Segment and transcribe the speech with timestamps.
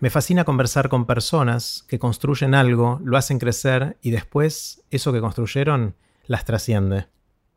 [0.00, 5.20] Me fascina conversar con personas que construyen algo, lo hacen crecer y después eso que
[5.20, 7.08] construyeron las trasciende.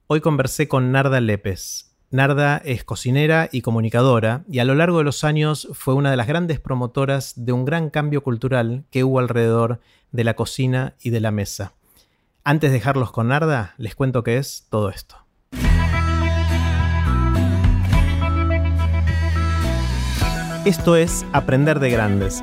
[0.08, 1.96] Hoy conversé con Narda Lepes.
[2.12, 6.18] Narda es cocinera y comunicadora y a lo largo de los años fue una de
[6.18, 9.80] las grandes promotoras de un gran cambio cultural que hubo alrededor
[10.12, 11.76] de la cocina y de la mesa.
[12.44, 15.23] Antes de dejarlos con Narda, les cuento qué es todo esto.
[20.66, 22.42] Esto es Aprender de Grandes,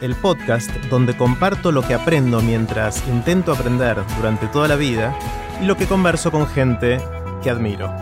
[0.00, 5.18] el podcast donde comparto lo que aprendo mientras intento aprender durante toda la vida
[5.60, 7.00] y lo que converso con gente
[7.42, 7.92] que admiro.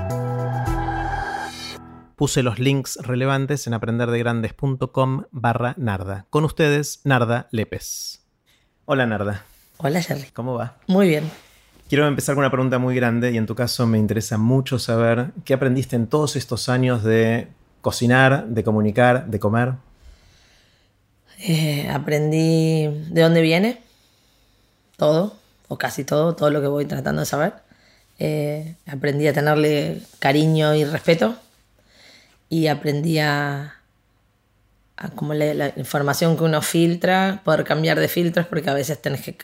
[2.14, 6.26] Puse los links relevantes en aprenderdegrandes.com barra Narda.
[6.28, 8.22] Con ustedes, Narda Lepes.
[8.84, 9.46] Hola Narda.
[9.78, 10.28] Hola Jerry.
[10.34, 10.76] ¿Cómo va?
[10.88, 11.30] Muy bien.
[11.88, 15.30] Quiero empezar con una pregunta muy grande y en tu caso me interesa mucho saber
[15.46, 17.48] qué aprendiste en todos estos años de
[17.84, 19.74] cocinar, de comunicar, de comer?
[21.38, 23.82] Eh, aprendí de dónde viene
[24.96, 25.36] todo,
[25.68, 27.52] o casi todo, todo lo que voy tratando de saber.
[28.18, 31.36] Eh, aprendí a tenerle cariño y respeto
[32.48, 33.74] y aprendí a,
[35.14, 39.36] como la, información que uno filtra, poder cambiar de filtros porque a veces tenés que,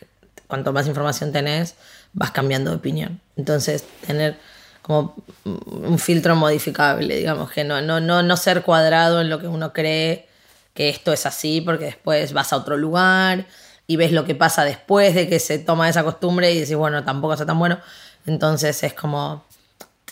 [0.46, 1.74] cuanto más información tenés,
[2.14, 3.20] vas cambiando de opinión.
[3.36, 4.38] Entonces, tener
[4.82, 5.14] como
[5.44, 9.72] un filtro modificable, digamos, que no, no, no, no ser cuadrado en lo que uno
[9.72, 10.28] cree
[10.74, 13.46] que esto es así, porque después vas a otro lugar
[13.86, 17.04] y ves lo que pasa después de que se toma esa costumbre y decís, bueno,
[17.04, 17.78] tampoco está tan bueno.
[18.26, 19.44] Entonces es como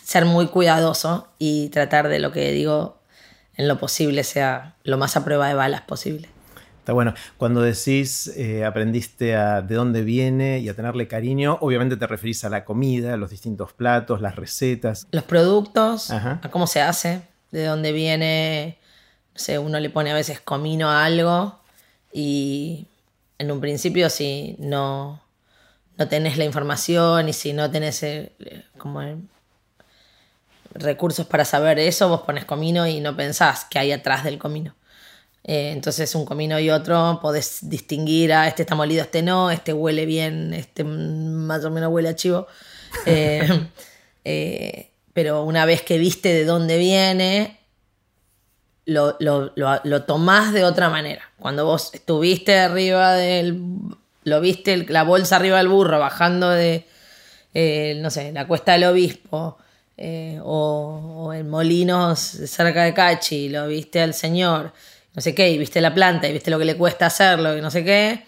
[0.03, 2.97] ser muy cuidadoso y tratar de lo que digo
[3.55, 6.29] en lo posible sea lo más a prueba de balas posible
[6.93, 7.13] bueno.
[7.37, 12.43] Cuando decís eh, aprendiste a de dónde viene y a tenerle cariño, obviamente te referís
[12.45, 15.07] a la comida, a los distintos platos, las recetas.
[15.11, 18.77] Los productos, a cómo se hace, de dónde viene.
[19.33, 21.59] No sé, uno le pone a veces comino a algo
[22.11, 22.87] y
[23.37, 25.21] en un principio si no,
[25.97, 28.31] no tenés la información y si no tenés eh,
[28.77, 29.01] como
[30.73, 34.75] recursos para saber eso, vos pones comino y no pensás qué hay atrás del comino.
[35.51, 39.73] Eh, entonces un comino y otro podés distinguir a este está molido, este no, este
[39.73, 42.45] huele bien, este más o menos huele a chivo.
[43.05, 43.47] Eh,
[44.25, 47.59] eh, pero una vez que viste de dónde viene,
[48.85, 51.21] lo, lo, tomás de otra manera.
[51.39, 53.61] Cuando vos estuviste arriba del...
[54.23, 56.85] Lo viste la bolsa arriba del burro bajando de,
[58.01, 59.57] no sé, la cuesta del obispo.
[60.43, 64.73] o, o, en Molinos cerca de Cachi, lo viste al señor,
[65.13, 67.61] no sé qué, y viste la planta y viste lo que le cuesta hacerlo y
[67.61, 68.25] no sé qué,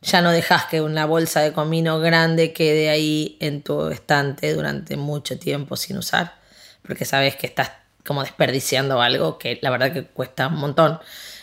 [0.00, 4.96] ya no dejas que una bolsa de comino grande quede ahí en tu estante durante
[4.96, 6.34] mucho tiempo sin usar,
[6.82, 7.72] porque sabes que estás
[8.04, 10.98] como desperdiciando algo que la verdad que cuesta un montón.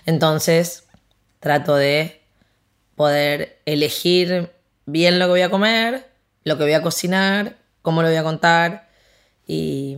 [0.06, 0.84] Entonces,
[1.40, 2.22] trato de
[2.96, 4.52] poder elegir
[4.86, 6.10] bien lo que voy a comer,
[6.44, 8.90] lo que voy a cocinar, cómo lo voy a contar
[9.48, 9.98] y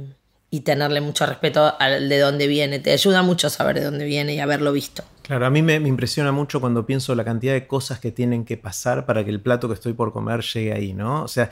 [0.53, 2.79] y tenerle mucho respeto al de dónde viene.
[2.79, 5.03] Te ayuda mucho a saber de dónde viene y haberlo visto.
[5.23, 8.57] Claro, a mí me, impresiona mucho cuando pienso la cantidad de cosas que tienen que
[8.57, 11.23] pasar para que el plato que estoy por comer llegue ahí, ¿no?
[11.23, 11.49] O sea,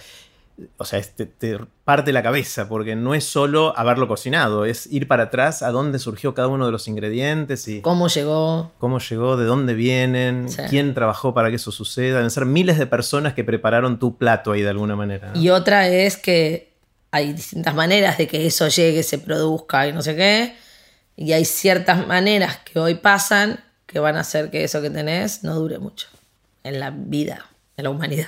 [0.75, 5.23] o sea, te, parte la cabeza, porque no es solo haberlo cocinado, es ir para
[5.23, 7.79] atrás a dónde surgió cada uno de los ingredientes y...
[7.79, 8.73] ¿Cómo llegó?
[8.79, 9.37] ¿Cómo llegó?
[9.37, 10.47] ¿De dónde vienen?
[10.69, 12.17] ¿Quién trabajó para que eso suceda?
[12.17, 15.31] Deben ser miles de personas que prepararon tu plato ahí de alguna manera.
[15.35, 16.68] Y otra es que
[17.11, 20.55] hay distintas maneras de que eso llegue, se produzca y no sé qué.
[21.15, 25.43] Y hay ciertas maneras que hoy pasan que van a hacer que eso que tenés
[25.43, 26.07] no dure mucho
[26.63, 27.47] en la vida,
[27.77, 28.27] en la humanidad.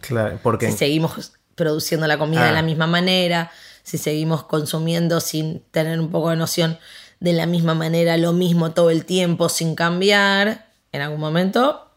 [0.00, 0.70] Claro, porque...
[0.70, 2.62] Si seguimos produciendo la comida de la ah.
[2.62, 3.50] misma manera,
[3.82, 6.78] si seguimos consumiendo sin tener un poco de noción
[7.20, 11.88] de la misma manera, lo mismo todo el tiempo, sin cambiar, en algún momento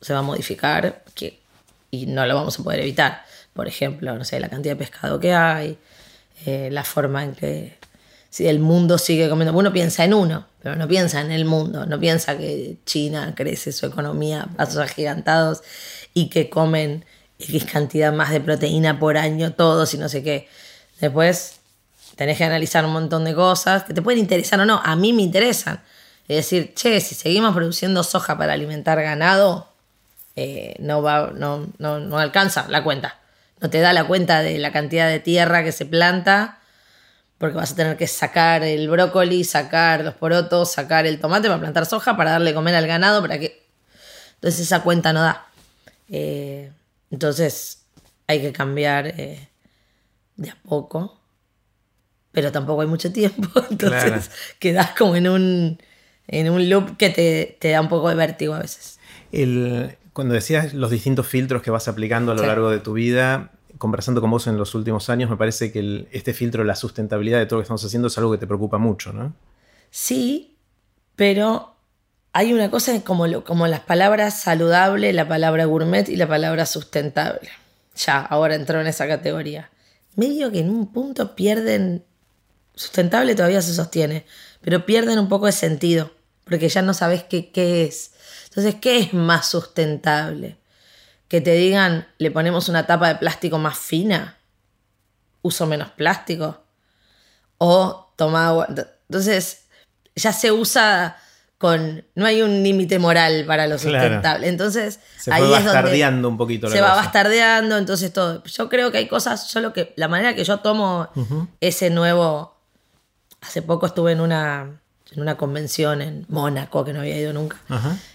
[0.00, 1.40] se va a modificar que,
[1.90, 5.18] y no lo vamos a poder evitar por ejemplo, no sé, la cantidad de pescado
[5.18, 5.78] que hay,
[6.44, 7.78] eh, la forma en que
[8.34, 9.56] si el mundo sigue comiendo.
[9.56, 13.70] Uno piensa en uno, pero no piensa en el mundo, no piensa que China crece
[13.70, 15.62] su economía a pasos agigantados
[16.14, 17.04] y que comen
[17.38, 20.48] X cantidad más de proteína por año todos y no sé qué.
[21.00, 21.60] Después
[22.16, 24.80] tenés que analizar un montón de cosas que te pueden interesar o no.
[24.84, 25.80] A mí me interesan.
[26.26, 29.68] Es decir, che, si seguimos produciendo soja para alimentar ganado,
[30.34, 33.20] eh, no, va, no, no, no alcanza la cuenta
[33.64, 36.58] no te da la cuenta de la cantidad de tierra que se planta,
[37.38, 41.60] porque vas a tener que sacar el brócoli, sacar los porotos, sacar el tomate para
[41.60, 43.64] plantar soja, para darle comer al ganado, para que...
[44.34, 45.46] Entonces esa cuenta no da.
[46.10, 46.70] Eh,
[47.10, 47.86] entonces
[48.26, 49.48] hay que cambiar eh,
[50.36, 51.18] de a poco,
[52.32, 55.78] pero tampoco hay mucho tiempo, entonces quedas como en un
[56.26, 58.98] en un loop que te, te da un poco de vértigo a veces.
[59.32, 62.46] El, cuando decías los distintos filtros que vas aplicando a lo Sí.
[62.46, 66.32] largo de tu vida, conversando con vos en los últimos años, me parece que este
[66.32, 68.78] filtro de la sustentabilidad de todo lo que estamos haciendo es algo que te preocupa
[68.78, 69.34] mucho, ¿no?
[69.90, 70.56] Sí,
[71.16, 71.74] pero
[72.32, 77.48] hay una cosa como, como las palabras saludable, la palabra gourmet y la palabra sustentable.
[77.96, 79.70] Ya, ahora entró en esa categoría.
[80.16, 82.04] Medio que en un punto pierden.
[82.74, 84.26] Sustentable todavía se sostiene,
[84.60, 86.10] pero pierden un poco de sentido,
[86.42, 88.10] porque ya no sabes qué, qué es.
[88.46, 90.56] Entonces, ¿qué es más sustentable?
[91.34, 94.38] Que te digan, le ponemos una tapa de plástico más fina,
[95.42, 96.62] uso menos plástico,
[97.58, 98.68] o toma agua.
[99.08, 99.64] Entonces,
[100.14, 101.16] ya se usa
[101.58, 102.04] con.
[102.14, 103.98] No hay un límite moral para lo Claro.
[103.98, 104.46] sustentable.
[104.46, 108.44] Entonces, Se ahí es donde bastardeando un poquito la se va bastardeando, entonces todo.
[108.44, 109.92] Yo creo que hay cosas, yo lo que.
[109.96, 111.08] La manera que yo tomo
[111.60, 112.54] ese nuevo.
[113.40, 114.80] Hace poco estuve en una.
[115.10, 117.56] en una convención en Mónaco, que no había ido nunca.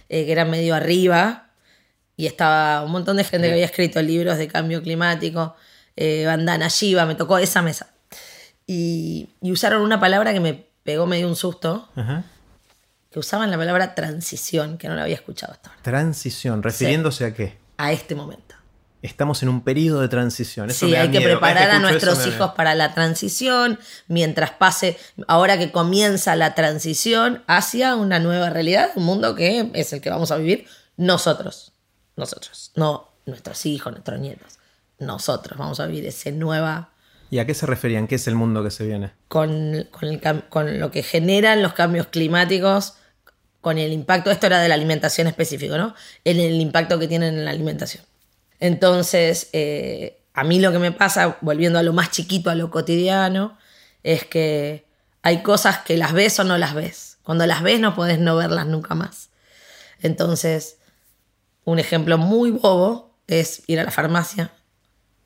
[0.08, 1.48] Eh, que era medio arriba.
[2.20, 5.56] Y estaba un montón de gente que había escrito libros de cambio climático.
[5.96, 7.92] Eh, Bandana Shiva, me tocó esa mesa.
[8.68, 12.26] Y, y usaron una palabra que me pegó medio un susto, Ajá.
[13.10, 17.34] que usaban la palabra transición, que no la había escuchado hasta ahora, Transición, refiriéndose a
[17.34, 17.58] qué?
[17.78, 18.54] a este momento.
[19.02, 20.70] Estamos en un periodo de transición.
[20.70, 21.32] Eso Sí, me hay que miedo.
[21.40, 23.80] Preparar a eso nuestros hijos para la transición,
[24.10, 24.98] mientras pase,
[25.30, 30.10] ahora que comienza la transición hacia una nueva realidad, un mundo que es el que
[30.10, 30.68] vamos a vivir
[30.98, 31.72] nosotros,
[32.20, 34.60] nosotros, no nuestros hijos, nuestros nietos,
[35.00, 36.92] nosotros vamos a vivir ese nueva
[37.32, 38.08] ¿Y a qué se referían?
[38.08, 39.12] ¿Qué es el mundo que se viene?
[39.28, 42.96] con, con, el cam- con lo que generan los cambios climáticos,
[43.62, 45.94] con el impacto, esto era de la alimentación específico, ¿no?
[46.24, 48.04] En el impacto que tienen en la alimentación.
[48.60, 52.72] Entonces, eh, a mí lo que me pasa, volviendo a lo más chiquito, a lo
[52.72, 53.58] cotidiano,
[54.02, 54.86] es que
[55.22, 57.18] hay cosas que las ves o no las ves.
[57.22, 59.30] Cuando las ves no puedes no verlas nunca más.
[60.02, 60.78] Entonces,
[61.66, 64.52] un ejemplo muy bobo es ir a la farmacia,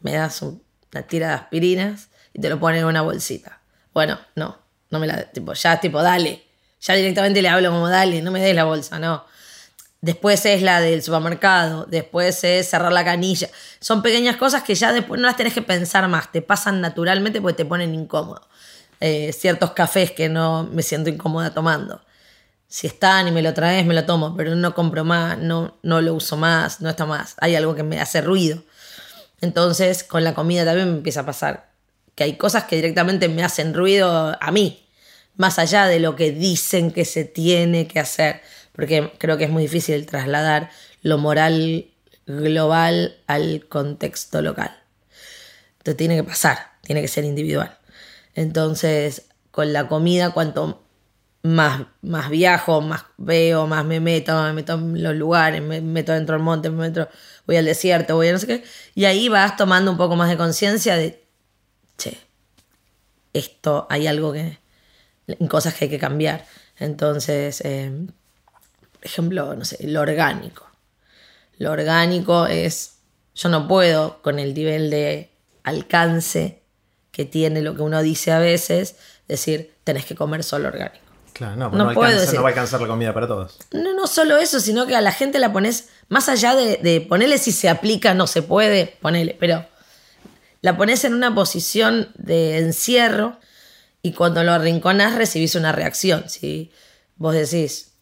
[0.02, 0.62] me das un-
[0.94, 3.62] una tira de aspirinas y te lo ponen en una bolsita.
[3.94, 4.58] Bueno, no,
[4.90, 6.44] no me la, tipo, ya, tipo, dale.
[6.82, 9.26] Ya directamente le hablo como, dale, no me des la bolsa, no.
[10.02, 13.48] Después es la del supermercado, después es cerrar la canilla.
[13.80, 17.40] Son pequeñas cosas que ya después no las tenés que pensar más, te pasan naturalmente
[17.40, 18.46] porque te ponen incómodo.
[19.00, 22.02] Eh, ciertos cafés que no me siento incómoda tomando.
[22.74, 26.02] Si están y me lo traes, me lo tomo, pero no compro más, no, no
[26.02, 27.36] lo uso más, no está más.
[27.38, 28.64] Hay algo que me hace ruido.
[29.42, 31.70] Entonces, con la comida también me empieza a pasar
[32.16, 34.88] que hay cosas que directamente me hacen ruido a mí,
[35.36, 38.42] más allá de lo que dicen que se tiene que hacer,
[38.72, 40.72] porque creo que es muy difícil trasladar
[41.04, 41.92] lo moral
[42.26, 44.76] global al contexto local.
[45.78, 47.78] Entonces tiene que pasar, tiene que ser individual.
[48.34, 50.83] Entonces, con la comida, cuanto
[51.44, 56.14] más, más viajo, más veo, más me meto, me meto en los lugares, me meto
[56.14, 57.10] dentro del monte, me meto,
[57.46, 58.64] voy al desierto, voy a no sé qué.
[58.96, 61.24] Y ahí vas tomando un poco más de conciencia de,
[61.98, 62.18] che,
[63.34, 64.58] esto hay algo que,
[65.50, 66.46] cosas que hay que cambiar.
[66.78, 67.92] Entonces, eh,
[68.94, 70.66] por ejemplo, no sé, lo orgánico.
[71.58, 73.00] Lo orgánico es,
[73.36, 75.30] yo no puedo con el nivel de
[75.64, 76.64] alcance
[77.12, 78.96] que tiene lo que uno dice a veces,
[79.28, 81.03] decir, tenés que comer solo orgánico.
[81.34, 83.28] Claro, no, pues No no, puedo alcanza, decir- no va a alcanzar la comida para
[83.28, 83.58] todos.
[83.72, 87.02] No, no solo eso, sino que a la gente la pones, más allá de, de
[87.02, 89.66] ponerle si se aplica, no se puede, ponele, pero
[90.62, 93.40] la pones en una posición de encierro
[94.02, 96.30] y cuando lo arrinconás recibís una reacción.
[96.30, 96.72] Si
[97.16, 97.94] vos decís,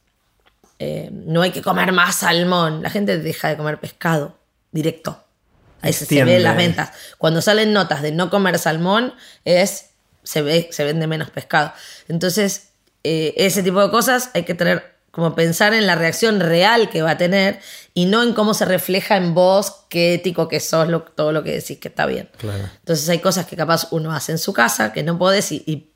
[0.80, 4.38] eh, no hay que comer más salmón, la gente deja de comer pescado
[4.72, 5.24] directo.
[5.82, 6.44] Ahí se, se ve en Extiende.
[6.44, 6.92] las ventas.
[7.18, 9.14] Cuando salen notas de no comer salmón,
[9.46, 9.92] es
[10.24, 11.74] se, ve, se vende menos pescado.
[12.08, 12.70] Entonces,
[13.04, 17.02] eh, ese tipo de cosas hay que tener, como pensar en la reacción real que
[17.02, 17.60] va a tener
[17.94, 21.44] y no en cómo se refleja en vos, qué ético que sos, lo- todo lo
[21.44, 22.30] que decís que está bien.
[22.38, 22.70] Claro.
[22.80, 25.90] Entonces hay cosas que capaz uno hace en su casa que no podés y, y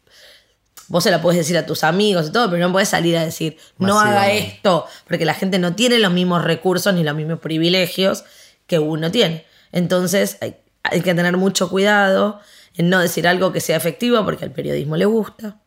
[0.87, 3.23] vos se la podés decir a tus amigos y todo, pero no podés salir a
[3.25, 3.57] decir,
[3.87, 8.23] no haga esto, porque la gente no tiene los mismos recursos ni los mismos privilegios
[8.67, 9.45] que uno tiene.
[9.71, 12.39] Entonces hay, hay que tener mucho cuidado
[12.75, 15.57] en no decir algo que sea efectivo porque al periodismo le gusta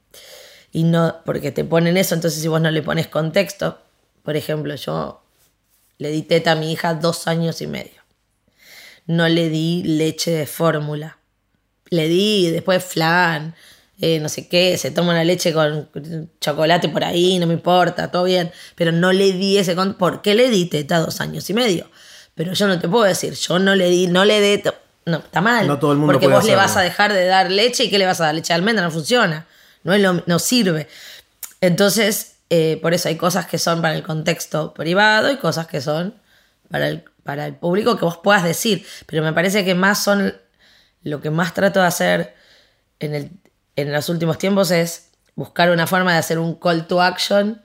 [0.72, 3.78] y no porque te ponen eso, entonces si vos no le pones contexto,
[4.22, 5.22] por ejemplo, yo
[5.98, 8.02] le di teta a mi hija dos años y medio.
[9.06, 11.18] No le di leche de fórmula.
[11.90, 13.54] Le di después flan,
[14.00, 15.88] eh, no sé qué, se toma una leche con
[16.40, 18.52] chocolate por ahí, no me importa, todo bien.
[18.76, 19.74] Pero no le di ese...
[19.74, 19.94] Con...
[19.94, 21.90] ¿Por qué le di teta dos años y medio?
[22.34, 24.62] Pero yo no te puedo decir, yo no le di, no le dé...
[25.06, 25.66] No, está mal.
[25.66, 27.90] No todo el mundo Porque puede vos le vas a dejar de dar leche y
[27.90, 28.34] ¿qué le vas a dar?
[28.34, 29.46] Leche de almendra no funciona.
[29.84, 30.88] No, es lo- no sirve.
[31.60, 35.80] Entonces, eh, por eso hay cosas que son para el contexto privado y cosas que
[35.80, 36.14] son
[36.70, 38.86] para el, para el público que vos puedas decir.
[39.06, 40.34] Pero me parece que más son
[41.02, 42.34] lo que más trato de hacer
[43.00, 43.30] en, el,
[43.76, 47.62] en los últimos tiempos es buscar una forma de hacer un call to action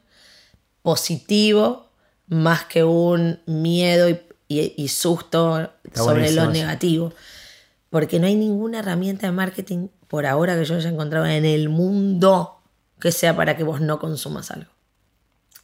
[0.82, 1.90] positivo
[2.28, 7.14] más que un miedo y, y- y susto Está sobre lo negativo.
[7.90, 11.70] Porque no hay ninguna herramienta de marketing por ahora que yo haya encontrado en el
[11.70, 12.62] mundo
[13.00, 14.70] que sea para que vos no consumas algo.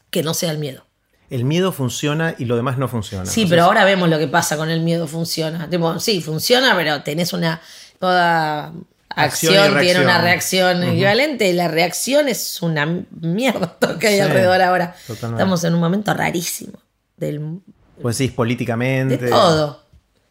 [0.10, 0.88] Que no sea el miedo.
[1.30, 3.26] El miedo funciona y lo demás no funciona.
[3.28, 5.06] Sí, Entonces, pero ahora vemos lo que pasa con el miedo.
[5.06, 5.70] Funciona.
[5.70, 7.62] Tipo, sí, funciona, pero tenés una.
[8.00, 8.74] Toda
[9.10, 10.78] Acción tiene una reacción.
[10.80, 11.48] reacción equivalente.
[11.48, 14.96] Y la reacción es una mierda que hay Sí, alrededor ahora.
[15.06, 15.44] totalmente.
[15.44, 16.80] Estamos en un momento rarísimo.
[17.18, 17.60] Del,
[18.02, 19.16] Pues decís políticamente.
[19.18, 19.84] de todo.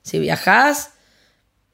[0.03, 0.91] Si viajás,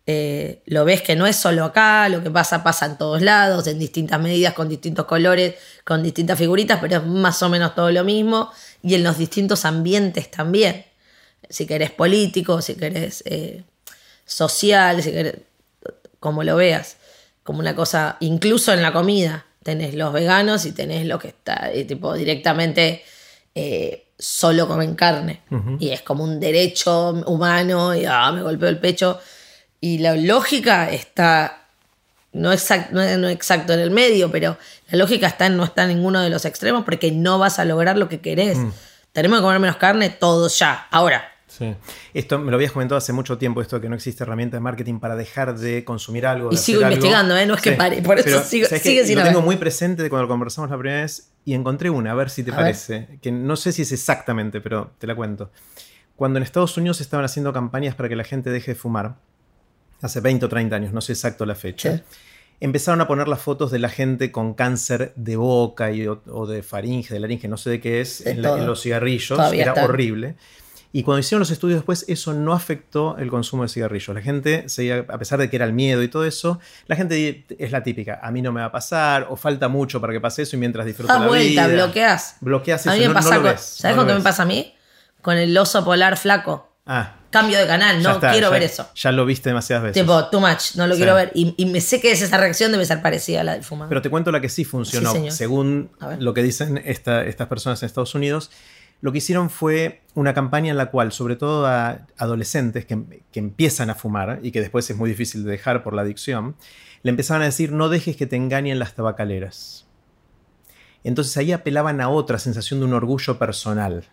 [0.06, 3.66] eh, lo ves que no es solo acá, lo que pasa pasa en todos lados,
[3.66, 7.90] en distintas medidas, con distintos colores, con distintas figuritas, pero es más o menos todo
[7.90, 8.50] lo mismo.
[8.82, 10.84] Y en los distintos ambientes también.
[11.48, 13.62] Si querés político, si querés eh,
[14.26, 15.36] social, si querés,
[16.20, 16.96] como lo veas,
[17.42, 21.70] como una cosa, incluso en la comida, tenés los veganos y tenés lo que está,
[21.72, 23.02] eh, tipo, directamente
[24.18, 25.42] solo comen carne.
[25.78, 29.20] Y es como un derecho humano y ah, me golpeó el pecho.
[29.84, 31.66] Y la lógica está,
[32.32, 34.56] no, exact, no, exacto en el medio, pero
[34.88, 37.66] la lógica está en no está en ninguno de los extremos porque no vas a
[37.66, 38.56] lograr lo que querés.
[39.12, 41.22] Tenemos que comer menos carne todos ya, ahora.
[41.48, 41.74] Sí.
[42.14, 44.60] Esto me lo habías comentado hace mucho tiempo, esto de que no existe herramienta de
[44.62, 46.48] marketing para dejar de consumir algo.
[46.48, 46.92] de Y sigo algo.
[46.94, 47.44] investigando, ¿eh?
[47.46, 50.22] No es que pare, por eso sigo- sigue sin Lo tengo muy presente de cuando
[50.22, 52.62] lo conversamos la primera vez y encontré una, a ver si te A ver.
[52.64, 53.18] parece.
[53.22, 55.50] Que no sé si es exactamente, pero te la cuento.
[56.16, 59.16] Cuando en Estados Unidos estaban haciendo campañas para que la gente deje de fumar,
[60.04, 62.02] hace 20 o 30 años, no sé exacto la fecha, Sí.
[62.60, 66.46] empezaron a poner las fotos de la gente con cáncer de boca y, o, o
[66.46, 68.58] de faringe, de laringe, no sé de qué es, De en, la- todo.
[68.58, 69.36] en los cigarrillos.
[69.36, 70.36] Todavía era horrible.
[70.92, 74.14] Y cuando hicieron los estudios después, eso no afectó el consumo de cigarrillos.
[74.14, 77.44] La gente, seguía, a pesar de que era el miedo y todo eso, la gente
[77.58, 80.20] es la típica, a mí no me va a pasar, o falta mucho para que
[80.20, 81.84] pase eso y mientras disfruto Das la vuelta, vida.
[81.84, 82.36] bloqueas.
[82.40, 84.18] Bloqueas A mí me no, pasa no lo con- ves, ¿Sabes no con lo qué
[84.20, 84.72] me pasa a mí?
[85.20, 86.70] Con el oso polar flaco.
[86.86, 88.88] Ah, Cambio de canal, no está, quiero ya- ver eso.
[88.94, 90.00] Ya lo viste demasiadas veces.
[90.02, 91.32] Tipo, too much, no lo quiero ver.
[91.34, 93.88] Y, y me sé que es esa reacción debe ser parecida a la del fumado.
[93.88, 95.12] Pero te cuento la que sí funcionó.
[95.12, 95.30] Sí.
[95.30, 98.50] Según lo que dicen esta- estas personas en Estados Unidos,
[99.00, 103.38] lo que hicieron fue una campaña en la cual, sobre todo a adolescentes que, que
[103.40, 106.56] empiezan a fumar y que después es muy difícil de dejar por la adicción,
[107.02, 109.86] le empezaban a decir, no dejes que te engañen las tabacaleras.
[111.02, 114.04] Entonces ahí apelaban a otra sensación de un orgullo personal.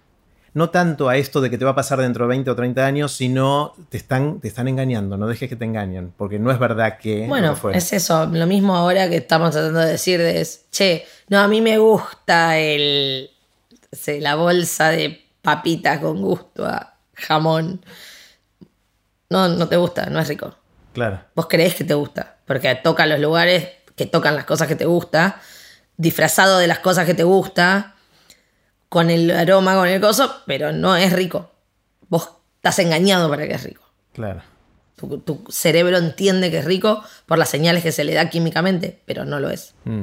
[0.53, 2.85] No tanto a esto de que te va a pasar dentro de 20 o 30
[2.85, 6.59] años, sino te están, te están engañando, no dejes que te engañen, porque no es
[6.59, 7.25] verdad que...
[7.27, 7.77] Bueno, fue.
[7.77, 8.25] es eso.
[8.25, 11.77] Lo mismo ahora que estamos tratando de decir de es, che, no, a mí me
[11.77, 13.29] gusta el,
[13.91, 17.83] sé, la bolsa de papitas con gusto a jamón.
[19.29, 20.53] No, no te gusta, no es rico.
[20.93, 21.21] Claro.
[21.35, 24.85] Vos creés que te gusta, porque toca los lugares que tocan las cosas que te
[24.85, 25.39] gusta,
[25.97, 27.95] disfrazado de las cosas que te gusta,
[28.91, 31.49] con el aroma, con el coso, pero no es rico.
[32.09, 33.83] Vos estás engañado para que es rico.
[34.11, 34.41] Claro.
[34.97, 38.99] Tu, tu cerebro entiende que es rico por las señales que se le da químicamente,
[39.05, 39.75] pero no lo es.
[39.85, 40.01] Mm.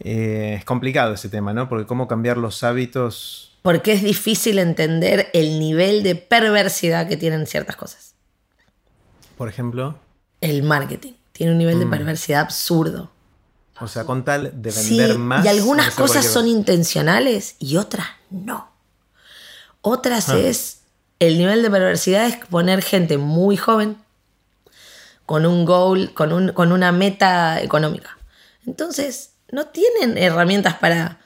[0.00, 1.68] Eh, es complicado ese tema, ¿no?
[1.68, 3.58] Porque cómo cambiar los hábitos.
[3.60, 8.14] Porque es difícil entender el nivel de perversidad que tienen ciertas cosas.
[9.36, 9.98] Por ejemplo,
[10.40, 11.90] El marketing tiene un nivel de Mm.
[11.90, 13.10] perversidad absurdo.
[13.80, 15.44] O sea, con tal de Sí, vender más.
[15.44, 18.70] y algunas cosas son intencionales y otras no.
[19.80, 20.38] Otras Ah.
[20.38, 20.80] es
[21.20, 23.96] el nivel de perversidad es poner gente muy joven
[25.26, 28.16] con un goal, con, un, con una meta económica.
[28.66, 31.18] Entonces, no tienen herramientas para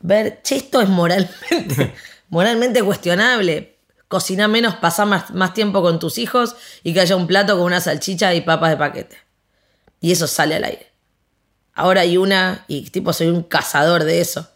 [0.00, 1.94] ver, che, esto es moralmente,
[2.28, 3.78] moralmente cuestionable.
[4.08, 7.64] Cocina menos, pasa más, más tiempo con tus hijos y que haya un plato con
[7.66, 9.16] una salchicha y papas de paquete.
[10.00, 10.91] Y eso sale al aire.
[11.74, 14.48] Ahora hay una, y tipo soy un cazador de eso.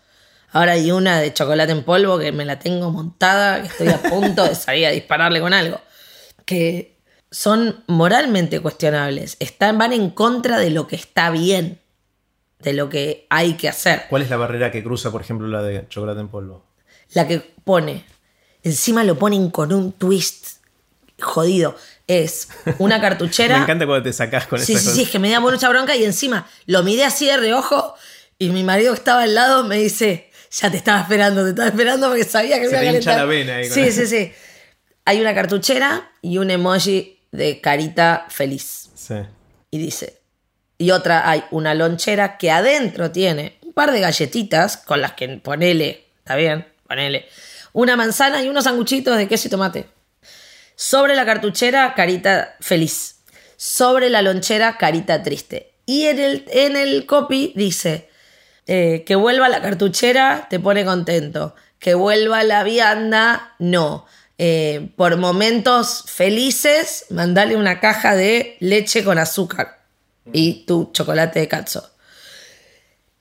[0.53, 4.03] Ahora hay una de chocolate en polvo que me la tengo montada, que estoy a
[4.03, 5.81] punto de salir a dispararle con algo.
[6.45, 6.97] Que
[7.31, 9.37] son moralmente cuestionables.
[9.41, 11.81] Están, van en contra de lo que está bien,
[12.61, 14.05] de lo que hay que hacer.
[14.09, 16.65] ¿Cuál es la barrera que cruza, por ejemplo, la de chocolate en polvo?
[17.13, 18.05] La que pone,
[18.63, 20.59] encima lo ponen con un twist
[21.21, 21.77] jodido.
[22.07, 22.49] Es
[22.79, 23.57] una cartuchera.
[23.59, 25.07] Me encanta cuando te sacás con Sí, esas sí, sí, cosas.
[25.07, 27.95] es que me da mucha bronca y encima lo miré así de reojo
[28.39, 31.69] y mi marido que estaba al lado me dice, ya te estaba esperando, te estaba
[31.69, 33.17] esperando porque sabía que Se me iba a calentar.
[33.17, 34.03] la vena ahí Sí, eso.
[34.03, 34.33] sí, sí.
[35.05, 38.91] Hay una cartuchera y un emoji de carita feliz.
[38.95, 39.15] Sí.
[39.71, 40.21] Y dice,
[40.79, 45.29] y otra hay una lonchera que adentro tiene un par de galletitas con las que
[45.39, 47.27] ponele, está bien, ponele,
[47.73, 49.87] una manzana y unos sanguchitos de queso y tomate.
[50.77, 53.17] Sobre la cartuchera, carita feliz.
[53.57, 55.73] Sobre la lonchera, carita triste.
[55.87, 58.11] Y en el, en el copy dice,
[58.67, 61.55] eh, que vuelva la cartuchera, te pone contento.
[61.79, 64.05] Que vuelva la vianda, no.
[64.37, 69.79] Eh, por momentos felices, mandale una caja de leche con azúcar
[70.31, 71.91] y tu chocolate de calzo.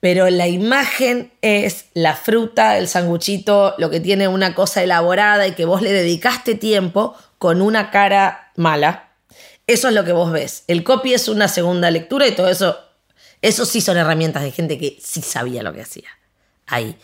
[0.01, 5.53] Pero la imagen es la fruta, el sanguchito, lo que tiene una cosa elaborada y
[5.53, 9.09] que vos le dedicaste tiempo con una cara mala.
[9.67, 10.63] Eso es lo que vos ves.
[10.65, 12.75] El copy es una segunda lectura y todo eso,
[13.43, 16.09] eso sí son herramientas de gente que sí sabía lo que hacía.
[16.65, 16.97] Ahí.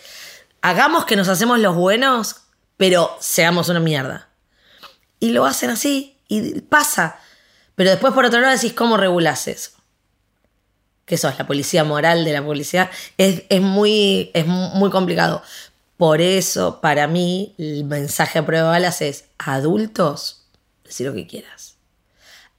[0.64, 2.38] Hagamos que nos hacemos los buenos,
[2.76, 4.30] pero seamos una mierda.
[5.20, 7.20] Y lo hacen así y pasa.
[7.76, 9.70] Pero después por otro lado decís, ¿cómo regulás eso?
[11.06, 12.90] Que eso es la policía moral de la publicidad.
[13.20, 15.44] Es, es, muy, es muy complicado.
[16.02, 20.48] Por eso, para mí, el mensaje a prueba de balas es adultos,
[20.84, 21.76] decir lo que quieras.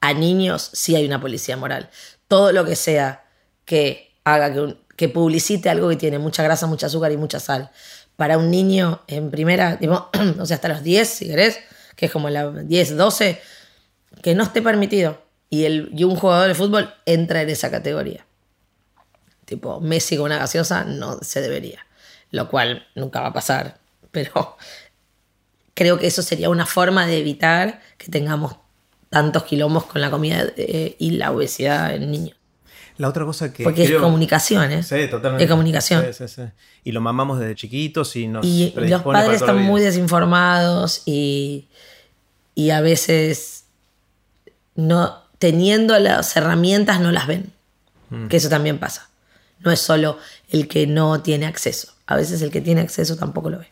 [0.01, 1.91] A niños sí hay una policía moral.
[2.29, 3.25] Todo lo que sea
[3.65, 7.73] que haga que, publicite algo que tiene mucha grasa, mucha azúcar y mucha sal.
[8.15, 10.09] Para un niño en primera, tipo,
[10.39, 11.59] o sea, hasta los 10, si querés,
[11.97, 13.43] que es como la 10, 12,
[14.23, 15.21] que no esté permitido.
[15.51, 18.25] Y, y un jugador de fútbol entra en esa categoría.
[19.47, 21.85] Tipo, Messi con una gaseosa no se debería.
[22.33, 23.79] Lo cual nunca va a pasar.
[24.11, 24.57] Pero
[25.75, 28.57] creo que eso sería una forma de evitar que tengamos
[29.11, 32.37] tantos quilombos con la comida eh, y la obesidad en niños.
[32.99, 33.65] La otra cosa que.
[33.65, 34.83] Porque creo- es comunicación, ¿eh?
[34.83, 35.45] Sí, totalmente.
[35.45, 36.05] Es comunicación.
[36.07, 36.43] Sí, sí, sí.
[36.85, 38.45] Y lo mamamos desde chiquitos y nos.
[38.45, 41.69] Y los padres están muy desinformados y,
[42.55, 43.65] y a veces
[44.75, 47.53] no teniendo las herramientas no las ven.
[48.11, 48.29] Mm.
[48.29, 49.09] Que eso también pasa.
[49.61, 50.19] No es solo
[50.51, 51.92] el que no tiene acceso.
[52.07, 53.67] A veces el que tiene acceso tampoco lo ve.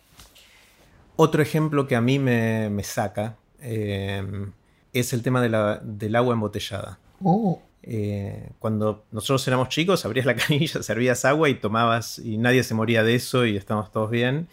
[1.16, 4.24] Otro ejemplo que a mí me, me saca eh,
[4.92, 6.98] es el tema de la- del agua embotellada.
[7.22, 7.60] Oh.
[7.82, 12.74] Eh, cuando nosotros éramos chicos, abrías la canilla, servías agua y tomabas, y nadie se
[12.74, 14.48] moría de eso y estábamos todos bien.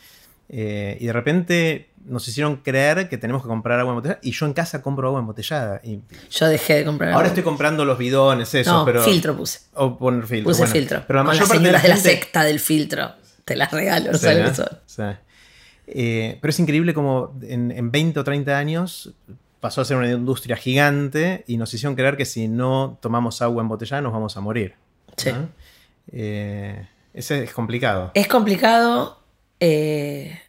[0.49, 4.19] Eh, y de repente nos hicieron creer que tenemos que comprar agua embotellada.
[4.23, 5.81] Y yo en casa compro agua embotellada.
[5.83, 5.99] Y
[6.31, 7.09] Yo dejé de comprar.
[7.11, 7.27] ahora agua.
[7.29, 9.01] estoy comprando los bidones, eso, no, pero.
[9.03, 9.59] filtro puse.
[9.73, 10.49] O poner filtro.
[10.49, 10.73] Puse bueno.
[10.73, 11.03] filtro.
[11.07, 13.11] Pero la Con mayor las parte de la señoras de la, gente- secta del filtro.
[13.47, 14.49] Te las regalo, Sí, ¿sabes ¿no?
[14.49, 14.67] qué son?
[14.85, 15.03] Sí.
[15.87, 19.13] Eh, pero es increíble como en, en 20 o 30 años
[19.61, 23.61] pasó a ser una industria gigante y nos hicieron creer que si no tomamos agua
[23.61, 24.75] embotellada nos vamos a morir.
[25.15, 25.31] Sí.
[25.31, 25.47] ¿no?
[26.11, 28.11] Eh, ese es complicado.
[28.13, 29.23] Es complicado
[29.59, 30.39] eh,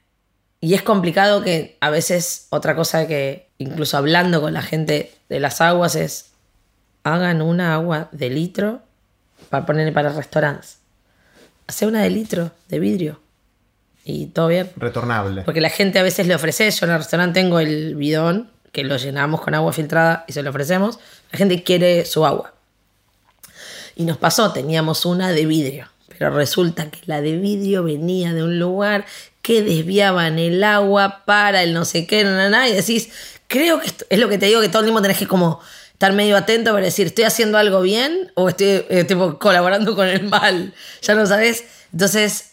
[0.61, 5.41] y es complicado que a veces otra cosa que incluso hablando con la gente de
[5.41, 6.33] las aguas es
[7.05, 8.83] hagan una agua de litro
[9.51, 10.78] para poner para restaurantes.
[11.69, 13.21] Hace una de litro de vidrio
[14.05, 14.71] y todo bien.
[14.77, 15.43] Retornable.
[15.43, 18.83] Porque la gente a veces le ofrece, yo en el restaurante tengo el bidón que
[18.85, 20.99] lo llenamos con agua filtrada y se lo ofrecemos.
[21.31, 22.55] La gente quiere su agua.
[23.97, 28.45] Y nos pasó, teníamos una de vidrio, pero resulta que la de vidrio venía de
[28.45, 29.05] un lugar
[29.43, 33.11] que desviaban el agua para el no sé qué, na, na, na, y decís,
[33.47, 35.61] creo que esto, es lo que te digo, que todo el tiempo tenés que como
[35.99, 40.07] estar medio atento para decir, ¿estoy haciendo algo bien o estoy eh, tipo, colaborando con
[40.07, 40.73] el mal?
[41.03, 41.65] Ya no sabes.
[41.93, 42.53] Entonces,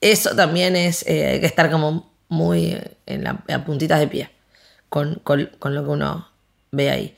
[0.00, 4.30] eso también es, eh, hay que estar como muy en la a puntitas de pie
[4.88, 6.28] con, con- con lo que uno
[6.70, 7.16] ve ahí.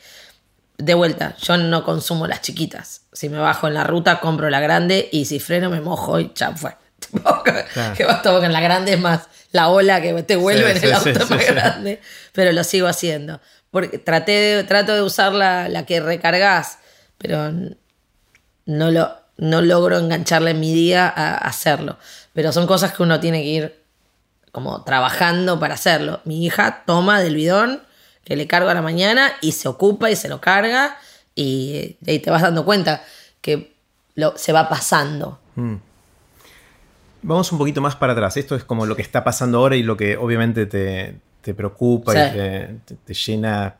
[0.79, 3.03] De vuelta, yo no consumo las chiquitas.
[3.13, 6.33] Si me bajo en la ruta, compro la grande y si freno me mojo y
[6.35, 6.75] ya fue.
[7.45, 7.95] Que- Claro.
[7.97, 10.87] Que basta porque en la grande es más la ola que te vuelve en sí,
[10.87, 12.01] el sí, auto sí, más grande.
[12.33, 13.41] Pero lo sigo haciendo.
[13.73, 16.79] Porque traté de, trato de usar la, la que recargas,
[17.19, 17.51] pero
[18.67, 21.99] no, lo, no logro engancharle en mi día a hacerlo.
[22.33, 23.83] Pero son cosas que uno tiene que ir
[24.53, 26.21] como trabajando para hacerlo.
[26.25, 27.83] Mi hija toma del bidón
[28.25, 30.97] que le cargo a la mañana y se ocupa y se lo carga
[31.35, 33.03] y, y te vas dando cuenta
[33.41, 33.75] que
[34.15, 35.41] lo, se va pasando.
[37.23, 38.37] Vamos un poquito más para atrás.
[38.37, 42.13] Esto es como lo que está pasando ahora y lo que obviamente te, te preocupa
[42.13, 42.19] Sí.
[42.19, 43.77] y te, te- te llena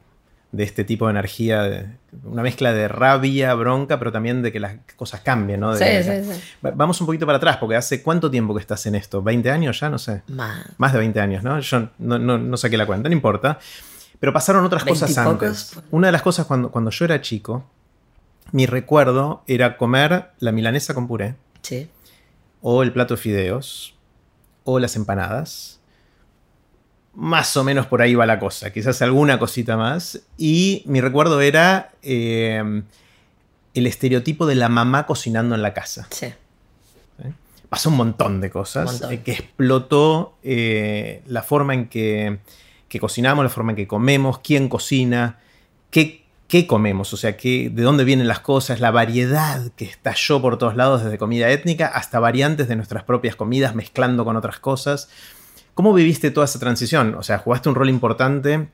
[0.51, 1.87] de este tipo de energía, de-
[2.25, 5.75] una mezcla de rabia, bronca, pero también de que las cosas cambien, ¿no?
[5.75, 6.41] De- Sí, sí, sí.
[6.65, 9.23] Va- Vamos un poquito para atrás, porque ¿hace cuánto tiempo que estás en esto?
[9.23, 9.89] ¿20 años ya?
[9.89, 10.23] No sé.
[10.29, 10.67] Más.
[10.77, 11.59] Más de 20 años, ¿no?
[11.61, 13.59] Yo no, no- no saqué la cuenta, no importa.
[14.21, 15.73] Pero pasaron otras cosas antes.
[15.91, 17.65] Una de las cosas cuando, cuando yo era chico,
[18.53, 21.89] mi recuerdo era comer la milanesa con puré, Sí.
[22.61, 23.95] o el plato de fideos,
[24.65, 25.81] o las empanadas.
[27.15, 30.21] Más o menos por ahí va la cosa, quizás alguna cosita más.
[30.39, 32.83] Y mi recuerdo era eh,
[33.75, 36.07] el estereotipo de la mamá cocinando en la casa.
[36.11, 36.33] Sí.
[37.69, 39.13] pasó un montón de cosas montón.
[39.13, 42.39] eh, que explotó eh, la forma en que,
[42.89, 45.39] que cocinamos, la forma en que comemos, quién cocina,
[45.91, 50.43] qué, qué comemos, o sea, qué, de dónde vienen las cosas, la variedad que estalló
[50.43, 54.59] por todos lados, desde comida étnica hasta variantes de nuestras propias comidas mezclando con otras
[54.59, 55.09] cosas.
[55.75, 57.15] ¿Cómo viviste toda esa transición?
[57.15, 58.69] O sea, jugaste un rol importante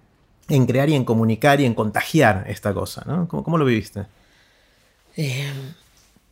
[0.48, 3.28] en crear y en comunicar y en contagiar esta cosa, ¿no?
[3.28, 4.06] ¿Cómo, cómo lo viviste?
[5.16, 5.52] Eh,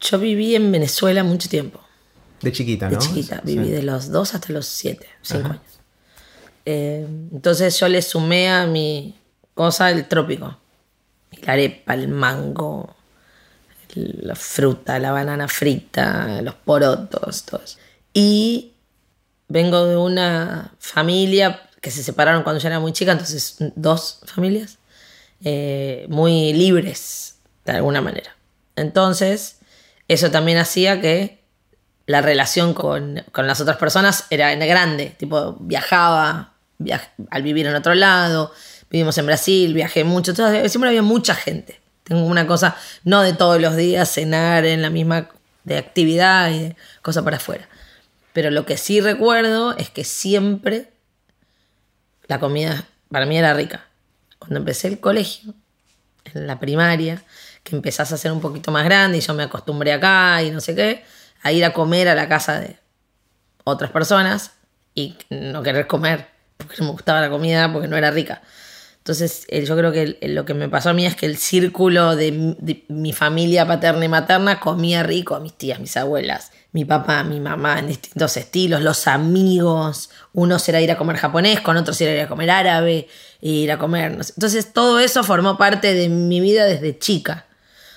[0.00, 1.80] yo viví en Venezuela mucho tiempo.
[2.40, 3.00] De chiquita, De ¿no?
[3.00, 3.42] chiquita.
[3.44, 3.56] Sí.
[3.56, 5.52] Viví de los 2 hasta los 7, 5 Ajá.
[5.54, 5.80] años.
[6.64, 9.14] Eh, entonces yo le sumé a mi
[9.54, 10.56] cosa el trópico.
[11.42, 12.94] La arepa, el mango,
[13.94, 17.78] la fruta, la banana frita, los porotos, todo eso.
[18.12, 18.72] Y
[19.48, 24.78] vengo de una familia que se separaron cuando yo era muy chica, entonces dos familias
[25.44, 28.34] eh, muy libres, de alguna manera.
[28.74, 29.58] Entonces,
[30.08, 31.44] eso también hacía que
[32.06, 37.74] la relación con, con las otras personas era grande, tipo viajaba viaj- al vivir en
[37.74, 38.52] otro lado,
[38.90, 41.80] vivimos en Brasil, viajé mucho, entonces, siempre había mucha gente.
[42.04, 45.28] Tengo una cosa, no de todos los días cenar en la misma
[45.64, 47.68] de actividad y de cosa para afuera.
[48.36, 50.90] Pero lo que sí recuerdo es que siempre
[52.26, 53.86] la comida para mí era rica.
[54.38, 55.54] Cuando empecé el colegio,
[56.34, 57.22] en la primaria,
[57.62, 60.60] que empezás a ser un poquito más grande y yo me acostumbré acá y no
[60.60, 61.02] sé qué,
[61.42, 62.76] a ir a comer a la casa de
[63.64, 64.50] otras personas
[64.94, 66.26] y no querer comer
[66.58, 68.42] porque no me gustaba la comida, porque no era rica.
[68.98, 72.16] Entonces, eh, yo creo que lo que me pasó a mí es que el círculo
[72.16, 72.32] de,
[72.88, 77.78] mi- familia paterna y materna comía rico, mis tías, mis abuelas, mi papá, mi mamá,
[77.78, 82.20] en distintos estilos, los amigos, unos era ir a comer japonés, con otros era ir
[82.20, 83.08] a comer árabe,
[83.40, 84.12] ir a comer.
[84.12, 87.46] Entonces, todo eso formó parte de mi vida desde chica,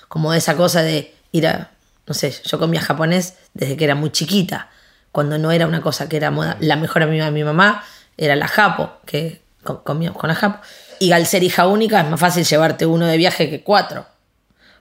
[0.08, 1.72] como esa cosa de ir a,
[2.06, 4.70] no sé, yo comía japonés desde que era muy chiquita,
[5.12, 6.56] cuando no era una cosa que era moda.
[6.60, 7.84] La mejor amiga de mi mamá
[8.16, 10.58] era la japo, que co- comíamos con la japo.
[11.00, 14.06] Y al ser hija única es más fácil llevarte uno de viaje que cuatro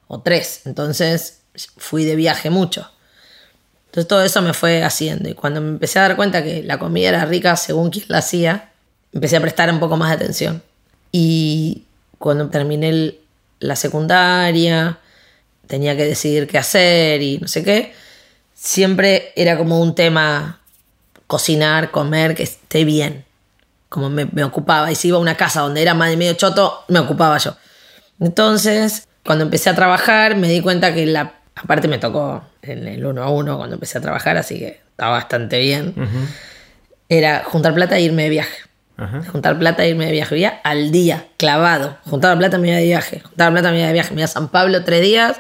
[0.08, 0.62] o tres.
[0.64, 1.42] Entonces
[1.76, 2.90] fui de viaje mucho.
[3.89, 5.30] Entonces todo eso me fue haciendo.
[5.30, 8.19] Y cuando me empecé a dar cuenta que la comida era rica según quien la
[8.19, 8.69] hacía,
[9.12, 10.62] empecé a prestar un poco más de atención.
[11.12, 11.84] Y
[12.19, 13.15] cuando terminé
[13.60, 14.99] la secundaria,
[15.65, 17.93] tenía que decidir qué hacer y no sé qué,
[18.54, 20.62] siempre era como un tema
[21.25, 23.25] cocinar, comer, que esté bien.
[23.88, 24.91] Como me, me ocupaba.
[24.91, 27.56] Y si iba a una casa donde era más de medio choto, me ocupaba yo.
[28.19, 31.38] Entonces, cuando empecé a trabajar, me di cuenta que la.
[31.62, 35.12] Aparte me tocó en el uno a uno cuando empecé a trabajar, así que estaba
[35.12, 35.93] bastante bien.
[37.10, 38.58] Era juntar plata e irme de viaje.
[38.98, 39.24] Ajá.
[39.32, 40.36] Juntar plata e irme de viaje.
[40.36, 41.98] Vivía al día, clavado.
[42.06, 43.22] Juntaba plata, me iba de viaje.
[43.22, 44.13] Juntaba plata, me iba de viaje.
[44.13, 45.38] Me iba a San Pablo tres días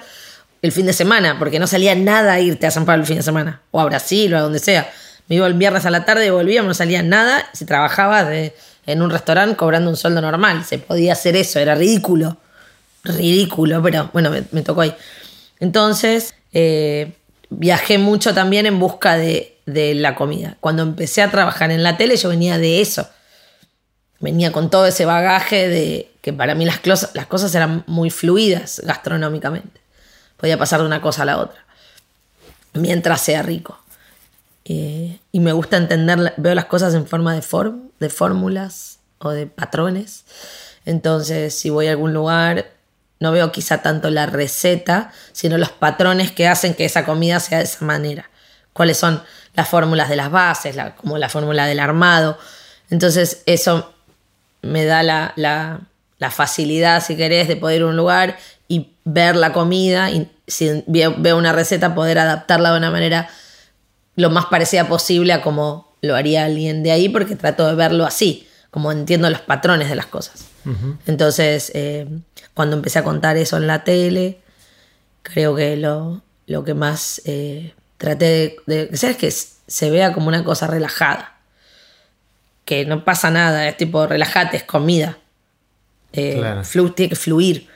[0.61, 3.17] el fin de semana, porque no salía nada a irte a San Pablo el fin
[3.17, 3.61] de semana.
[3.71, 4.89] O a Brasil o a donde sea.
[5.27, 7.45] Me iba el viernes a la tarde y volvíamos, no salía nada.
[7.53, 8.53] Si trabajaba de-
[8.85, 12.37] en un restaurante cobrando un sueldo normal, se podía hacer eso, era ridículo.
[13.03, 14.93] Ridículo, pero bueno, me, me tocó ahí.
[15.59, 17.13] Entonces, eh,
[17.49, 20.57] viajé mucho también en busca de, la comida.
[20.61, 23.07] Cuando empecé a trabajar en la tele, yo venía de eso
[24.19, 26.79] venía con todo ese bagaje de que para mí las,
[27.27, 29.79] cosas eran muy fluidas gastronómicamente.
[30.37, 31.65] Podía pasar de una cosa a la otra,
[32.73, 33.79] mientras sea rico.
[34.65, 39.31] Eh, y me gusta entender, veo las cosas en forma de, form, de fórmulas o
[39.31, 40.25] de patrones.
[40.85, 42.71] Entonces, si voy a algún lugar,
[43.19, 47.57] no veo quizá tanto la receta, sino los patrones que hacen que esa comida sea
[47.59, 48.29] de esa manera.
[48.73, 49.21] Cuáles son
[49.55, 52.37] las fórmulas de las bases, la- como la fórmula del armado.
[52.89, 53.93] Entonces, eso
[54.61, 55.81] me da la, la-
[56.31, 60.83] facilidad, si querés, de poder ir a un lugar y ver la comida y si
[60.87, 63.29] veo veo una receta, poder adaptarla de una manera
[64.15, 68.05] lo más parecida posible a como lo haría alguien de ahí, porque trato de verlo
[68.05, 70.45] así, como entiendo los patrones de las cosas.
[71.07, 72.07] Entonces, eh,
[72.53, 74.39] cuando empecé a contar eso en la tele,
[75.23, 80.13] creo que lo, lo que más eh, traté de, de hacer es que se vea
[80.13, 81.37] como una cosa relajada.
[82.65, 85.17] Que no pasa nada, es tipo, relájate, es comida.
[86.13, 86.61] Eh, Claro.
[86.63, 87.67] flu- tiene que fluir.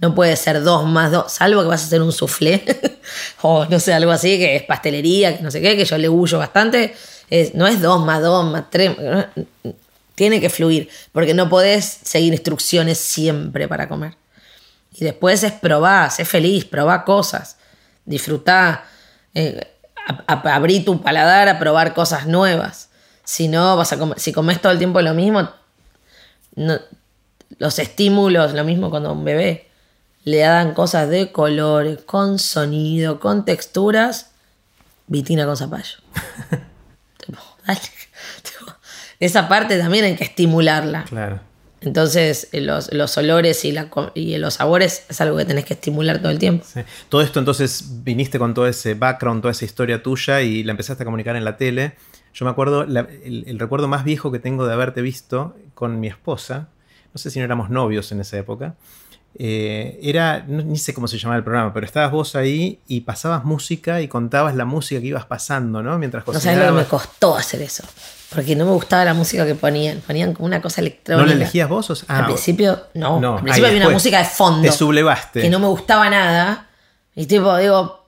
[0.00, 2.64] No puede ser dos más dos, salvo que vas a hacer un soufflé
[3.42, 6.08] o no sé, algo así, que es pastelería, que no sé qué, que yo le
[6.08, 6.94] huyo bastante.
[7.30, 8.96] Es- no es dos más dos más tres.
[10.14, 14.14] Tiene que fluir, porque no podés seguir instrucciones siempre para comer.
[14.94, 17.56] Y después es probar, ser feliz, probar cosas,
[18.04, 18.84] disfrutar,
[19.34, 19.66] eh,
[20.26, 22.90] abrí tu paladar a probar cosas nuevas.
[23.24, 25.48] Si no, vas a comer, si comes todo el tiempo lo mismo,
[26.56, 26.80] no-
[27.58, 29.68] los estímulos, lo mismo cuando a un bebé
[30.24, 34.30] le dan cosas de colores, con sonido, con texturas,
[35.06, 35.96] vitina con zapallo.
[37.66, 37.80] Dale.
[39.24, 41.04] Esa parte también hay que estimularla.
[41.04, 41.40] Claro.
[41.80, 45.74] Entonces, eh, los, los olores y, la y los sabores es algo que tenés que
[45.74, 46.64] estimular todo el tiempo.
[46.72, 46.80] Sí.
[47.08, 51.02] Todo esto entonces viniste con todo ese background, toda esa historia tuya y la empezaste
[51.02, 51.94] a comunicar en la tele.
[52.34, 55.98] Yo me acuerdo, la- el, el recuerdo más viejo que tengo de haberte visto con
[56.00, 56.68] mi esposa,
[57.12, 58.74] no sé si no éramos novios en esa época,
[59.38, 63.00] eh, era, no- ni sé cómo se llamaba el programa, pero estabas vos ahí y
[63.00, 65.98] pasabas música y contabas la música que ibas pasando, ¿no?
[65.98, 66.88] Mientras No sabes lo que me cocinabas.
[67.08, 67.82] costó hacer eso.
[68.34, 70.00] Porque no me gustaba la música que ponían.
[70.00, 71.26] Ponían como una cosa ¿No electrónica.
[71.26, 71.90] la elegías vos?
[71.90, 73.20] O sea, Al ah, principio, no.
[73.20, 74.62] no, Al principio había una música de fondo.
[74.62, 75.42] Te sublevaste.
[75.42, 76.68] que no me gustaba nada.
[77.14, 78.06] Y tipo, digo,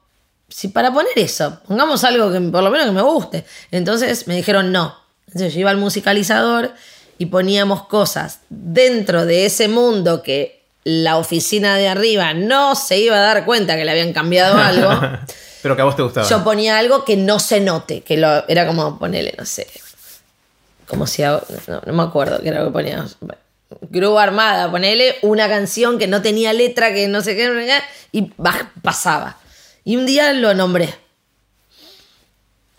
[0.48, 3.44] si para poner eso, pongamos algo que por lo menos que me guste.
[3.70, 4.96] Entonces me dijeron no.
[5.26, 6.72] Entonces yo iba al musicalizador
[7.18, 13.16] y poníamos cosas dentro de ese mundo que la oficina de arriba no se iba
[13.16, 14.90] a dar cuenta que le habían cambiado algo.
[15.62, 16.28] pero que a vos te gustaba.
[16.28, 19.66] Yo ponía algo que no se note, que lo, era como ponerle, no sé,
[20.86, 21.40] como si no,
[21.86, 23.16] no me acuerdo qué era lo que poníamos.
[23.90, 27.80] Grupo Armada, ponele una canción que no tenía letra, que no sé qué,
[28.12, 28.32] y
[28.82, 29.38] pasaba.
[29.84, 30.94] Y un día lo nombré.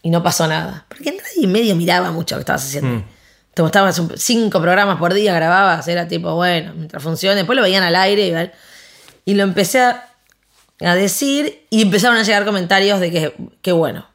[0.02, 0.86] Y no pasó nada.
[0.88, 3.00] Porque nadie medio miraba mucho lo que estabas haciendo.
[3.00, 3.06] Mm.
[3.54, 7.38] Te mostrabas cinco programas por día, grababas, era tipo, bueno, mientras funcione.
[7.38, 8.52] Después lo veían al aire
[9.26, 10.10] y, lo empecé a,
[10.82, 14.06] a decir y empezaron a llegar comentarios de que, qué bueno.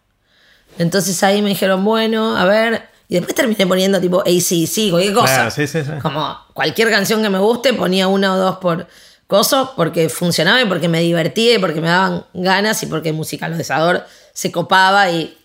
[0.78, 2.89] Entonces ahí me dijeron, bueno, a ver.
[3.10, 5.34] Y después terminé poniendo tipo ACC, cualquier cosa.
[5.34, 5.90] Claro, sí, sí, sí.
[6.00, 8.86] Como cualquier canción que me guste, ponía una o dos por
[9.26, 13.16] coso, porque funcionaba y porque me divertía y porque me daban ganas y porque el
[13.16, 15.36] musicalizador se copaba y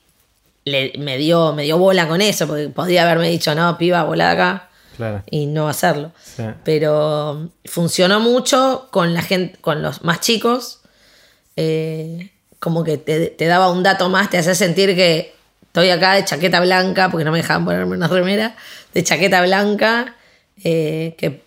[0.63, 4.23] le, me, dio, me dio bola con eso, porque podría haberme dicho, no, piba, de
[4.23, 5.23] acá Claro.
[5.30, 6.12] y no hacerlo.
[6.63, 10.80] Pero funcionó mucho con la gente, con los más chicos.
[11.56, 15.35] eh, como que te, te daba un dato más, te hacía sentir que
[15.75, 18.55] estoy acá de chaqueta blanca, porque no me dejaban ponerme una remera,
[18.93, 20.15] de chaqueta blanca,
[20.63, 21.43] eh, que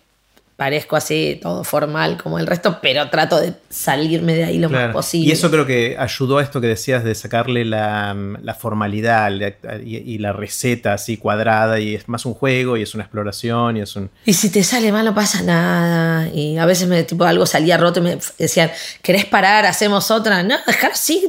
[0.55, 4.87] parezco así todo formal como el resto, pero trato de salirme de ahí lo Claro.
[4.87, 5.29] más posible.
[5.29, 8.13] Y eso creo que ayudó a esto que decías de sacarle la,
[8.43, 12.83] la formalidad la- y, y la receta así cuadrada y es más un juego y
[12.83, 14.11] es una exploración y es un...
[14.25, 16.27] Y si te sale mal no pasa nada.
[16.33, 18.69] Y a veces me tipo algo salía roto y me decían,
[19.01, 19.65] ¿querés parar?
[19.65, 20.43] ¿Hacemos otra?
[20.43, 21.27] No, dejar así.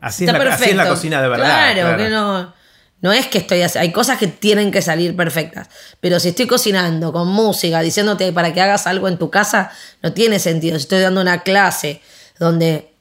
[0.00, 1.72] Así, Está es la, así es la cocina de verdad.
[1.74, 2.54] Claro, que no.
[3.00, 5.68] No es que estoy Hay cosas que tienen que salir perfectas.
[6.00, 10.12] Pero si estoy cocinando con música, diciéndote para que hagas algo en tu casa, no
[10.12, 10.78] tiene sentido.
[10.78, 12.00] Si estoy dando una clase
[12.38, 12.92] donde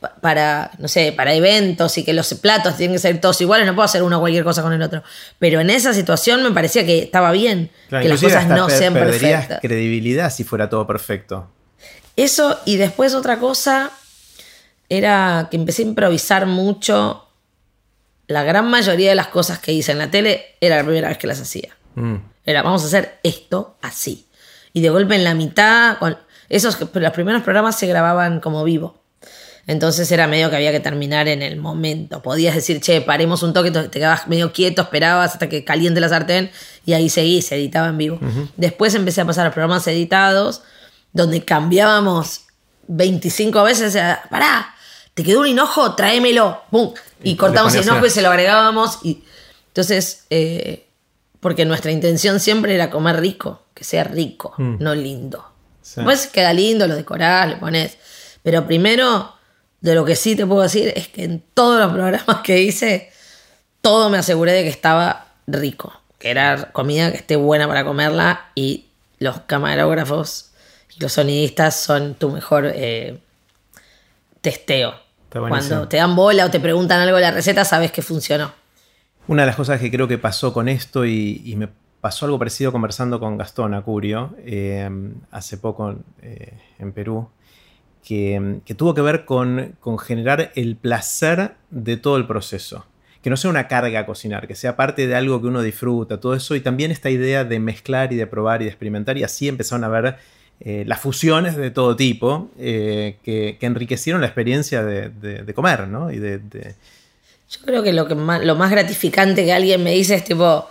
[0.00, 3.66] pa- para, no sé, para eventos y que los platos tienen que ser todos iguales,
[3.66, 5.02] no puedo hacer uno cualquier cosa con el otro.
[5.38, 8.78] Pero en esa situación me parecía que estaba bien Claro, que las cosas no per-
[8.78, 9.60] sean perfectas.
[9.60, 11.50] credibilidad si fuera todo perfecto.
[12.16, 13.90] Eso y después otra cosa
[14.88, 17.28] era que empecé a improvisar mucho.
[18.26, 21.18] La gran mayoría de las cosas que hice en la tele era la primera vez
[21.18, 21.76] que las hacía.
[21.94, 22.16] Mm.
[22.44, 24.26] Era, vamos a hacer esto así.
[24.72, 26.16] Y de golpe en la mitad, con
[26.48, 29.02] esos, los primeros programas se grababan como vivo.
[29.66, 32.22] Entonces era medio que había que terminar en el momento.
[32.22, 36.08] Podías decir, che, paremos un toque, te quedabas medio quieto, esperabas hasta que caliente la
[36.08, 36.50] sartén
[36.84, 38.20] y ahí seguí, se editaba en vivo.
[38.56, 40.62] Después empecé a pasar a programas editados
[41.12, 42.42] donde cambiábamos
[42.86, 44.75] 25 veces, o sea, pará,
[45.16, 46.92] te quedó un hinojo, tráemelo, pum.
[47.22, 48.98] Y, Y cortamos el hinojo y se lo agregábamos.
[49.02, 49.24] Y
[49.68, 50.86] entonces, eh,
[51.40, 55.42] porque nuestra intención siempre era comer rico, que sea rico, no lindo.
[55.80, 55.94] Sí.
[55.96, 57.96] Después queda lindo, lo decorás, le pones.
[58.42, 59.32] Pero primero,
[59.80, 63.10] de lo que sí te puedo decir es que en todos los programas que hice,
[63.80, 65.98] todo me aseguré de que estaba rico.
[66.18, 68.84] Que era comida que esté buena para comerla y
[69.18, 70.50] los camarógrafos
[70.94, 73.18] y los sonidistas son tu mejor eh,
[74.42, 75.05] testeo.
[75.40, 78.52] Cuando te dan bola o te preguntan algo de la receta, sabes que funcionó.
[79.28, 81.68] Una de las cosas que creo que pasó con esto y, y me
[82.00, 84.88] pasó algo parecido conversando con Gastón Acurio eh,
[85.32, 87.28] hace poco eh, en Perú,
[88.04, 92.86] que, que tuvo que ver con, con generar el placer de todo el proceso.
[93.22, 96.36] Que no sea una carga cocinar, que sea parte de algo que uno disfruta, todo
[96.36, 96.54] eso.
[96.54, 99.18] Y también esta idea de mezclar y de probar y de experimentar.
[99.18, 100.16] Y así empezaron a ver
[100.60, 105.54] eh, las fusiones de todo tipo eh, que, que enriquecieron la experiencia de, de- de
[105.54, 106.10] comer, ¿no?
[106.10, 106.74] Y de- de,
[107.50, 110.68] Yo creo que lo, que más, lo más gratificante que alguien me dice es tipo,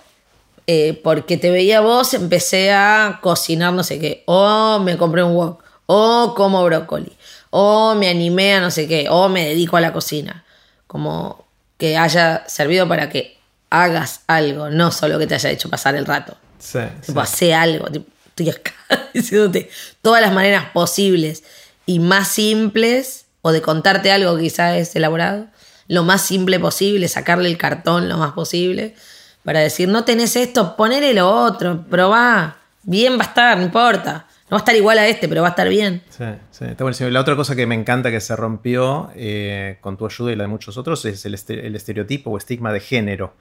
[0.68, 5.34] eh, porque te veía vos, empecé a cocinar no sé qué, o me compré un
[5.36, 7.14] wok, o como brócoli,
[7.52, 10.44] o me animé a no sé qué, o me dedico a la cocina.
[10.88, 11.46] Como
[11.78, 13.38] que haya servido para que
[13.70, 16.36] hagas algo, no solo que te haya hecho pasar el rato.
[16.58, 17.24] sí, Tipo, sí.
[17.24, 17.88] hace algo.
[17.88, 18.74] tipo, estoy acá
[19.14, 19.70] diciéndote
[20.02, 21.44] todas las maneras posibles
[21.86, 25.48] y más simples, o de contarte algo que quizás es elaborado,
[25.88, 28.96] lo más simple posible, sacarle el cartón lo más posible,
[29.44, 34.28] para decir, no tenés esto, ponele lo otro, probá, bien va a estar, no importa.
[34.50, 36.04] No va a estar igual a este, pero va a estar bien.
[36.10, 37.10] Sí, sí, está buenísimo.
[37.10, 40.44] La otra cosa que me encanta que se rompió eh, con tu ayuda y la
[40.44, 43.34] de muchos otros es el, estereotipo o estigma de género.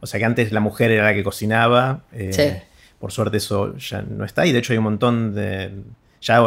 [0.00, 2.02] O sea que antes la mujer era la que cocinaba.
[2.12, 2.62] Eh,
[3.02, 4.46] por suerte eso ya no está.
[4.46, 5.72] Y de hecho hay un montón de.
[6.20, 6.40] Ya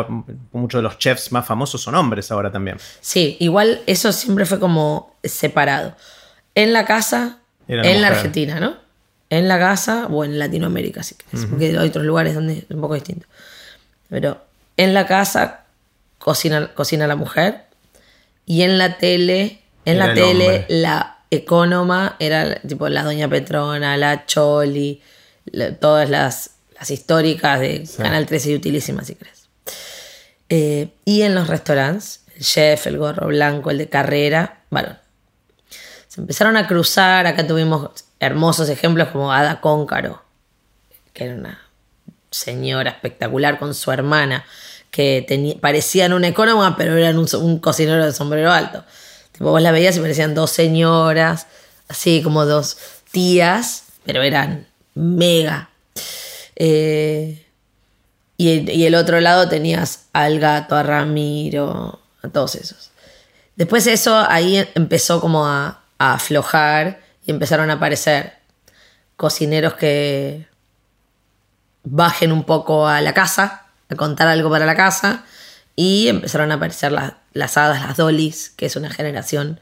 [0.53, 2.77] muchos de los chefs más famosos son hombres ahora también.
[3.01, 5.97] Sí, igual eso siempre fue como separado.
[6.55, 8.77] En la casa, en la Argentina, ¿no?
[9.29, 11.45] En la casa o en Latinoamérica, si querés.
[11.45, 13.27] Porque hay otros lugares donde es un poco distinto.
[14.07, 14.41] Pero
[14.77, 15.65] en la casa
[16.19, 17.65] cocina, cocina la mujer
[18.45, 24.25] y en la tele, en la tele la economa era tipo la doña Petrona, la
[24.25, 25.01] Choli,
[25.79, 26.51] todas las,
[26.89, 29.49] históricas de Canal 13 y utilísimas si crees.
[30.49, 34.97] Eh, y en los restaurantes, el chef, el gorro blanco, el de carrera, varón.
[36.08, 40.23] Se empezaron a cruzar, acá tuvimos hermosos ejemplos como Ada Cóncaro,
[41.13, 41.62] que era una
[42.29, 44.45] señora espectacular con su hermana,
[44.91, 48.86] que parecían una económica, pero eran un, cocinero de sombrero alto.
[49.31, 51.47] Tipo, vos la veías y parecían dos señoras,
[51.89, 52.77] así como dos
[53.12, 55.69] tías, pero eran mega.
[56.55, 57.45] Eh,
[58.38, 62.91] y, el otro lado tenías al gato, a Ramiro, a todos esos.
[63.55, 68.34] Después eso ahí empezó como a aflojar y empezaron a aparecer
[69.15, 70.47] cocineros que
[71.84, 75.23] bajen un poco a la casa, a contar algo para la casa,
[75.75, 79.60] y empezaron a aparecer las hadas, las dolis, que es una generación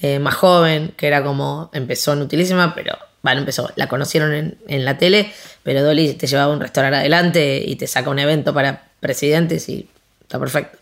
[0.00, 4.84] eh, más joven, que era como, empezó en utilísima, pero, bueno, empezó, la conocieron en,
[4.84, 5.32] la tele,
[5.64, 9.88] pero Dolly te llevaba un restaurante adelante y te saca un evento para presidentes y
[10.20, 10.78] está perfecto.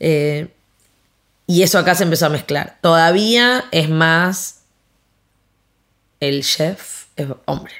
[0.00, 0.48] Eh,
[1.46, 2.78] y eso acá se empezó a mezclar.
[2.80, 4.60] Todavía es más
[6.20, 7.74] el chef es hombre.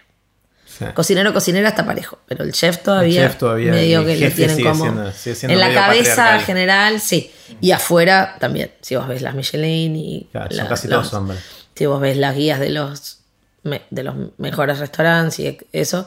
[0.94, 4.62] Cocinero, cocinera está parejo, pero el chef todavía, el chef todavía medio que lo tienen
[4.62, 4.84] como.
[4.84, 7.32] en la cabeza general, sí.
[7.62, 8.72] Y afuera también.
[8.82, 10.28] Si vos ves las Michelin y.
[10.50, 11.40] son casi todos hombres.
[11.74, 13.20] Si vos ves las guías de los,
[13.90, 16.06] de los mejores restaurantes y eso,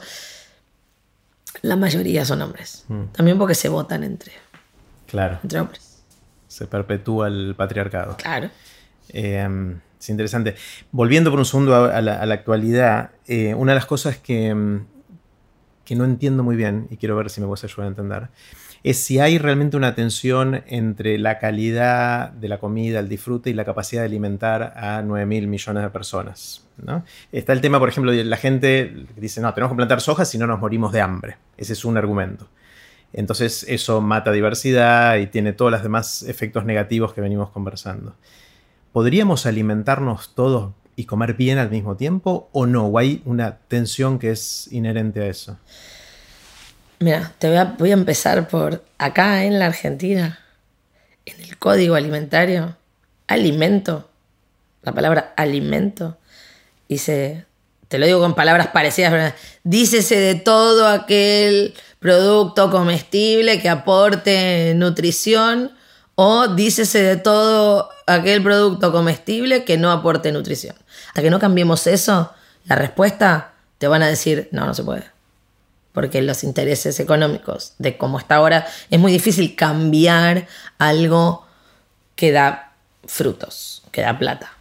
[1.62, 2.84] la mayoría son hombres.
[2.88, 3.04] Mm.
[3.12, 4.32] También porque se votan entre.
[5.06, 5.38] Claro.
[5.42, 6.02] Entre hombres.
[6.48, 8.16] Se perpetúa el patriarcado.
[8.16, 8.50] Claro.
[9.08, 10.56] Eh, es interesante.
[10.92, 14.86] Volviendo por un segundo a, la, actualidad, eh, una de las cosas que, mm,
[15.84, 18.28] que, no entiendo muy bien, y quiero ver si me puedes ayudar a entender,
[18.82, 23.54] es si hay realmente una tensión entre la calidad de la comida, el disfrute y
[23.54, 26.66] la capacidad de alimentar a 9 mil millones de personas.
[27.30, 30.24] Está el tema, por ejemplo, de la gente que dice, no, tenemos que plantar soja
[30.24, 31.36] si no nos morimos de hambre.
[31.58, 32.48] Ese es un argumento.
[33.12, 38.14] Entonces eso mata diversidad y tiene todos los demás efectos negativos que venimos conversando.
[38.92, 42.86] ¿podríamos alimentarnos todos y comer bien al mismo tiempo o no?
[42.86, 45.58] ¿O hay una tensión que es inherente a eso?
[47.02, 50.38] Mira, te voy a, voy a empezar por acá en la Argentina,
[51.24, 52.76] en el código alimentario,
[53.26, 54.10] alimento,
[54.82, 56.18] la palabra alimento,
[56.90, 57.46] dice,
[57.88, 59.32] te lo digo con palabras parecidas, pero
[59.64, 65.72] dícese de todo aquel producto comestible que aporte nutrición
[66.16, 70.76] o dícese de todo aquel producto comestible que no aporte nutrición.
[71.08, 72.30] Hasta que no cambiemos eso,
[72.66, 75.19] la respuesta te van a decir, no, no se puede.
[75.92, 80.46] Porque los intereses económicos de cómo está ahora, es muy difícil cambiar
[80.78, 81.46] algo
[82.14, 82.72] que da
[83.04, 84.52] frutos, que da plata.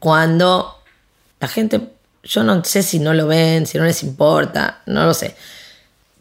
[0.00, 0.82] Cuando
[1.38, 1.92] la gente,
[2.24, 5.36] yo no sé si no lo ven, si no les importa, no lo sé.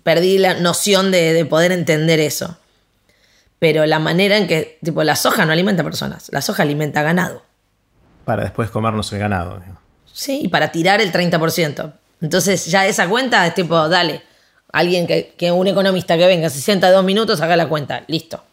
[0.03, 2.57] Perdí la noción de, de poder entender eso
[3.63, 7.43] pero la manera en que, tipo, la soja no alimenta personas, la soja alimenta ganado.
[8.25, 9.63] Para después comernos el ganado.
[10.11, 11.93] Sí, y para tirar el 30%.
[12.19, 14.21] Entonces ya esa cuenta es tipo, dale,
[14.73, 18.43] alguien que, que un economista que venga, se sienta dos minutos, haga la cuenta, listo.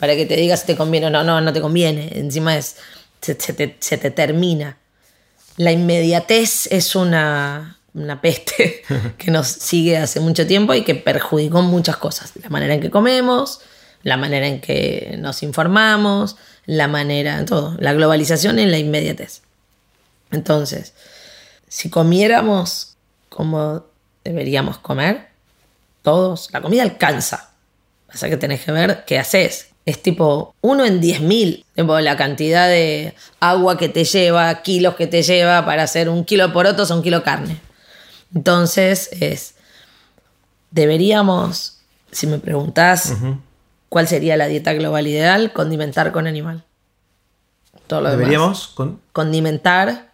[0.00, 2.10] Para que te digas si te conviene o no, no, no te conviene.
[2.14, 2.76] Encima es,
[3.20, 4.78] se, te, se te, termina.
[5.56, 8.82] La inmediatez es una, una peste
[9.18, 12.32] que nos sigue hace mucho tiempo y que perjudicó muchas cosas.
[12.42, 13.60] La manera en que comemos,
[14.02, 19.42] la manera en que nos informamos, la manera, todo, la globalización en la inmediatez.
[20.30, 20.94] Entonces,
[21.68, 22.96] si comiéramos
[23.28, 23.84] como
[24.24, 25.35] deberíamos comer,
[26.06, 27.50] todos, la comida alcanza.
[28.06, 29.70] Pasa que tenés que ver qué haces.
[29.84, 35.08] Es tipo uno en diez mil, la cantidad de agua que te lleva, kilos que
[35.08, 37.60] te lleva para hacer un kilo de porotos o un kilo de carne.
[38.32, 39.56] Entonces es,
[40.70, 41.78] deberíamos,
[42.12, 43.12] si me preguntás,
[43.88, 45.52] ¿Cuál sería la dieta global ideal?
[45.52, 46.64] Condimentar con animal.
[47.86, 48.18] todo lo demás.
[48.18, 50.12] Deberíamos con, Condimentar.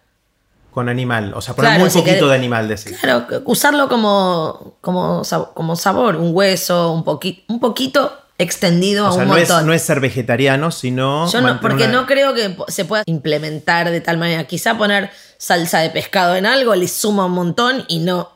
[0.73, 1.33] Con animal.
[1.35, 2.97] O sea, poner Claro, muy poquito de animal, decir.
[2.99, 5.21] Claro, usarlo como, como,
[5.53, 9.49] como sabor, un hueso, un, poqui- un poquito extendido O a sea, un no es,
[9.49, 11.31] no es ser vegetariano, sino.
[11.31, 14.45] Yo no, porque una- no creo que se pueda implementar de tal manera.
[14.45, 18.31] Quizá poner salsa de pescado en algo le suma un montón y no.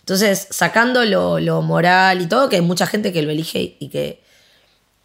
[0.00, 3.88] Entonces, sacando lo, lo moral y todo, que hay mucha gente que lo elige y
[3.88, 4.22] que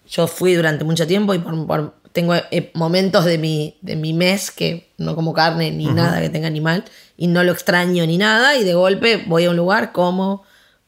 [0.09, 4.11] yo fui durante mucho tiempo y por- por- tengo eh, momentos de mi, de mi
[4.11, 6.84] mes que no como carne ni nada que tenga animal
[7.15, 10.41] y no lo extraño ni nada y de golpe voy a un lugar, como,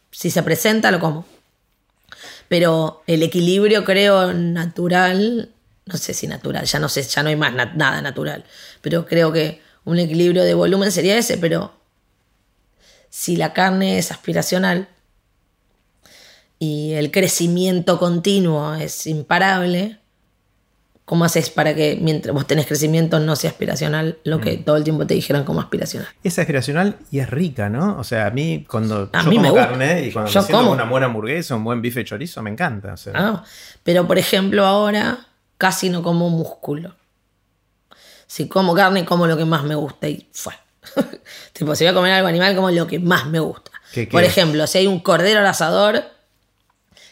[0.09, 1.27] si se presenta, lo como.
[2.47, 5.51] Pero el equilibrio, creo, natural,
[5.85, 8.43] no sé si natural, ya no sé, ya no hay más na- nada natural.
[8.81, 11.73] Pero creo que un equilibrio de volumen sería ese, pero
[13.11, 14.87] si la carne es aspiracional
[16.57, 19.99] y el crecimiento continuo es imparable,
[21.09, 24.83] ¿cómo haces para que mientras vos tenés crecimiento no sea aspiracional lo que todo el
[24.83, 26.07] tiempo te dijeron como aspiracional?
[26.23, 27.97] Es aspiracional y es rica, ¿no?
[27.97, 29.69] O sea, a mí cuando A yo mí como me gusta.
[29.69, 30.71] carne y cuando Yo me siento como.
[30.73, 32.93] una buena hamburguesa, un buen bife chorizo, me encanta.
[32.93, 33.13] o sea.
[33.15, 33.43] Ah,
[33.81, 35.25] Pero por ejemplo ahora
[35.57, 36.95] casi no como músculo.
[38.27, 40.53] Si como carne, como lo que más me gusta y fue.
[41.53, 43.71] tipo, si voy a comer algo animal, como lo que más me gusta.
[43.91, 44.11] ¿Qué- qué?
[44.11, 46.03] Por ejemplo, si hay un cordero al asador,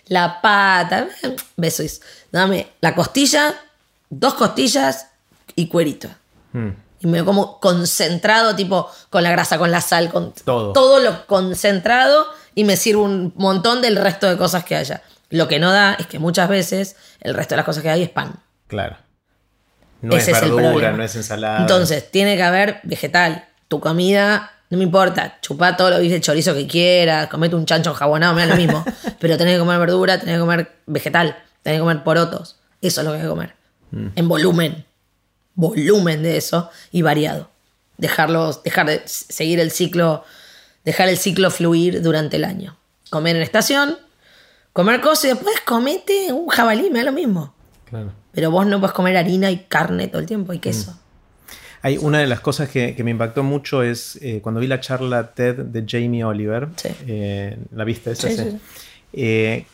[0.07, 1.07] la pata,
[1.55, 3.55] besos, dame la costilla,
[4.09, 5.07] dos costillas
[5.55, 6.09] y cuerito.
[6.53, 6.69] Mm.
[6.99, 10.73] Y me como concentrado, tipo con la grasa, con la sal, con Todo.
[10.73, 15.03] todo lo concentrado y me sirve un montón del resto de cosas que haya.
[15.29, 18.03] Lo que no da es que muchas veces el resto de las cosas que hay
[18.03, 18.39] es pan.
[18.67, 18.97] Claro.
[20.01, 21.59] No Ese es verdura, no es ensalada.
[21.59, 23.45] Entonces, tiene que haber vegetal.
[23.67, 27.93] Tu comida, no me importa, chupá todo lo de chorizo que quieras, comete un chancho
[27.93, 28.83] jabonado, me da lo mismo.
[29.19, 32.57] Pero tenés que comer verdura, tenés que comer vegetal, tenés que comer porotos.
[32.81, 33.55] Eso es lo que hay que comer.
[33.91, 34.07] Mm.
[34.15, 34.85] En volumen.
[35.55, 37.49] Volumen de eso y variado.
[37.97, 40.23] Dejarlos, dejar de seguir el ciclo,
[40.85, 42.77] dejar el ciclo fluir durante el año.
[43.09, 43.97] Comer en estación,
[44.73, 47.55] comer cosas y después comete un jabalí, me da lo mismo.
[47.85, 48.11] Claro.
[48.33, 50.99] Pero vos no puedes comer harina y carne todo el tiempo y queso.
[51.81, 54.79] Hay una de las cosas que, que me impactó mucho es eh, cuando vi la
[54.79, 56.67] charla TED de Jamie Oliver.
[56.75, 56.89] Sí.
[57.07, 58.29] eh, ¿La viste esa?
[58.29, 58.59] Sí.
[59.13, 59.65] Eh,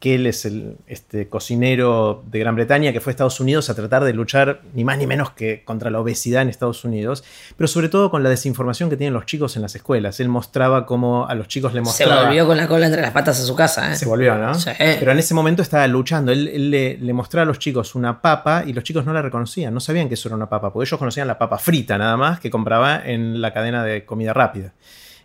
[0.00, 3.74] que él es el este, cocinero de Gran Bretaña que fue a Estados Unidos a
[3.74, 7.24] tratar de luchar ni más ni menos que contra la obesidad en Estados Unidos,
[7.56, 10.20] pero sobre todo con la desinformación que tienen los chicos en las escuelas.
[10.20, 12.24] Él mostraba cómo a los chicos le Se mostraba...
[12.26, 13.96] volvió con la cola entre las patas a su casa, ¿eh?
[13.96, 14.54] Se volvió, ¿no?
[14.54, 14.70] Sí.
[14.78, 16.30] Pero en ese momento estaba luchando.
[16.30, 19.20] Él, él le, le mostraba a los chicos una papa y los chicos no la
[19.22, 22.16] reconocían, no sabían que eso era una papa, porque ellos conocían la papa frita nada
[22.16, 24.72] más que compraba en la cadena de comida rápida.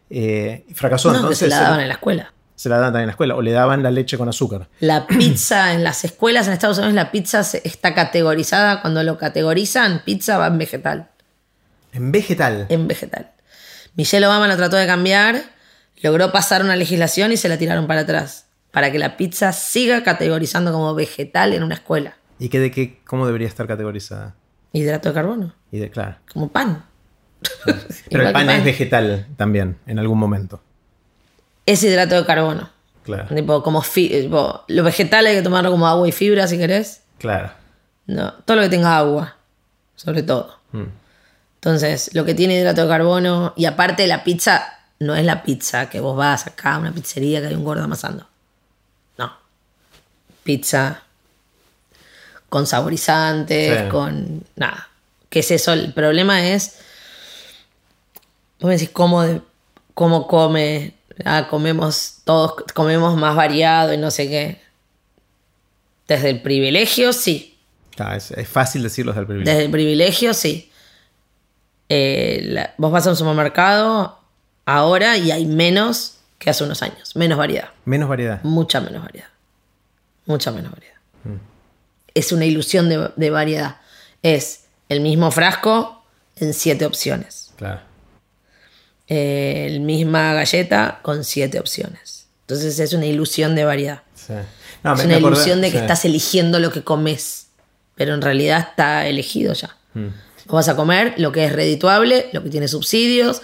[0.10, 1.38] Eh, fracasó No, que entonces.
[1.40, 2.34] se la daban en la escuela.
[2.64, 4.70] Se la daban también en la escuela o le daban la leche con azúcar.
[4.80, 8.80] La pizza en las escuelas en Estados Unidos, la pizza está categorizada.
[8.80, 11.10] Cuando lo categorizan, pizza va en vegetal.
[11.92, 12.68] En vegetal.
[12.70, 13.32] En vegetal.
[13.98, 15.44] Michelle Obama lo trató de cambiar,
[16.02, 18.46] logró pasar una legislación y se la tiraron para atrás.
[18.72, 22.16] Para que la pizza siga categorizando como vegetal en una escuela.
[22.40, 24.36] ¿Y qué de qué, cómo debería estar categorizada?
[24.72, 25.54] Hidrato de carbono.
[25.70, 26.16] Y de, claro.
[26.32, 26.86] Como pan.
[27.66, 30.62] Pero el que pan, es vegetal también, en algún momento.
[31.66, 32.70] Es hidrato de carbono.
[33.04, 33.34] Claro.
[33.36, 37.02] Tipo, como tipo, lo vegetal hay que tomarlo como agua y fibra si querés.
[37.20, 37.52] Claro.
[38.08, 39.36] No, todo lo que tenga agua,
[39.96, 40.58] sobre todo.
[40.72, 40.84] Mm.
[41.56, 44.64] Entonces, lo que tiene hidrato de carbono, y aparte la pizza,
[45.00, 47.84] no es la pizza que vos vas acá a una pizzería que hay un gordo
[47.84, 48.28] amasando.
[49.18, 49.34] No.
[50.44, 51.02] Pizza
[52.50, 53.90] con saborizantes, Sí.
[53.90, 54.90] con nada.
[55.30, 55.74] ¿Qué es eso?
[55.74, 56.76] El problema es,
[58.60, 59.42] vos me decís cómo, de-
[59.94, 60.94] cómo come,
[61.26, 64.62] ah, comemos todos, comemos más variado y no sé qué.
[66.08, 67.58] Desde el privilegio, sí.
[68.16, 69.54] Es, es fácil decirlo desde el privilegio.
[69.54, 70.72] Desde el privilegio, sí.
[71.90, 74.20] Eh, la- vos vas a un supermercado
[74.66, 77.16] ahora y hay menos que hace unos años.
[77.16, 77.70] Menos variedad.
[77.86, 78.42] Menos variedad.
[78.44, 79.28] Mucha menos variedad.
[80.26, 80.94] Mucha menos variedad.
[82.14, 83.78] Es una ilusión de, de variedad.
[84.22, 86.04] Es el mismo frasco
[86.36, 87.52] en siete opciones.
[87.58, 87.82] Claro.
[89.08, 92.28] Eh, el misma galleta con siete opciones.
[92.42, 94.02] Entonces es una ilusión de variedad.
[94.16, 94.34] Sí.
[94.84, 95.82] No, es me- una me acordé- ilusión de que sí.
[95.82, 97.48] estás eligiendo lo que comes,
[97.96, 99.76] pero en realidad está elegido ya.
[99.94, 100.08] Mm.
[100.46, 103.42] Vos vas a comer lo que es redituable, lo que tiene subsidios,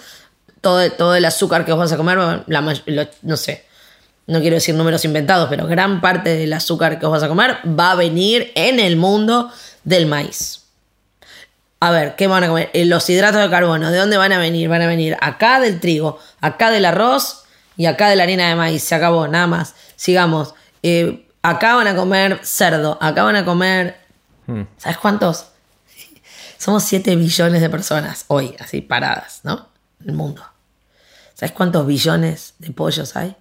[0.60, 3.64] todo, todo el azúcar que vos vas a comer, la may- lo- no sé,
[4.26, 7.56] no quiero decir números inventados, pero gran parte del azúcar que vos vas a comer
[7.66, 9.50] va a venir en el mundo
[9.84, 10.59] del maíz.
[11.82, 12.70] A ver, ¿qué van a comer?
[12.74, 14.68] Eh, Los hidratos de carbono, ¿de dónde van a venir?
[14.68, 17.44] Van a venir acá del trigo, acá del arroz
[17.76, 18.84] y acá de la harina de maíz.
[18.84, 19.74] Se acabó, nada más.
[19.96, 20.54] Sigamos.
[20.82, 23.98] Eh, acá van a comer cerdo, acá van a comer...
[24.46, 24.62] Mm.
[24.76, 25.46] ¿Sabes cuántos?
[26.58, 29.68] Somos 7 billones de personas hoy, así paradas, ¿no?
[30.02, 30.42] En el mundo.
[31.34, 33.34] ¿Sabes cuántos billones de pollos hay?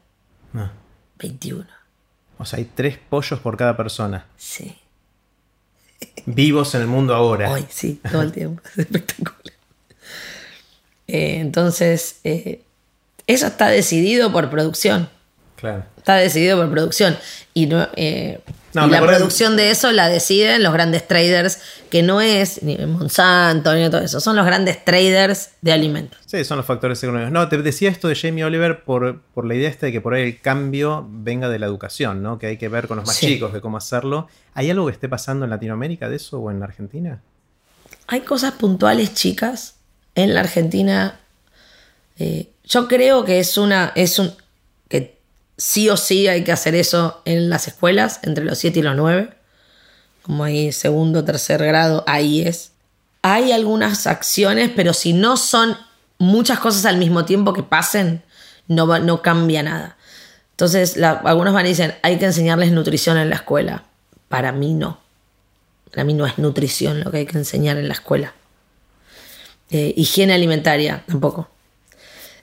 [0.54, 0.72] No.
[1.18, 1.66] 21.
[2.38, 4.26] O sea, hay tres pollos por cada persona.
[4.38, 4.80] Sí.
[6.26, 7.52] Vivos en el mundo ahora.
[7.52, 8.62] Hoy, sí, todo el tiempo.
[8.74, 9.54] Es espectacular.
[11.08, 12.62] Eh, entonces, eh,
[13.26, 15.10] eso está decidido por producción.
[15.56, 15.86] Claro.
[15.98, 17.18] Está decidido por producción.
[17.54, 18.40] Y, no, eh,
[18.74, 21.60] No, y la producción de eso la deciden los grandes traders,
[21.90, 24.20] que no es ni Monsanto ni todo eso.
[24.20, 26.20] Son los grandes traders de alimentos.
[26.28, 27.32] Sí, son los factores económicos.
[27.32, 30.14] No, te decía esto de Jamie Oliver por, por la idea esta de que por
[30.14, 32.38] ahí el cambio venga de la educación, ¿no?
[32.38, 33.26] Que hay que ver con los más Sí.
[33.26, 34.28] chicos de cómo hacerlo.
[34.54, 37.22] ¿Hay algo que esté pasando en Latinoamérica de eso o en Argentina?
[38.06, 39.76] Hay cosas puntuales chicas
[40.16, 41.20] en la Argentina.
[42.18, 43.92] eh, yo creo que es una.
[43.96, 44.32] es un.
[44.90, 45.19] que
[45.60, 48.96] sí o sí hay que hacer eso en las escuelas, entre los 7 y los
[48.96, 49.30] 9.
[50.24, 52.72] Como ahí segundo, tercer grado, ahí es.
[53.22, 55.78] Hay algunas acciones, pero si no son
[56.18, 58.24] muchas cosas al mismo tiempo que pasen,
[58.68, 59.98] no, cambia nada.
[60.52, 63.84] Entonces, algunos van y dicen, hay que enseñarles nutrición en la escuela.
[64.30, 65.00] Para mí no.
[65.92, 68.34] Para mí no es nutrición lo que hay que enseñar en la escuela.
[69.72, 71.50] Eh, higiene alimentaria, tampoco.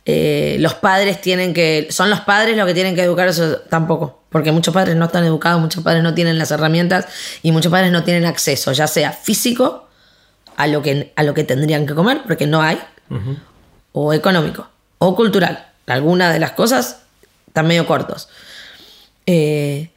[0.09, 1.88] Eh, los padres tienen que.
[1.90, 4.22] Son los padres los que tienen que educar eso tampoco.
[4.30, 7.07] Porque muchos padres no están educados, muchos padres no tienen las herramientas
[7.42, 9.88] y muchos padres no tienen acceso, ya sea físico
[10.57, 12.78] a lo que, a lo que tendrían que comer, porque no hay,
[13.92, 15.66] o económico, o cultural.
[15.86, 16.98] Algunas de las cosas
[17.46, 18.28] están medio cortos.
[19.26, 19.90] Eh,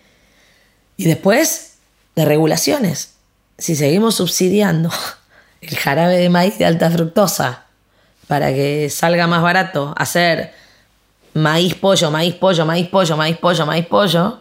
[0.98, 1.76] y después,
[2.16, 3.14] de regulaciones.
[3.58, 4.90] Si seguimos subsidiando
[5.62, 7.66] el jarabe de maíz de alta fructosa
[8.30, 10.54] para que salga más barato hacer
[11.34, 14.38] maíz pollo, maíz pollo, maíz pollo, maíz pollo, maíz pollo,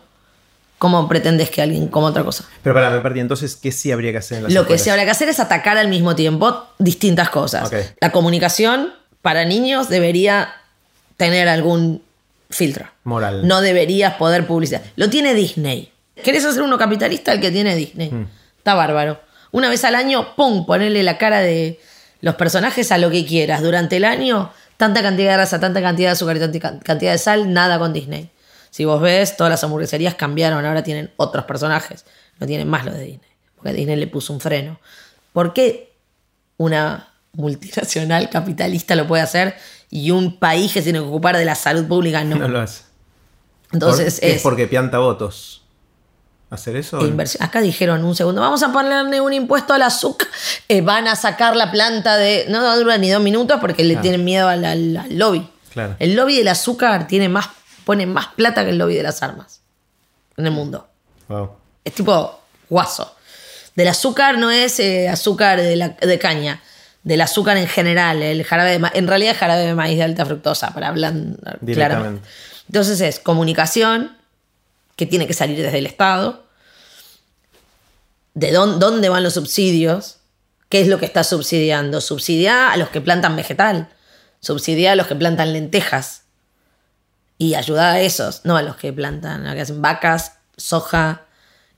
[0.77, 2.45] ¿cómo pretendes que alguien coma otra cosa?
[2.63, 3.21] Pero para, me perdí.
[3.21, 5.41] Entonces, ¿qué sí habría que hacer en las Lo que sí habrá que hacer es
[5.41, 7.71] atacar al mismo tiempo distintas cosas.
[7.99, 10.53] La comunicación para niños debería
[11.17, 12.03] tener algún
[12.51, 12.91] filtro.
[13.05, 13.49] Moral.
[13.49, 14.83] No deberías poder publicitar.
[14.97, 15.91] Lo tiene Disney.
[16.23, 17.33] ¿Querés hacer uno capitalista?
[17.33, 18.11] El que tiene Disney.
[18.11, 18.27] Mm.
[18.59, 19.19] Está bárbaro.
[19.51, 20.67] Una vez al año, ¡pum!
[20.67, 21.81] Ponerle la cara de
[22.21, 23.63] los personajes a lo que quieras.
[23.63, 27.13] Durante el año, tanta cantidad de grasa, tanta cantidad de azúcar y tanta can- cantidad
[27.13, 28.31] de sal, nada con Disney.
[28.71, 32.05] Si vos ves, todas las hamburgueserías cambiaron, ahora tienen otros personajes.
[32.39, 33.31] No tienen más los de Disney.
[33.57, 34.79] Porque Disney le puso un freno.
[35.33, 35.93] ¿Por qué
[36.57, 39.55] una multinacional capitalista lo puede hacer
[39.91, 42.37] y un país que se tiene que ocupar de la salud pública no?
[42.37, 42.83] No lo hace.
[43.73, 45.63] Entonces Por- ¿qué es, porque pianta votos.
[46.51, 47.01] ¿Hacer eso?
[47.01, 47.43] e inversión.
[47.43, 50.29] Acá dijeron un segundo, vamos a ponerle un impuesto al azúcar.
[50.69, 52.47] Eh, van a sacar la planta de.
[52.49, 54.03] No dura ni dos minutos porque le Claro.
[54.03, 55.47] tienen miedo al, al- al lobby.
[55.73, 55.97] Claro.
[55.99, 57.49] El lobby del azúcar tiene más,
[57.85, 59.61] pone más plata que el lobby de las armas
[60.39, 60.89] en el mundo.
[61.29, 61.51] Wow.
[61.85, 62.41] Es tipo
[62.71, 63.15] guaso.
[63.75, 66.63] Del azúcar no es eh, azúcar de, la- de caña.
[67.03, 68.23] Del azúcar en general.
[68.23, 71.13] El jarabe de ma- en realidad es jarabe de maíz de alta fructosa, para hablar
[71.65, 72.27] claramente.
[72.69, 74.18] Entonces es comunicación,
[74.99, 76.45] que tiene que salir desde el Estado.
[78.35, 80.17] ¿De dónde, dónde van los subsidios?
[80.69, 82.01] ¿Qué es lo que está subsidiando?
[82.01, 83.89] Subsidia a los que plantan vegetal.
[84.41, 86.23] Subsidia a los que plantan lentejas.
[87.39, 91.23] Y ayuda a esos, no a los que plantan, a los que hacen vacas, soja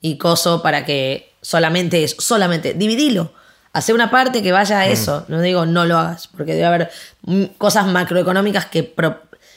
[0.00, 3.34] y coso para que solamente eso, solamente, dividilo.
[3.74, 5.26] Hace una parte que vaya a eso.
[5.28, 6.90] No digo no lo hagas, porque debe haber
[7.20, 8.94] mm, cosas macroeconómicas que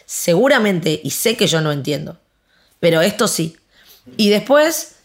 [0.06, 2.20] seguramente, y sé que yo no entiendo,
[2.84, 3.56] pero esto sí.
[4.18, 4.96] Y después,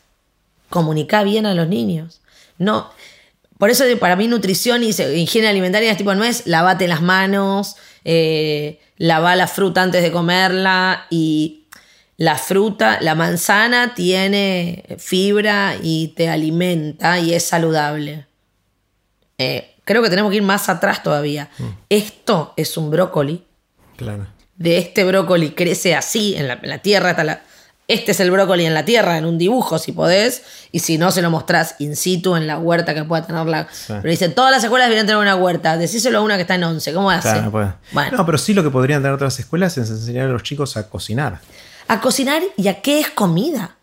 [0.68, 2.20] comunica bien a los niños.
[2.58, 2.90] No,
[3.56, 7.76] por eso para mí nutrición y higiene alimentaria es tipo, no es lavate las manos,
[8.04, 11.66] eh, lava la fruta antes de comerla y
[12.16, 18.26] la fruta, la manzana tiene fibra y te alimenta y es saludable.
[19.38, 21.48] Eh, creo que tenemos que ir más atrás todavía.
[21.88, 23.44] Esto es un brócoli
[23.96, 24.26] Claro.
[24.56, 27.10] de este brócoli crece así en la, en la tierra.
[27.10, 27.42] está la-
[27.88, 30.42] este es el brócoli en la tierra, en un dibujo, si podés.
[30.70, 33.66] Y si no, se lo mostrás in situ en la huerta que pueda tener la.
[33.88, 35.76] Pero dicen, todas las escuelas deberían tener una huerta.
[35.78, 36.92] Decíselo a una que está en 11.
[36.92, 37.22] ¿Cómo hace?
[37.22, 37.72] Claro, no puede.
[37.92, 40.76] Bueno, No, pero sí lo que podrían tener otras escuelas es enseñar a los chicos
[40.76, 41.40] a cocinar.
[41.88, 43.76] a cocinar y a qué es comida.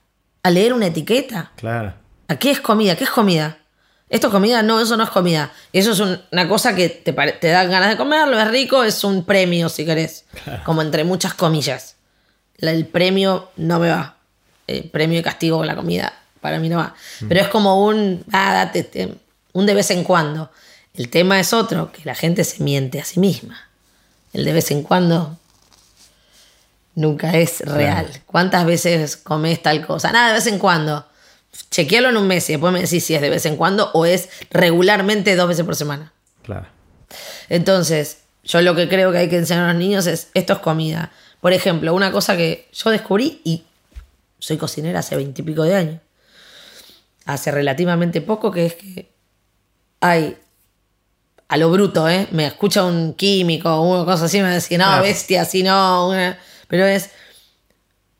[0.43, 1.51] A leer una etiqueta.
[1.55, 1.95] Claro.
[2.27, 2.95] ¿A qué es comida?
[2.95, 3.57] ¿Qué es comida?
[4.07, 4.61] ¿Esto es comida?
[4.61, 5.51] No, eso no es comida.
[5.73, 9.03] Eso es un- una cosa que te, te da ganas de comerlo, es rico, es
[9.03, 10.25] un premio, si querés.
[10.63, 11.94] Como entre muchas comillas.
[12.59, 14.17] El premio no me va.
[14.67, 16.95] El premio y castigo con la comida, para mí no va.
[17.27, 19.13] Pero es como un, ah, date, te-
[19.53, 20.51] un de vez en cuando.
[20.93, 23.59] El tema es otro, que la gente se miente a sí misma.
[24.33, 25.37] El de vez en cuando
[26.95, 28.07] nunca es real.
[28.25, 30.11] ¿Cuántas veces comes tal cosa?
[30.11, 31.05] Nada, de vez en cuando.
[31.71, 34.05] chequealo en un mes y después me decís si es de vez en cuando o
[34.05, 36.11] es regularmente dos veces por semana.
[36.43, 36.67] Claro.
[37.49, 40.59] Entonces, yo lo que creo que hay que enseñar a los niños es esto es
[40.59, 41.11] comida.
[41.45, 43.61] Por ejemplo, una cosa que yo descubrí y
[44.39, 46.01] soy cocinera hace veintipico de años.
[47.27, 49.11] Hace relativamente poco que es que
[50.01, 50.35] hay
[51.47, 52.27] a lo bruto, ¿eh?
[52.31, 56.07] Me escucha un químico o una cosa así, me dice, no, bestia, así no.
[56.09, 57.11] una- Pero es.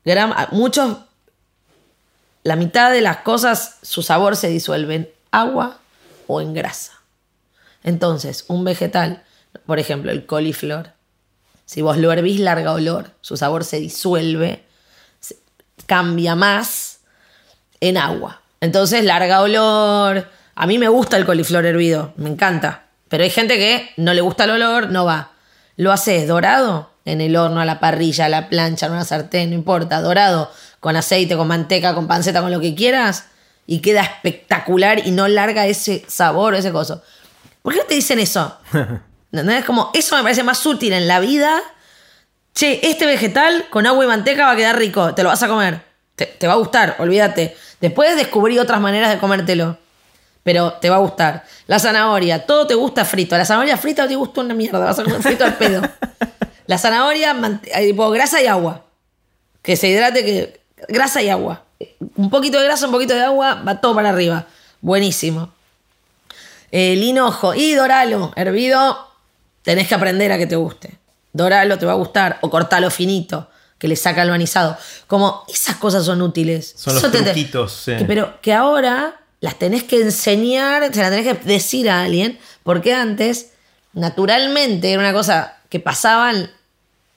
[0.04, 0.96] gran- muchos.
[2.44, 5.80] La mitad de las cosas, su sabor se disuelve en agua
[6.28, 6.92] o en grasa.
[7.82, 9.24] Entonces, un vegetal,
[9.66, 10.92] por ejemplo, el coliflor,
[11.66, 14.64] si vos lo hervís, larga olor, su sabor se disuelve,
[15.20, 15.36] se-
[15.86, 17.00] cambia más
[17.80, 18.40] en agua.
[18.60, 20.28] Entonces, larga olor.
[20.54, 22.84] A mí me gusta el coliflor hervido, me encanta.
[23.08, 25.32] Pero hay gente que no le gusta el olor, no va.
[25.76, 29.50] Lo haces dorado en el horno, a la parrilla, a la plancha, en una sartén,
[29.50, 30.50] no importa, dorado,
[30.80, 33.26] con aceite, con manteca, con panceta, con lo que quieras,
[33.66, 37.02] y queda espectacular y no larga ese sabor, ese coso.
[37.62, 38.56] ¿Por qué te dicen eso?
[39.40, 39.64] ¿Entendés?
[39.64, 41.60] Como eso me parece más útil en la vida.
[42.54, 45.48] Che, este vegetal con agua y manteca va a quedar rico, te lo vas a
[45.48, 45.82] comer.
[46.14, 47.56] Te, te va a gustar, olvídate.
[47.80, 49.78] Después descubrí otras maneras de comértelo.
[50.42, 51.44] Pero te va a gustar.
[51.66, 53.36] La zanahoria, todo te gusta frito.
[53.36, 55.82] La zanahoria frita no te gusta una mierda, vas a comer frito al pedo.
[56.66, 58.84] La zanahoria, eh, tipo, grasa y agua.
[59.62, 61.62] Que se hidrate, que grasa y agua.
[62.16, 64.46] Un poquito de grasa, un poquito de agua, va todo para arriba.
[64.80, 65.52] Buenísimo.
[66.70, 69.05] El hinojo y doralo, hervido,
[69.66, 70.96] tenés que aprender a que te guste.
[71.32, 74.78] Doralo te va a gustar, o cortalo finito, que le saca el manizado.
[75.08, 76.72] Como esas cosas son útiles.
[76.76, 81.26] Son los te- truquitos, que- pero que ahora las tenés que enseñar, se las tenés
[81.26, 83.48] que decir a alguien, porque antes,
[83.92, 86.50] naturalmente, era una cosa que pasaban,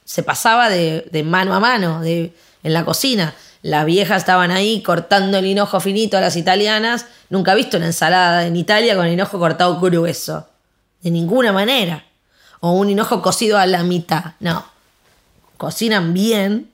[0.04, 2.34] se pasaba de, de mano a mano, de,
[2.64, 3.36] en la cocina.
[3.62, 7.06] Las viejas estaban ahí cortando el hinojo finito a las italianas.
[7.30, 10.48] Nunca he visto una ensalada en Italia con el hinojo cortado grueso.
[11.02, 12.06] De ninguna manera.
[12.60, 14.34] O un hinojo cocido a la mitad.
[14.40, 14.66] No.
[15.58, 16.72] Cocinan bien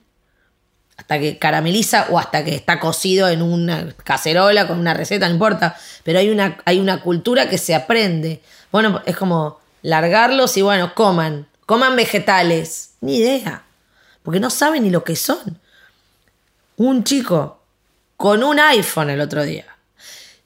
[0.96, 5.34] hasta que carameliza o hasta que está cocido en una cacerola con una receta, no
[5.34, 5.76] importa.
[6.02, 8.42] Pero hay una, hay una cultura que se aprende.
[8.72, 11.46] Bueno, es como largarlos y bueno, coman.
[11.66, 12.94] Coman vegetales.
[13.00, 13.62] Ni idea.
[14.22, 15.60] Porque no saben ni lo que son.
[16.76, 17.62] Un chico
[18.16, 19.66] con un iPhone el otro día.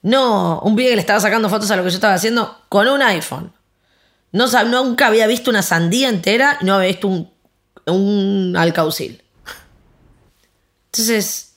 [0.01, 2.87] No, un pibe que le estaba sacando fotos a lo que yo estaba haciendo con
[2.87, 3.53] un iPhone.
[4.31, 7.31] No, nunca había visto una sandía entera y no había visto un,
[7.87, 9.21] un alcaucil.
[10.87, 11.53] Entonces,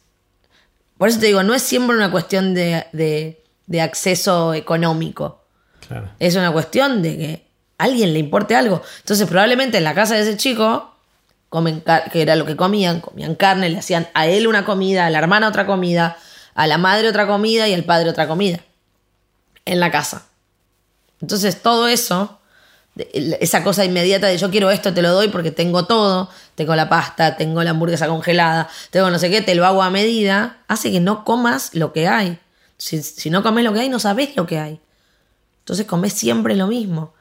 [0.99, 5.43] por eso te digo, no es siempre una cuestión de, de- de acceso económico.
[5.89, 6.11] Claro.
[6.19, 7.47] Es una cuestión de que
[7.79, 8.83] a alguien le importe algo.
[8.99, 10.95] Entonces, probablemente en la casa de ese chico,
[11.49, 15.11] comen que era lo que comían, comían carne, le hacían a él una comida, a
[15.11, 16.19] la hermana otra comida,
[16.55, 18.61] a la madre otra comida y al padre otra comida.
[19.65, 20.27] En la casa.
[21.23, 22.39] Entonces, todo eso,
[22.97, 26.89] esa cosa inmediata de yo quiero esto, te lo doy porque tengo todo, tengo la
[26.89, 30.93] pasta, tengo la hamburguesa congelada, tengo no sé qué, te lo hago a medida, hace
[30.93, 32.39] que no comas lo que hay.
[32.77, 34.81] Si, si no comes lo que hay, no sabes lo que hay.
[35.61, 37.15] Entonces comes siempre lo mismo.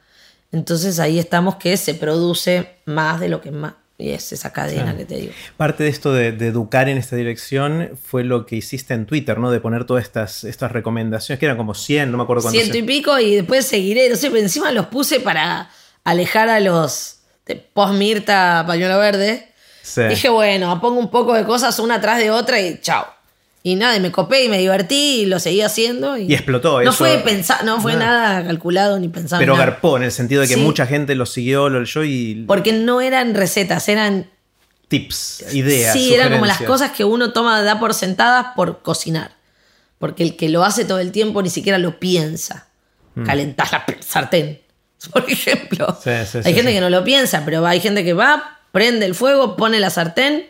[0.52, 3.74] Entonces ahí estamos que se produce más de lo que más.
[3.98, 5.34] Y es esa cadena que te digo.
[5.56, 9.38] Parte de esto de, de educar en esta dirección fue lo que hiciste en Twitter,
[9.38, 9.52] ¿no?
[9.52, 12.60] De poner todas estas, estas recomendaciones, que eran como 100, no me acuerdo cuántos.
[12.60, 14.10] Ciento y pico y después seguiré.
[14.10, 15.70] No sé, pero encima los puse para
[16.04, 19.50] alejar a los de post-Mirta pañuelo verde.
[19.84, 20.02] Sí.
[20.04, 23.06] Dije, bueno, pongo un poco de cosas una atrás de otra y chao.
[23.66, 26.18] Y nada, y me copé y me divertí y lo seguí haciendo.
[26.18, 26.98] Y, Y explotó No eso.
[26.98, 28.34] fue pensar, no fue Nada.
[28.34, 29.40] nada, calculado ni pensado.
[29.40, 29.66] Pero nada.
[29.68, 30.60] garpó en el sentido de que Sí.
[30.60, 34.30] mucha gente lo siguió, lo leyó y Porque no eran recetas, eran
[34.90, 35.94] tips, ideas.
[35.94, 39.32] Sí, eran como las cosas que uno toma, da por sentadas por cocinar.
[39.98, 42.68] Porque el que lo hace todo el tiempo ni siquiera lo piensa.
[43.26, 44.60] Calentás la sartén,
[45.14, 45.88] por ejemplo.
[45.88, 46.04] Mm.
[46.04, 49.16] Sí, sí, hay gente que no lo piensa, pero hay gente que va, prende el
[49.16, 50.48] fuego, pone la sartén,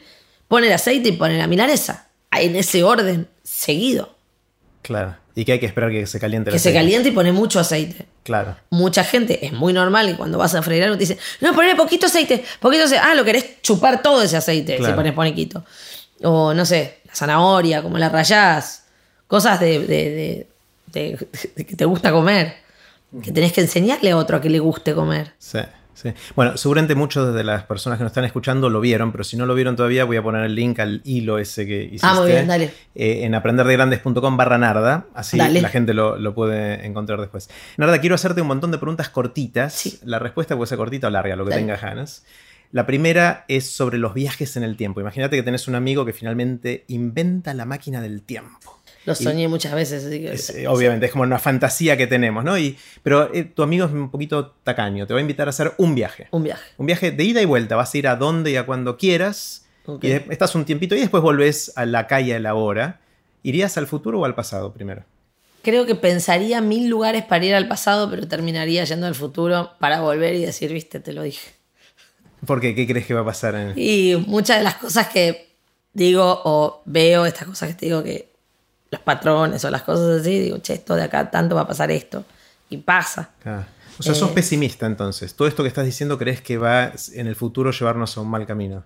[0.48, 2.08] pone el aceite y pone la milanesa.
[2.42, 4.16] En ese orden, seguido.
[4.82, 5.16] Claro.
[5.36, 6.80] Y que hay que esperar que se caliente el Que se aceite.
[6.84, 8.06] caliente y pone mucho aceite.
[8.24, 8.56] Claro.
[8.70, 11.76] Mucha gente, es muy normal que cuando vas a freír algo te dicen, no, ponle
[11.76, 13.04] poquito aceite, poquito aceite.
[13.04, 14.94] Ah, lo querés chupar todo ese aceite Claro.
[14.94, 15.66] si pones poquito.
[16.24, 18.84] O no sé, la zanahoria, como la rayás.
[19.28, 20.48] Cosas de- de-
[20.94, 22.56] de que te gusta comer.
[23.24, 25.34] Que tenés que enseñarle a otro a que le guste comer.
[25.40, 25.60] Sí,
[25.94, 26.14] sí.
[26.36, 29.46] Bueno, seguramente muchas de las personas que nos están escuchando lo vieron, pero si no
[29.46, 32.08] lo vieron todavía, voy a poner el link al hilo ese que hiciste.
[32.08, 32.74] Ah, muy bien, dale.
[32.96, 35.08] eh, en aprenderdegrandes.com barra Narda.
[35.14, 35.62] Así Dale.
[35.62, 37.50] la gente lo, lo puede encontrar después.
[37.78, 39.74] Narda, quiero hacerte un montón de preguntas cortitas.
[39.74, 40.00] Sí.
[40.04, 41.62] La respuesta puede ser cortita o larga, lo que Dale.
[41.62, 42.26] tengas ganas.
[42.72, 45.00] La primera es sobre los viajes en el tiempo.
[45.00, 48.82] Imagínate que tenés un amigo que finalmente inventa la máquina del tiempo.
[49.06, 50.06] Lo Y soñé muchas veces.
[50.06, 52.58] así que- es, eh, obviamente, es como una fantasía que tenemos, ¿no?
[52.58, 55.74] Y, pero eh, tu amigo es un poquito tacaño, te va a invitar a hacer
[55.78, 56.28] un viaje.
[56.32, 56.64] Un viaje.
[56.78, 59.66] Un viaje de ida y vuelta, vas a ir a donde y a cuando quieras.
[60.02, 63.02] Y de- estás un tiempito y después volvés a la calle a la hora.
[63.44, 65.04] ¿Irías al futuro o al pasado primero?
[65.64, 70.00] Creo que pensaría mil lugares para ir al pasado, pero terminaría yendo al futuro para
[70.02, 71.52] volver y decir, viste, te lo dije.
[72.46, 73.56] Porque, ¿qué crees que va a pasar?
[73.56, 73.74] En...
[73.78, 75.54] Y muchas de las cosas que
[75.94, 78.33] digo o veo, estas cosas que te digo que
[78.94, 81.92] los patrones o las cosas así, digo, che, esto de acá tanto va a pasar
[81.92, 82.24] esto.
[82.70, 83.30] Y pasa.
[83.46, 83.66] Ah,
[84.00, 84.34] O sea, sos Eh.
[84.34, 85.36] pesimista entonces.
[85.36, 88.46] Todo esto que estás diciendo crees que va en el futuro llevarnos a un mal
[88.48, 88.84] camino.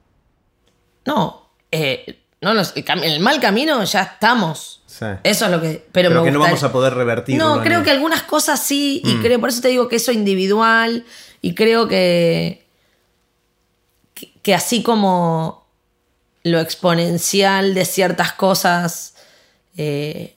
[1.06, 4.82] No, eh, no el, mal camino ya estamos.
[4.86, 5.06] Sí.
[5.24, 5.86] Eso es lo que.
[5.92, 7.56] Pero, Pero me que no vamos a poder revertirlo.
[7.56, 9.22] No, creo que algunas cosas sí, y Mm.
[9.22, 11.06] creo, por eso te digo que eso individual,
[11.42, 12.68] y creo que,
[14.14, 15.66] que, que así como
[16.44, 19.14] lo exponencial de ciertas cosas
[19.78, 20.36] eh,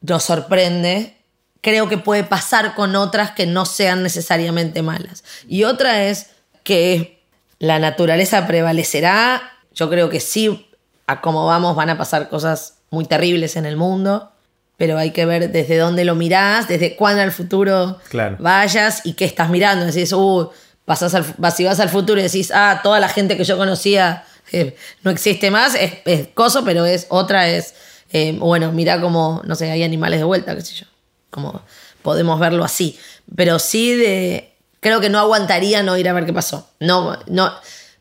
[0.00, 1.16] nos sorprende,
[1.60, 5.24] creo que puede pasar con otras que no sean necesariamente malas.
[5.48, 6.28] Y otra es
[6.62, 7.22] que
[7.58, 9.42] la naturaleza prevalecerá.
[9.74, 10.68] Yo creo que sí,
[11.06, 14.30] a cómo vamos van a pasar cosas muy terribles en el mundo,
[14.76, 18.36] pero hay que ver desde dónde lo mirás, desde cuándo al futuro Claro.
[18.38, 19.86] vayas y qué estás mirando.
[19.86, 20.50] Decís, uh,
[20.84, 23.56] pasás al, vas- si vas al futuro y decís, ah, toda la gente que yo
[23.56, 27.74] conocía eh, no existe más, es, es coso, pero es otra, es,
[28.12, 30.86] eh, bueno, mira como, no sé, hay animales de vuelta, qué sé yo.
[31.30, 31.62] Como
[32.02, 32.98] podemos verlo así.
[33.34, 34.52] Pero sí de.
[34.80, 36.70] Creo que no aguantaría no ir a ver qué pasó.
[36.78, 37.52] No, no.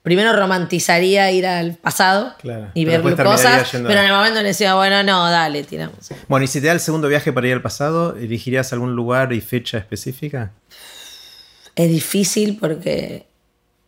[0.03, 2.69] Primero romantizaría ir al pasado Claro.
[2.75, 5.97] y ver cosas, pero en el momento le decía, bueno, no, dale, tiramos.
[6.27, 9.33] Bueno, y si te da el segundo viaje para ir al pasado, ¿elegirías algún lugar
[9.33, 10.51] y fecha específica?
[11.75, 13.25] Es difícil porque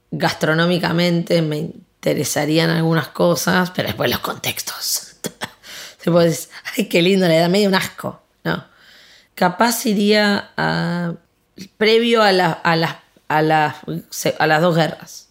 [0.09, 1.69] gastronómicamente me
[2.09, 5.15] interesarían algunas cosas, pero después los contextos.
[6.77, 8.21] Ay, qué lindo, le da medio un asco.
[8.43, 8.63] No.
[9.35, 11.13] Capaz iría a,
[11.77, 12.95] previo a, la- a, las,
[13.27, 13.75] a, las,
[14.39, 15.27] a las dos guerras.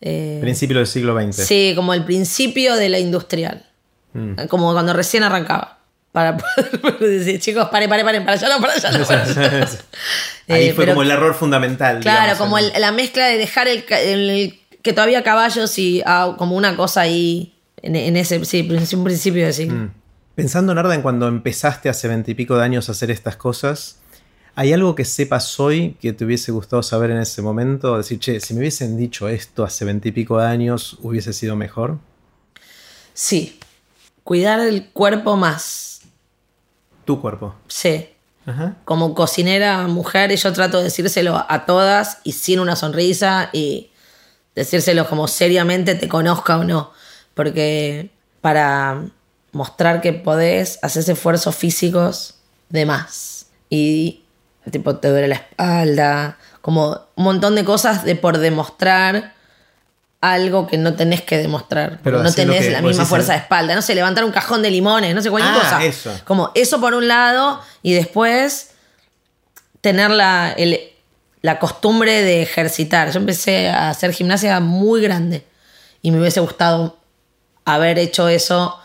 [0.00, 1.44] Eh, Principio del siglo XX.
[1.46, 3.66] Sí, como el principio de la industrial.
[4.14, 4.46] Mm.
[4.48, 5.78] Como cuando recién arrancaba.
[6.12, 6.36] Para
[6.82, 9.04] poder decir, chicos, pare, pare, paren, para allá no, para allá no.
[9.06, 9.66] para allá no".
[10.54, 12.00] Ahí Eh, fue pero- como el error fundamental.
[12.00, 16.56] Claro, digamos, como el- la mezcla de dejar el- que todavía caballos y ah, como
[16.56, 19.76] una cosa ahí en, en ese sí, un principio de siglo.
[19.76, 19.90] Mm.
[20.34, 23.98] Pensando, Narda, en cuando empezaste hace veintipico de años a hacer estas cosas,
[24.54, 27.96] ¿hay algo que sepas hoy que te hubiese gustado saber en ese momento?
[27.96, 31.98] Decir, che, si me hubiesen dicho esto hace veintipico de años, hubiese sido mejor.
[33.12, 33.58] Sí,
[34.24, 36.02] cuidar el cuerpo más.
[37.04, 37.54] Tu cuerpo.
[37.68, 38.08] Sí.
[38.46, 38.76] Ajá.
[38.86, 43.89] Como cocinera mujer, yo trato de decírselo a todas y sin una sonrisa y
[44.60, 46.92] decírselo como seriamente te conozca o no.
[47.34, 49.02] Porque para
[49.52, 52.34] mostrar que podés, haces esfuerzos físicos
[52.68, 53.46] de más.
[53.70, 54.22] Y
[54.70, 59.34] tipo te duele la espalda, como un montón de cosas de por demostrar
[60.20, 61.98] algo que no tenés que demostrar.
[62.04, 63.74] Pero no tenés que la misma fuerza de espalda.
[63.74, 65.84] No sé, levantar un cajón de limones, no sé, cualquier Ah, cosa.
[65.84, 66.12] eso.
[66.26, 68.72] Como eso por un lado y después
[69.80, 70.78] tener la, el-
[71.42, 73.10] la costumbre de ejercitar.
[73.12, 75.44] Yo empecé a hacer gimnasia muy grande
[76.02, 76.98] y me hubiese gustado
[77.64, 78.76] haber hecho eso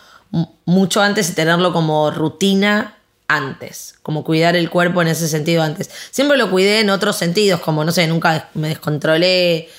[0.66, 2.97] mucho antes y tenerlo como rutina
[3.28, 5.89] antes, como cuidar el cuerpo en ese sentido antes.
[6.12, 9.70] Siempre lo cuidé en otros sentidos, como no sé, nunca me descontrolé,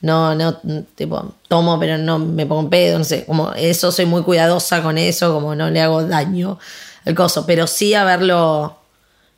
[0.00, 0.60] no, no,
[0.94, 4.98] tipo, tomo pero no me pongo pedo, no sé, como eso soy muy cuidadosa con
[4.98, 6.58] eso, como no le hago daño
[7.04, 8.78] al coso, pero sí haberlo,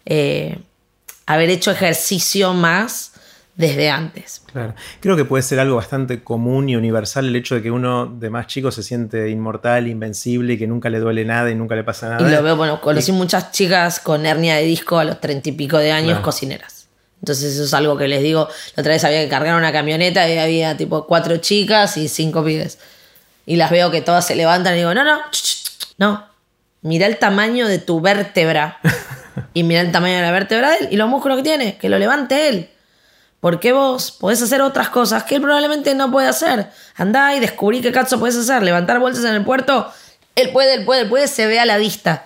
[0.06, 0.58] eh,
[1.28, 3.12] haber hecho ejercicio más
[3.54, 4.42] desde antes.
[4.50, 4.74] Claro.
[5.00, 8.30] Creo que puede ser algo bastante común y universal el hecho de que uno de
[8.30, 11.84] más chico se siente inmortal, invencible y que nunca le duele nada y nunca le
[11.84, 12.26] pasa nada.
[12.26, 15.52] Y lo veo, bueno, conocí muchas chicas con hernia de disco a los treinta y
[15.52, 16.88] pico de años, cocineras.
[17.20, 18.48] Entonces eso es algo que les digo.
[18.76, 22.42] La otra vez había que cargar una camioneta y había tipo cuatro chicas y cinco
[22.42, 22.78] pibes.
[23.44, 25.18] Y las veo que todas se levantan y digo, no, no,
[25.98, 26.26] no.
[26.80, 28.78] Mira el tamaño de tu vértebra.
[29.54, 31.88] y mira el tamaño de la vértebra de él y los músculos que tiene, que
[31.88, 32.70] lo levante él.
[33.40, 36.70] Porque vos podés hacer otras cosas que él probablemente no puede hacer.
[36.96, 38.62] Andá y descubrí qué cazo podés hacer.
[38.62, 39.90] Levantar bolsas en el puerto.
[40.34, 42.24] Él puede, él puede, él puede, se ve a la vista.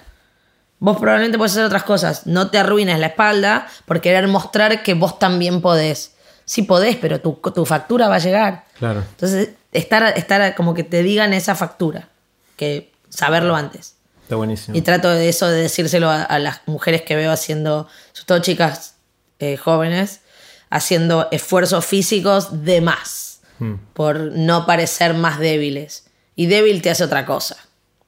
[0.79, 2.27] Vos probablemente podés hacer otras cosas.
[2.27, 6.15] No te arruines la espalda por querer mostrar que vos también podés.
[6.47, 8.65] Sí podés, pero tu, tu factura va a llegar.
[8.79, 9.01] Claro.
[9.01, 12.09] Entonces, estar, estar como que te digan esa factura.
[12.57, 13.97] Que saberlo antes.
[14.33, 14.75] Está buenísimo.
[14.75, 18.39] Y trato de eso, de decírselo a, a las mujeres que veo haciendo, sobre todo
[18.39, 18.95] chicas
[19.41, 20.21] eh, jóvenes,
[20.71, 23.41] haciendo esfuerzos físicos de más.
[23.59, 23.75] Mm.
[23.93, 26.07] Por no parecer más débiles.
[26.35, 27.59] Y débil te hace otra cosa.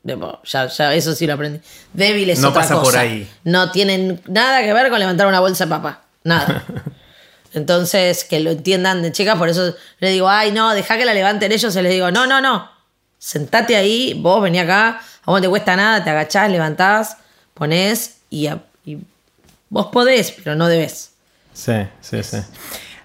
[0.03, 1.61] Ya, ya, eso sí lo aprendí.
[1.93, 3.31] Débil es No otra pasa por ahí.
[3.45, 6.05] No tienen nada que ver con levantar una bolsa de papa.
[6.23, 6.65] Nada.
[7.53, 11.13] Entonces, que lo entiendan de chicas, por eso le digo, ay, no, deja que la
[11.13, 11.77] levanten ellos.
[11.77, 12.74] Y les digo, no, no, no.
[13.25, 17.17] Sentate ahí, vos vení acá, a vos no te cuesta nada, te agachás, levantás,
[17.55, 18.99] ponés y, a- y
[19.71, 21.13] vos podés, pero no debes.
[21.55, 21.73] Sí,
[22.03, 22.37] sí, sí.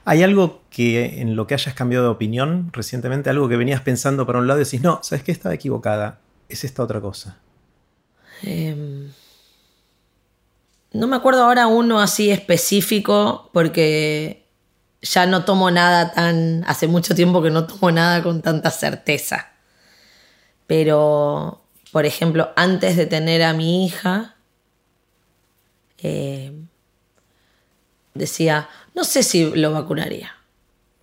[0.03, 3.29] ¿Hay algo que en lo que hayas cambiado de opinión recientemente?
[3.29, 5.31] Algo que venías pensando para un lado y decís, no, ¿sabes qué?
[5.31, 6.19] Estaba equivocada.
[6.49, 7.37] Es esta otra cosa.
[8.43, 9.11] Em,
[10.91, 14.47] no me acuerdo ahora uno así específico porque
[15.01, 16.65] ya no tomo nada tan...
[16.67, 19.48] Hace mucho tiempo que no tomo nada con tanta certeza.
[20.69, 24.35] Pero, por ejemplo, antes de tener a mi hija,
[25.97, 26.53] eh,
[28.13, 30.35] decía, no sé si lo vacunaría.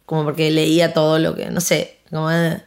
[0.04, 2.30] Como porque leía todo lo que, no sé, como...
[2.30, 2.62] eh,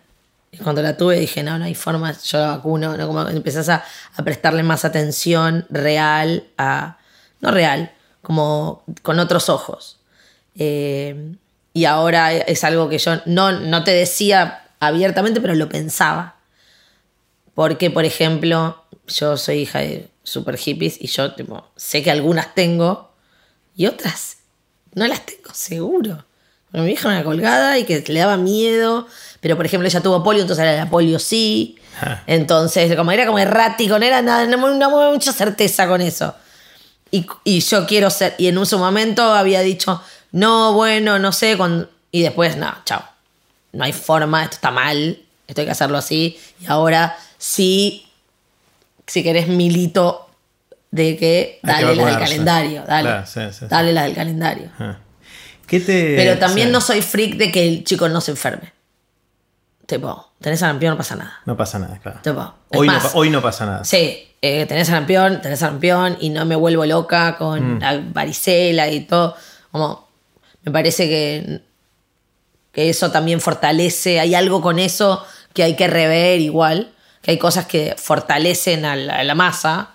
[0.62, 3.08] cuando la tuve dije, no, no hay forma, yo la vacuno, ¿no?
[3.08, 3.86] Como empezás a,
[4.16, 6.98] a prestarle más atención real a...
[7.40, 10.02] No real, como con otros ojos.
[10.56, 11.34] Eh,
[11.72, 16.39] y ahora es algo que yo no, no te decía abiertamente, pero lo pensaba.
[17.60, 22.56] Porque, por ejemplo, yo soy hija de super hippies y yo tipo, sé que algunas
[22.56, 23.12] tengo
[23.76, 24.38] y otras
[24.94, 26.24] no las tengo, seguro.
[26.72, 29.08] Porque mi hija era una colgada y que le daba miedo.
[29.42, 31.78] Pero, por ejemplo, ella tuvo polio, entonces era la polio sí.
[32.02, 32.24] Ah.
[32.28, 36.34] Entonces, como era como errático, no era nada, no, no hubo mucha certeza con eso.
[37.12, 38.36] Y, y yo quiero ser.
[38.38, 40.02] Y en un su momento había dicho,
[40.32, 41.58] no, bueno, no sé.
[41.58, 43.04] Cuando, y después, no, chao.
[43.74, 46.40] No hay forma, esto está mal, esto hay que hacerlo así.
[46.62, 48.06] Y ahora sí,
[49.08, 50.30] si querés, milito
[50.92, 53.10] de que dale las del calendario, dale.
[53.10, 53.66] Claro, sí, sí, sí.
[53.68, 54.70] Dale las del calendario.
[54.78, 54.98] Ah.
[55.66, 58.74] ¿Qué te, Pero también no soy freak de que el chico no se enferme.
[59.86, 61.40] Tipo, tenés sarampión, no pasa nada.
[61.46, 62.20] No pasa nada, claro.
[62.22, 63.84] Tipo, Hoy no, más, hoy no pasa nada.
[63.84, 67.80] Sí, eh, tenés sarampión, tenés sarampión y no me vuelvo loca con Mm.
[67.82, 69.36] la varicela y todo.
[69.72, 70.08] Como,
[70.64, 71.62] me parece que,
[72.72, 75.24] que eso también fortalece, hay algo con eso
[75.54, 79.90] que hay que rever igual, que hay cosas que fortalecen a la, a la masa,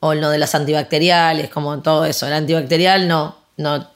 [0.00, 2.26] o lo de las antibacteriales, como todo eso.
[2.26, 3.88] El antibacterial no, no,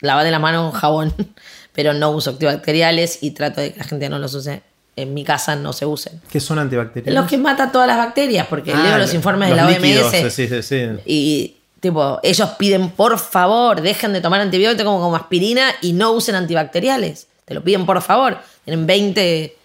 [0.00, 1.14] lavate las manos con jabón,
[1.72, 4.62] pero no uso antibacteriales y trato de que la gente no los use.
[4.98, 6.22] En mi casa no se usen.
[6.30, 7.20] ¿Qué son antibacteriales?
[7.20, 10.32] Los que mata todas las bacterias, porque Ah, leo los informes de la líquidos, OMS
[10.32, 10.86] sí, sí, sí.
[11.04, 16.12] y tipo, ellos piden por favor, dejen de tomar antibióticos como, como aspirina y no
[16.12, 17.26] usen antibacteriales.
[17.44, 18.38] Te lo piden por favor.
[18.64, 19.56] Tienen 20,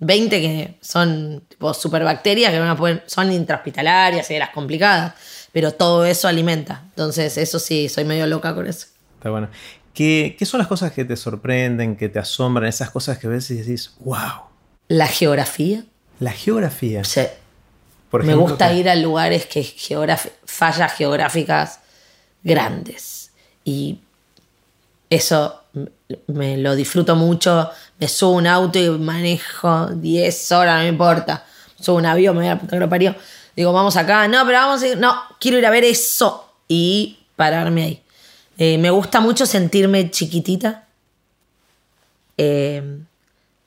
[0.00, 5.14] 20 que son tipo superbacterias que van a poder, son intrahospitalarias y de las complicadas,
[5.52, 6.82] pero todo eso alimenta.
[6.90, 8.86] Entonces, eso sí, soy medio loca con eso.
[9.16, 9.48] Está bueno.
[9.94, 12.68] ¿Qué, qué son las cosas que te sorprenden, que te asombran?
[12.68, 14.42] Esas cosas que ves y decís, wow.
[14.88, 15.84] La geografía,
[16.20, 17.02] La geografía.
[17.04, 17.32] sea,
[18.10, 18.76] Por me gusta ¿qué?
[18.76, 19.64] ir a lugares que
[20.44, 21.78] fallas geográficas
[22.42, 23.30] grandes.
[23.64, 24.00] Y
[25.08, 25.62] eso
[26.26, 27.70] me lo disfruto mucho.
[27.98, 31.46] Me subo un auto y manejo 10 horas, no me importa.
[31.84, 33.14] Subo a un avión, me voy a la puta que lo parió.
[33.54, 34.26] Digo, vamos acá.
[34.28, 34.98] No, pero vamos a ir.
[34.98, 36.50] No, quiero ir a ver eso.
[36.66, 38.02] Y pararme ahí.
[38.58, 40.84] Eh, me gusta mucho sentirme chiquitita.
[42.38, 42.82] Eh,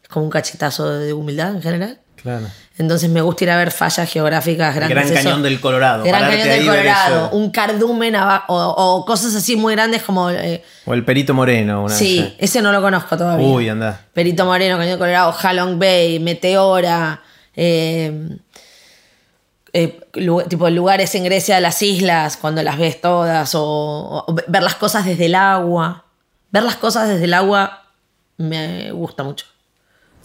[0.04, 2.00] es como un cachetazo de humildad en general.
[2.22, 2.48] Claro.
[2.78, 4.96] Entonces me gusta ir a ver fallas geográficas grandes.
[4.96, 5.16] Gran eso.
[5.30, 6.04] Cañón del Colorado.
[6.04, 10.30] Gran pararte Cañón del Colorado, un cardumen aba- o, o cosas así muy grandes como...
[10.32, 11.84] eh, O el Perito Moreno.
[11.84, 12.34] Una sí, vez.
[12.40, 13.48] ese no lo conozco todavía.
[13.48, 14.02] Uy, anda.
[14.14, 17.22] Perito Moreno, Cañón del Colorado, Halong Bay, Meteora,
[17.58, 18.38] eh,
[19.74, 20.00] eh,
[20.48, 25.06] tipo lugares en Grecia, las islas, cuando las ves todas, o, o ver las cosas
[25.06, 26.06] desde el agua.
[26.52, 27.84] Ver las cosas desde el agua
[28.38, 29.46] me gusta mucho.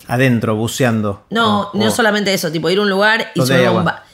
[0.07, 1.25] Adentro, buceando.
[1.31, 3.79] No, O- no solamente eso, tipo ir a un lugar y ¿Dónde subir a un
[3.79, 3.93] agua?
[3.93, 4.05] ba-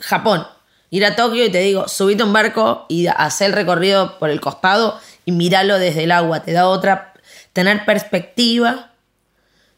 [0.00, 0.46] Japón,
[0.90, 4.28] ir a Tokio y te digo, subite a un barco y hacer el recorrido por
[4.30, 6.40] el costado y míralo desde el agua.
[6.42, 7.14] Te da otra.
[7.54, 8.90] tener perspectiva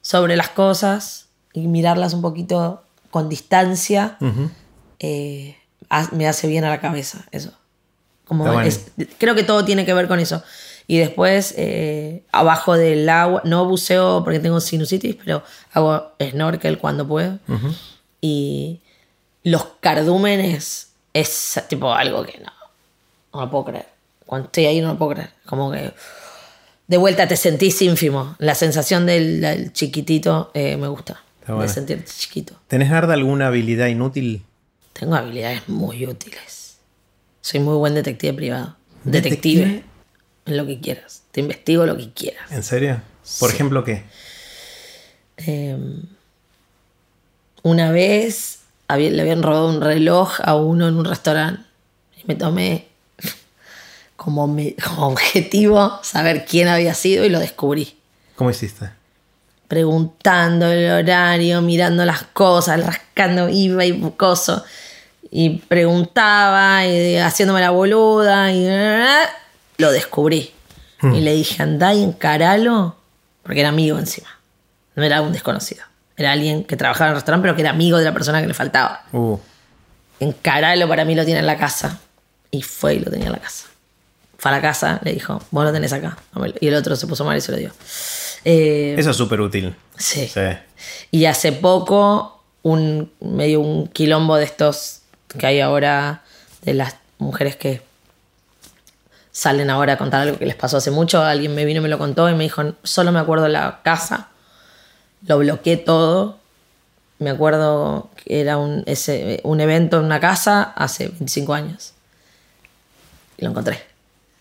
[0.02, 4.16] sobre las cosas y mirarlas un poquito con distancia.
[4.20, 4.50] Ujú.
[5.00, 5.56] eh,
[5.90, 7.52] ha- me hace bien a la cabeza eso.
[8.26, 8.62] Como bueno.
[8.62, 10.42] es- creo que todo tiene que ver con eso.
[10.86, 15.42] Y después, eh, abajo del agua, no buceo porque tengo sinusitis, pero
[15.72, 17.38] hago snorkel cuando puedo.
[18.20, 18.80] Y
[19.44, 22.52] los cardúmenes es tipo algo que no,
[23.34, 23.86] no lo puedo creer.
[24.26, 25.30] Cuando estoy ahí no lo puedo creer.
[25.46, 25.92] Como que
[26.86, 28.34] de vuelta te sentís ínfimo.
[28.38, 31.22] La sensación del, del chiquitito eh, me gusta.
[31.56, 31.62] Bueno.
[31.68, 32.54] De sentirte chiquito.
[32.68, 34.42] ¿Tenés, Narda, alguna habilidad inútil?
[34.92, 36.78] Tengo habilidades muy útiles.
[37.40, 38.76] Soy muy buen detective privado.
[39.04, 39.60] Detective.
[39.64, 39.84] ¿Detective?
[40.46, 41.22] En lo que quieras.
[41.30, 42.50] Te investigo lo que quieras.
[42.50, 43.00] ¿En serio?
[43.38, 43.54] Por Sí.
[43.54, 44.04] ejemplo, ¿qué?
[45.38, 45.76] Eh,
[47.62, 51.62] una vez había- le habían robado un reloj a uno en un restaurante.
[52.16, 52.88] Y me tomé
[54.16, 57.96] como, como objetivo saber quién había sido y lo descubrí.
[58.36, 58.90] ¿Cómo hiciste?
[59.68, 64.64] Preguntando el horario, mirando las cosas, rascando, iba y coso.
[65.30, 68.66] Y preguntaba, y haciéndome la boluda, y
[69.76, 70.52] lo descubrí.
[71.02, 72.96] Y le dije, andá y encaralo,
[73.42, 74.28] porque era amigo encima.
[74.96, 75.84] No era un desconocido.
[76.16, 78.48] Era alguien que trabajaba en el restaurante, pero que era amigo de la persona que
[78.48, 79.04] le faltaba.
[79.12, 79.38] Uh,
[80.18, 82.00] Encaralo para mí lo tiene en la casa.
[82.50, 83.66] Y fue y lo tenía en la casa.
[84.38, 86.16] Fue a la casa, le dijo, vos lo tenés acá.
[86.60, 87.70] Y el otro se puso mal y se lo dio.
[88.50, 89.74] Eh, eso es súper útil.
[89.98, 90.26] sí.
[90.26, 90.40] Sí.
[91.10, 95.02] Y hace poco, un, medio un quilombo de estos
[95.36, 96.22] que hay ahora,
[96.62, 97.82] de las mujeres que
[99.32, 101.22] salen ahora a contar algo que les pasó hace mucho.
[101.22, 104.28] Alguien me vino y me lo contó y me dijo, solo me acuerdo la casa,
[105.26, 106.38] lo bloqueé todo.
[107.18, 111.92] Me acuerdo que era un, ese, un evento en una casa hace 25 años.
[113.36, 113.82] Y lo encontré.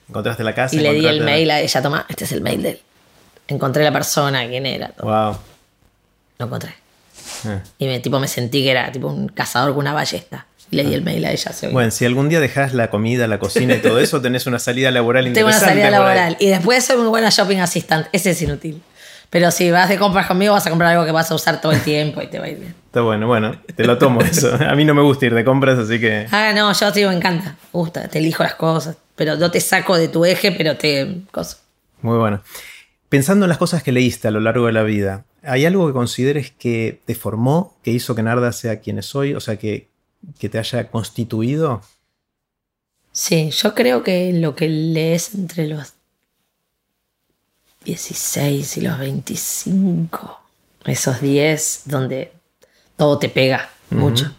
[0.07, 0.75] Encontraste la casa.
[0.77, 2.81] Y le di el mail a ella, toma, este es el mail de él.
[3.47, 5.07] Encontré la persona, quién era, todo.
[5.07, 5.37] Wow.
[6.39, 6.73] Lo encontré.
[7.45, 7.59] Eh.
[7.79, 10.45] Y me, tipo, me sentí que era tipo un cazador con una ballesta.
[10.69, 11.53] Le di el mail a ella.
[11.53, 14.59] se- Bueno, si algún día dejas la comida, la cocina y todo eso, tenés una
[14.59, 15.81] salida laboral Tengo una interesante.
[15.81, 16.35] salida laboral.
[16.41, 18.07] Y después soy muy buena shopping assistant.
[18.11, 18.81] Ese es inútil.
[19.29, 21.71] Pero si vas de compras conmigo, vas a comprar algo que vas a usar todo
[21.71, 22.75] el tiempo y te va a ir bien.
[22.85, 24.53] Está bueno, bueno, te lo tomo eso.
[24.55, 26.27] A mí no me gusta ir de compras, así que.
[26.31, 27.51] Ah, no, yo te digo, me encanta.
[27.73, 28.97] Me gusta, te elijo las cosas.
[29.15, 31.21] Pero no te saco de tu eje, pero te.
[31.31, 31.57] Cosa.
[32.01, 32.41] Muy bueno.
[33.09, 35.93] Pensando en las cosas que leíste a lo largo de la vida, ¿hay algo que
[35.93, 39.33] consideres que te formó, que hizo que Narda sea quien es hoy?
[39.33, 39.87] O sea, que,
[40.39, 41.81] que te haya constituido.
[43.13, 45.93] Sí, yo creo que lo que lees entre los
[47.85, 50.41] 16 y los 25,
[50.85, 52.33] esos 10 donde
[52.97, 54.33] todo te pega mucho.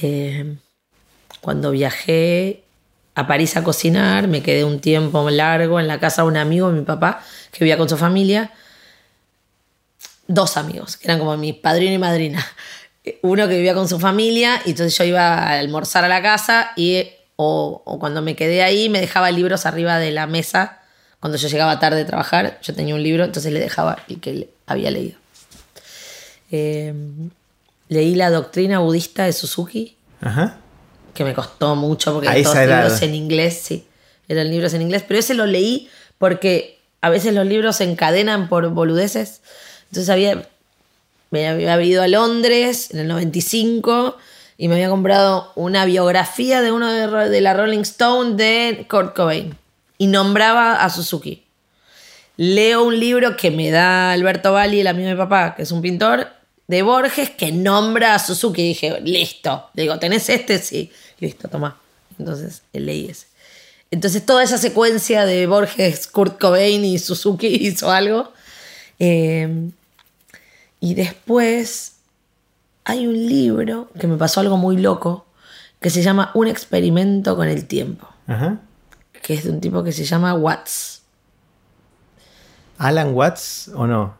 [0.00, 0.56] Eh,
[1.40, 2.62] cuando viajé
[3.16, 6.70] a París a cocinar, me quedé un tiempo largo en la casa de un amigo
[6.70, 7.20] de mi papá
[7.52, 8.52] que vivía con su familia.
[10.26, 12.44] Dos amigos, que eran como mi padrino y madrina.
[13.22, 16.72] Uno que vivía con su familia, y entonces yo iba a almorzar a la casa
[16.76, 20.80] y o, o cuando me quedé ahí me dejaba libros arriba de la mesa.
[21.20, 24.50] Cuando yo llegaba tarde de trabajar, yo tenía un libro, entonces le dejaba el que
[24.66, 25.16] había leído.
[26.50, 26.92] Eh,
[27.88, 30.58] leí la doctrina budista de Suzuki, Ajá.
[31.14, 32.82] que me costó mucho porque A eran todos edad.
[32.84, 33.86] libros en inglés, sí.
[34.28, 35.88] Eran libros en inglés, pero ese lo leí
[36.18, 39.40] porque a veces los libros se encadenan por boludeces.
[39.90, 40.48] Entonces había,
[41.30, 44.16] me había ido a Londres en el 95
[44.56, 49.56] y me había comprado una biografía de uno de, la Rolling Stone de Kurt Cobain
[49.98, 51.44] y nombraba a Suzuki.
[52.36, 55.72] Leo un libro que me da Alberto Valli, el amigo de mi papá, que es
[55.72, 56.28] un pintor,
[56.66, 58.62] de Borges, que nombra a Suzuki.
[58.62, 59.70] Y dije, listo.
[59.74, 60.58] Le digo, ¿tenés este?
[60.58, 60.92] Sí.
[61.18, 61.80] Listo, toma.
[62.18, 63.26] Entonces leí ese.
[63.90, 68.32] Entonces toda esa secuencia de Borges, Kurt Cobain y Suzuki hizo algo.
[68.98, 69.70] Eh,
[70.80, 71.92] y después
[72.84, 75.26] hay un libro que me pasó algo muy loco,
[75.80, 78.58] que se llama Un experimento con el tiempo, Ajá.
[79.22, 81.02] que es de un tipo que se llama Watts.
[82.78, 84.16] ¿Alan Watts o no?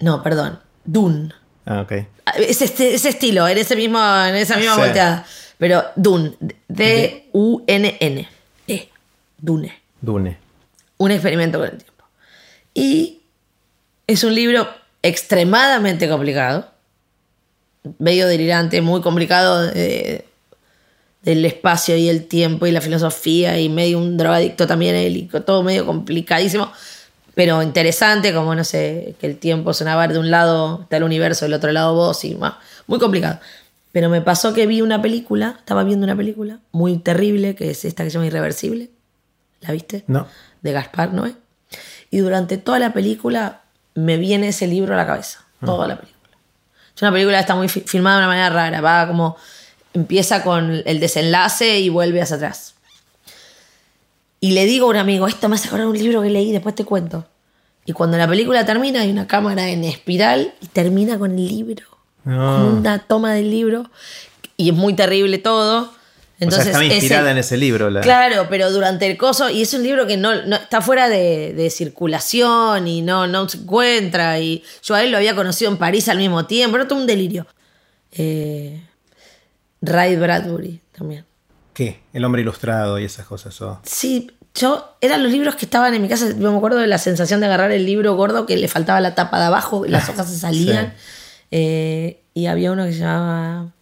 [0.00, 1.32] No, perdón, Dune.
[1.64, 1.92] Ah, ok.
[2.38, 4.80] Es este- ese estilo, en, ese mismo, en esa misma Sí.
[4.80, 5.24] volteada.
[5.58, 6.34] Pero Dune,
[6.68, 8.28] D-U-N-N.
[9.38, 9.72] Dune.
[10.00, 10.38] Dune.
[10.98, 12.04] Un experimento con el tiempo.
[12.74, 13.20] Y
[14.06, 14.68] es un libro
[15.02, 16.68] extremadamente complicado,
[17.98, 20.24] medio delirante, muy complicado de-
[21.22, 25.22] del espacio y el tiempo y la filosofía y medio un drogadicto también él y
[25.26, 26.70] todo medio complicadísimo,
[27.34, 31.02] pero interesante, como no sé, que el tiempo es una de un lado está el
[31.04, 32.54] universo, del otro lado vos y más,
[32.86, 33.40] muy complicado.
[33.92, 37.84] Pero me pasó que vi una película, estaba viendo una película muy terrible, que es
[37.84, 38.90] esta que se llama Irreversible.
[39.60, 40.04] ¿La viste?
[40.06, 40.26] No.
[40.62, 41.34] de Gaspar Noé.
[42.10, 43.62] Y durante toda la película
[43.94, 45.44] me viene ese libro a la cabeza.
[45.64, 46.16] Toda la película.
[46.94, 48.80] Es una película que está muy fi- filmada de una manera rara.
[48.80, 49.36] Va como.
[49.94, 52.74] Empieza con el desenlace y vuelve hacia atrás.
[54.40, 56.74] Y le digo a un amigo, esto me hace acordar un libro que leí, después
[56.74, 57.26] te cuento.
[57.86, 61.84] Y cuando la película termina, hay una cámara en espiral y termina con el libro.
[62.24, 62.34] No.
[62.58, 63.90] Con una toma del libro.
[64.56, 65.92] Y es muy terrible todo.
[66.38, 67.88] Entonces, o sea, estaba ese- inspirada en ese libro.
[67.90, 68.00] La...
[68.02, 71.54] Claro, pero durante el coso, y es un libro que no, no- está fuera de,
[71.54, 74.38] de circulación y no, no se encuentra.
[74.38, 77.06] Y yo a él lo había conocido en París al mismo tiempo, era todo un
[77.06, 77.46] delirio.
[78.12, 78.82] Eh,
[79.80, 81.24] Ray Bradbury también.
[81.72, 82.00] ¿Qué?
[82.12, 83.60] El hombre ilustrado y esas cosas.
[83.62, 86.86] o- Sí, yo, eran los libros que estaban en mi casa, yo me acuerdo de
[86.86, 89.90] la sensación de agarrar el libro gordo que le faltaba la tapa de abajo, y
[89.90, 90.94] las hojas se salían.
[91.50, 93.72] Eh, y había uno que se llamaba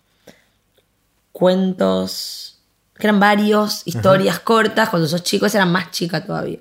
[1.34, 2.58] cuentos,
[2.98, 6.58] que eran varios, historias cortas, cuando sos chicos eran más chica todavía.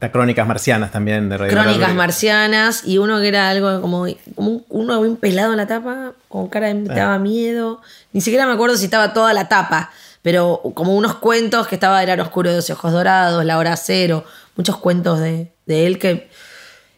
[0.00, 4.06] Las crónicas marcianas también de Radio Crónicas marcianas y uno que era algo como,
[4.36, 7.80] como un- uno bien pelado en la tapa, con cara de me daba miedo.
[8.12, 9.90] Ni siquiera me acuerdo si estaba toda la tapa,
[10.22, 14.24] pero como unos cuentos que estaba Eran Oscuro de los Ojos Dorados, La Hora Cero,
[14.56, 16.30] muchos cuentos de, de él que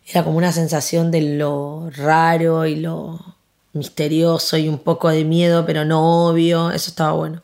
[0.07, 3.37] era como una sensación de lo raro y lo
[3.73, 6.71] misterioso y un poco de miedo, pero no obvio.
[6.71, 7.43] Eso estaba bueno.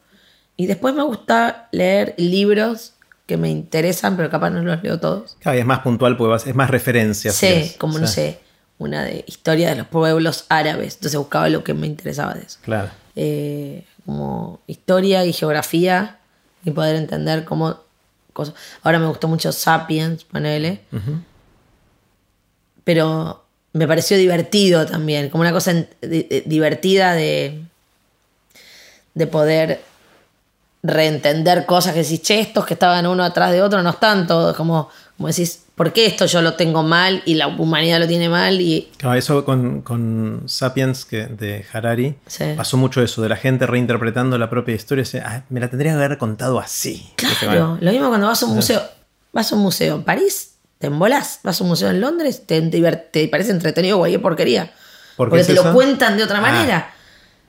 [0.57, 2.95] Y después me gusta leer libros
[3.27, 5.37] que me interesan, pero capaz no los leo todos.
[5.41, 7.33] Claro, y es más puntual porque es más referencia.
[7.33, 8.41] Sí, es- como no sí, sé,
[8.79, 10.95] una de historia de los pueblos árabes.
[10.97, 12.59] Entonces buscaba lo que me interesaba de eso.
[12.63, 12.91] Claro.
[13.17, 16.19] Eh, como historia y geografía
[16.65, 17.81] y poder entender cómo
[18.33, 18.55] cosas.
[18.83, 20.83] Ahora me gustó mucho Sapiens, ponele.
[22.85, 23.45] Pero
[23.77, 27.61] me pareció divertido también, como una cosa di- divertida de,
[29.15, 29.81] de poder
[30.83, 34.57] reentender cosas que decís, che, estos que estaban uno atrás de otro no están todos,
[34.57, 38.29] como, como decís, ¿por qué esto yo lo tengo mal y la humanidad lo tiene
[38.29, 38.61] mal?
[38.61, 42.45] Y Claro, eso con, con Sapiens que, de Harari Sí.
[42.57, 45.03] pasó mucho eso, de la gente reinterpretando la propia historia.
[45.03, 47.11] dice, "Ah, me la tendría que haber contado así.
[47.17, 48.81] Claro, lo mismo cuando vas a un museo.
[49.33, 51.41] Vas a un museo en París, te embolás.
[51.43, 54.73] Vas a un museo en Londres, te, te parece entretenido cualquier porquería.
[55.17, 56.43] ¿Por Porque es te lo cuentan de otra Ah.
[56.43, 56.93] manera.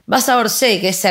[0.05, 1.05] Vas a Orsay, que es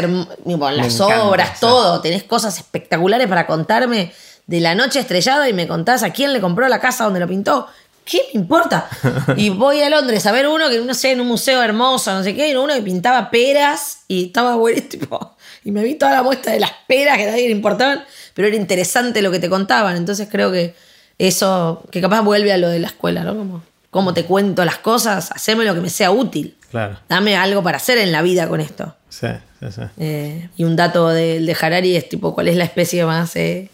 [0.45, 2.01] digo, las encanta, obras, todo.
[2.01, 4.11] Tenés cosas espectaculares para contarme
[4.47, 7.29] de la noche estrellada y me contás a quién le compró la casa donde lo
[7.29, 7.67] pintó.
[8.07, 8.89] ¿Qué me importa?
[9.37, 12.23] y voy a Londres a ver uno que, no sé, en un museo hermoso, no
[12.23, 16.13] sé qué, y uno que pintaba peras y estaba bueno, tipo, y me vi toda
[16.13, 18.03] la muestra de las peras que a nadie le importaban,
[18.33, 19.97] pero era interesante lo que te contaban.
[19.97, 20.75] Entonces creo que
[21.19, 23.37] eso, que capaz vuelve a lo de la escuela, ¿no?
[23.37, 26.57] Como, cómo te cuento las cosas, haceme lo que me sea útil.
[26.71, 28.95] Claro, Dame algo para hacer en la vida con esto.
[29.09, 29.29] sí,
[29.61, 29.81] sí, sí.
[29.99, 33.71] Eh, y un dato de, de Harari es tipo, ¿cuál es la especie más eh,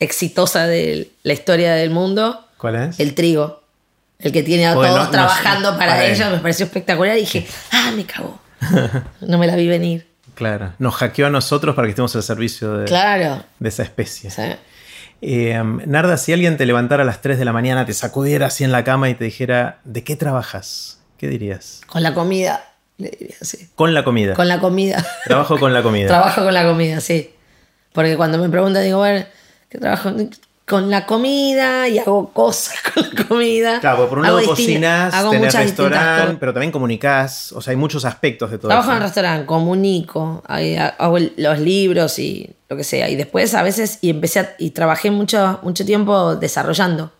[0.00, 2.44] exitosa de la historia del mundo?
[2.56, 3.00] ¿Cuál es?
[3.00, 3.62] El trigo.
[4.18, 7.16] El que tiene a todos no trabajando para, para ellos, me pareció espectacular.
[7.16, 8.40] Y dije, ah, me cagó.
[9.20, 10.06] No me la vi venir.
[10.34, 13.44] Claro, nos hackeó a nosotros para que estemos al servicio de, Claro.
[13.58, 14.30] de esa especie.
[14.30, 14.58] O sea,
[15.24, 18.64] Eh, Narda, si alguien te levantara a las 3 de la mañana, te sacudiera así
[18.64, 20.98] en la cama y te dijera, ¿de qué trabajas?
[21.16, 21.80] ¿Qué dirías?
[21.86, 22.64] con la comida,
[22.98, 23.68] le diría así.
[23.76, 24.34] Con la comida.
[24.34, 25.06] Con la comida.
[25.24, 26.08] Trabajo con la comida.
[26.08, 27.32] Trabajo con la comida, sí.
[27.92, 29.24] Porque cuando me preguntan, digo, bueno,
[29.68, 30.10] ¿qué trabajo?
[30.66, 33.80] Con la comida y hago cosas con la comida.
[33.80, 37.52] Claro, porque por un Hago lado cocinás, hago tenés restaurante, pero también comunicás.
[37.52, 42.18] O sea, hay muchos aspectos de todo Trabajo en el restaurante, comunico, hago los libros
[42.20, 43.08] y lo que sea.
[43.10, 47.12] Y después a veces, y empecé a- y trabajé mucho, mucho tiempo desarrollando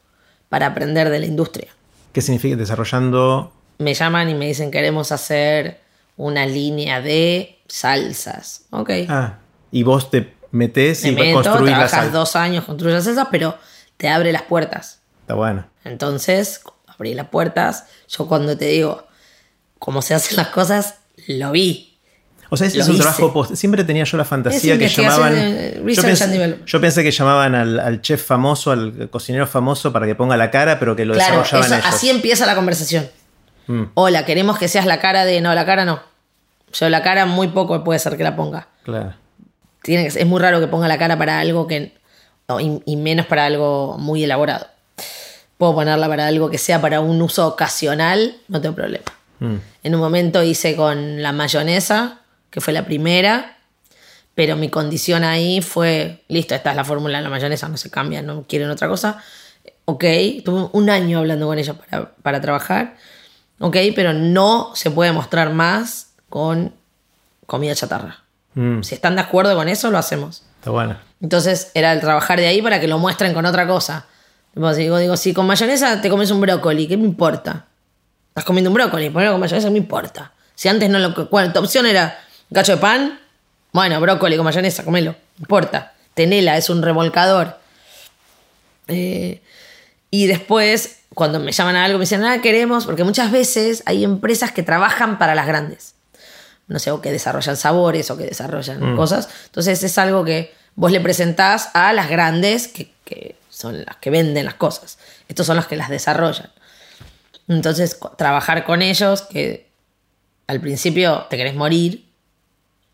[0.48, 1.68] para aprender de la industria.
[2.12, 3.52] ¿Qué significa desarrollando?
[3.78, 5.80] Me llaman y me dicen queremos hacer
[6.16, 8.62] una línea de salsas.
[8.70, 8.90] Ok.
[9.08, 9.38] Ah,
[9.72, 13.28] y vos te metés y me meto, construís la trabajas dos años, construyes las salsas,
[13.30, 13.58] pero
[13.96, 15.00] te abre las puertas.
[15.22, 15.66] Está bueno.
[15.84, 17.86] Entonces, abrí las puertas.
[18.08, 19.06] Yo cuando te digo
[19.78, 20.96] cómo se hacen las cosas,
[21.26, 21.88] lo vi.
[22.50, 23.02] O sea, ese es un hice.
[23.02, 23.54] trabajo post.
[23.54, 25.34] Siempre tenía yo la fantasía que llamaban.
[25.34, 30.14] de- yo, pensé, yo que llamaban al, al chef famoso, al cocinero famoso para que
[30.14, 31.94] ponga la cara, pero que lo Claro, desarrollaban eso- ellos.
[31.96, 33.08] así empieza la conversación.
[33.68, 33.84] Mm.
[33.94, 35.40] Hola, queremos que seas la cara de.
[35.40, 36.02] No, la cara no.
[36.74, 38.68] Yo la cara muy poco puede ser que la ponga.
[38.82, 39.14] Claro.
[39.82, 41.94] Tiene que, es muy raro que ponga la cara para algo que.
[42.48, 44.66] no, y, y menos para algo muy elaborado.
[45.58, 49.04] Puedo ponerla para algo que sea para un uso ocasional, no tengo problema.
[49.38, 49.56] Mm.
[49.82, 53.58] En un momento hice con la mayonesa, que fue la primera,
[54.34, 57.90] pero mi condición ahí fue, listo, esta es la fórmula de la mayonesa, no se
[57.90, 59.18] cambia, no quieren otra cosa.
[59.84, 60.04] Ok,
[60.44, 62.96] tuve un año hablando con ella para, para trabajar.
[63.58, 66.74] Ok, pero no se puede mostrar más con
[67.46, 68.21] comida chatarra.
[68.54, 70.42] Mm, Si están de acuerdo con eso, lo hacemos.
[70.58, 70.96] Está bueno.
[71.20, 74.06] Entonces era el trabajar de ahí para que lo muestren con otra cosa.
[74.54, 77.66] Tipo, si digo, digo, si con mayonesa te comes un brócoli, ¿qué me importa?
[78.28, 80.32] Estás comiendo un brócoli, ponelo con mayonesa, ¿qué me importa?
[80.54, 81.14] Si antes no lo...
[81.30, 82.18] Bueno, tu opción era
[82.50, 83.18] un cacho de pan,
[83.72, 85.94] bueno, brócoli con mayonesa, comelo, no importa.
[86.14, 87.58] Tenela, es un revolcador.
[88.88, 89.40] Eh,
[90.10, 94.04] y después, cuando me llaman a algo, me dicen, nada, queremos, porque muchas veces hay
[94.04, 95.94] empresas que trabajan para las grandes.
[96.72, 99.28] No sé, o que desarrollan sabores o que desarrollan cosas.
[99.44, 104.08] Entonces es algo que vos le presentás a las grandes, que, que son las que
[104.08, 104.98] venden las cosas.
[105.28, 106.50] Estos son los que las desarrollan.
[107.46, 109.68] Entonces, trabajar con ellos, que
[110.46, 112.06] al principio te querés morir,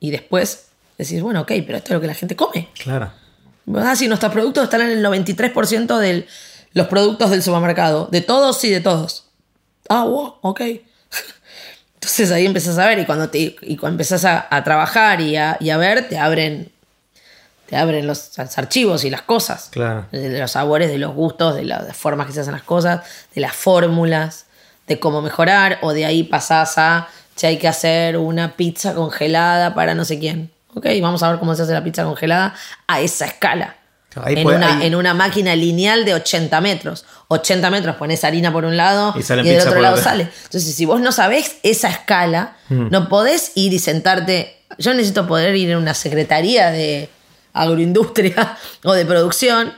[0.00, 2.68] y después decís, bueno, ok, pero esto es lo que la gente come.
[2.82, 3.12] Claro.
[3.76, 6.26] Ah, sí, nuestros productos están en el 93% de
[6.72, 8.08] los productos del supermercado.
[8.10, 9.26] De todos y de todos.
[9.88, 10.60] Ah, wow, ok.
[12.00, 15.36] Entonces ahí empezás a ver y cuando, te, y cuando empezás a, a trabajar y
[15.36, 16.70] a, y a ver, te abren,
[17.66, 19.68] te abren los, los archivos y las cosas.
[19.72, 20.06] Claro.
[20.12, 23.00] De, de los sabores, de los gustos, de las formas que se hacen las cosas,
[23.34, 24.46] de las fórmulas,
[24.86, 29.74] de cómo mejorar, o de ahí pasás a si hay que hacer una pizza congelada
[29.74, 30.50] para no sé quién.
[30.74, 32.54] Ok, vamos a ver cómo se hace la pizza congelada
[32.86, 33.76] a esa escala.
[34.16, 37.04] Ahí en, puede- una, ahí- en una máquina lineal de 80 metros.
[37.28, 40.28] 80 metros pones harina por un lado Y del otro lado sale.
[40.44, 42.88] Entonces, si vos no sabés esa escala, Mm.
[42.90, 44.56] no podés ir y sentarte.
[44.78, 47.08] Yo necesito poder ir en una secretaría de
[47.52, 49.72] agroindustria o de producción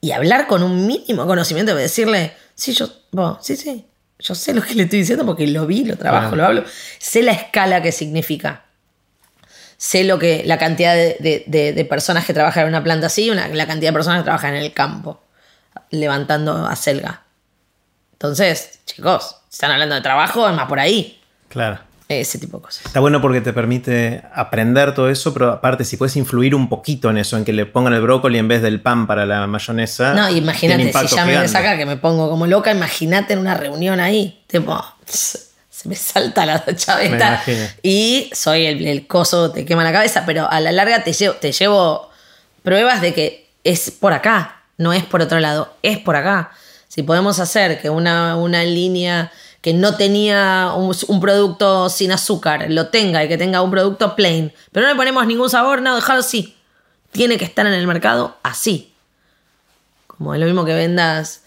[0.00, 2.88] y hablar con un mínimo conocimiento de decirle, sí, yo,
[3.40, 3.84] sí, sí,
[4.18, 6.64] yo sé lo que le estoy diciendo porque lo vi, lo trabajo, lo hablo,
[6.98, 8.64] sé la escala que significa.
[9.78, 13.48] Sé lo que, la cantidad de, de- personas que trabajan en una planta así, una-
[13.48, 15.22] la cantidad de personas que trabajan en el campo,
[15.90, 17.22] levantando acelga.
[18.12, 21.20] Entonces, chicos, si están hablando de trabajo, es más por ahí.
[21.48, 21.78] Claro.
[22.08, 22.86] Ese tipo de cosas.
[22.86, 27.10] Está bueno porque te permite aprender todo eso, pero aparte, si puedes influir un poquito
[27.10, 30.14] en eso, en que le pongan el brócoli en vez del pan para la mayonesa.
[30.14, 33.54] No, imagínate, si ya me ves acá que me pongo como loca, imagínate en una
[33.56, 34.42] reunión ahí.
[34.46, 34.82] Tipo,
[35.86, 37.42] me salta la chaveta
[37.82, 41.34] y soy el, el coso, te quema la cabeza, pero a la larga te llevo,
[41.34, 42.10] te llevo
[42.62, 46.50] pruebas de que es por acá, no es por otro lado, es por acá.
[46.88, 52.66] Si podemos hacer que una, una línea que no tenía un, un producto sin azúcar
[52.70, 55.96] lo tenga y que tenga un producto plain, pero no le ponemos ningún sabor, no,
[55.96, 56.56] déjalo así.
[57.10, 58.92] Tiene que estar en el mercado así.
[60.06, 61.42] Como es lo mismo que vendas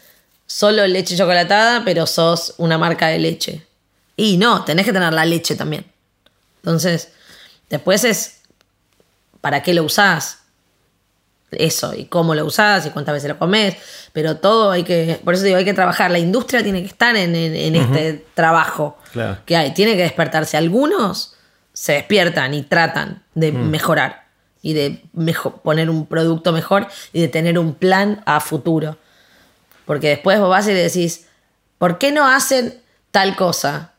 [0.49, 3.65] solo leche chocolatada, pero sos una marca de leche.
[4.19, 5.85] Y no, tenés que tener la leche también.
[6.57, 7.09] Entonces,
[7.69, 8.41] después es
[9.41, 10.39] para qué lo usás.
[11.51, 13.75] Eso, y cómo lo usás, y cuántas veces lo comes.
[14.13, 15.19] Pero todo hay que.
[15.23, 16.11] Por eso digo, hay que trabajar.
[16.11, 19.39] La industria tiene que estar en, en- en este trabajo Claro.
[19.45, 19.73] que hay.
[19.73, 20.57] Tiene que despertarse.
[20.57, 21.33] Algunos
[21.73, 24.27] se despiertan y tratan de mejorar
[24.61, 28.97] y de mejo- poner un producto mejor y de tener un plan a futuro.
[29.85, 31.25] Porque después vos vas y le decís,
[31.79, 32.79] ¿por qué no hacen
[33.11, 33.93] tal cosa?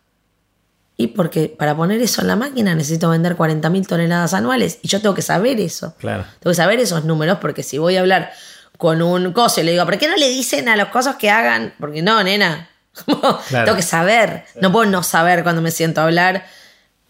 [1.00, 5.00] Y porque para poner eso en la máquina necesito vender 40.000 toneladas anuales y yo
[5.00, 5.94] tengo que saber eso.
[5.96, 6.26] Claro.
[6.40, 8.30] Tengo que saber esos números porque si voy a hablar
[8.76, 11.30] con un coso y le digo, ¿por qué no le dicen a los cosos que
[11.30, 11.72] hagan?
[11.80, 12.68] Porque no, nena.
[13.48, 14.44] Tengo que saber.
[14.60, 16.44] No puedo no saber cuando me siento a hablar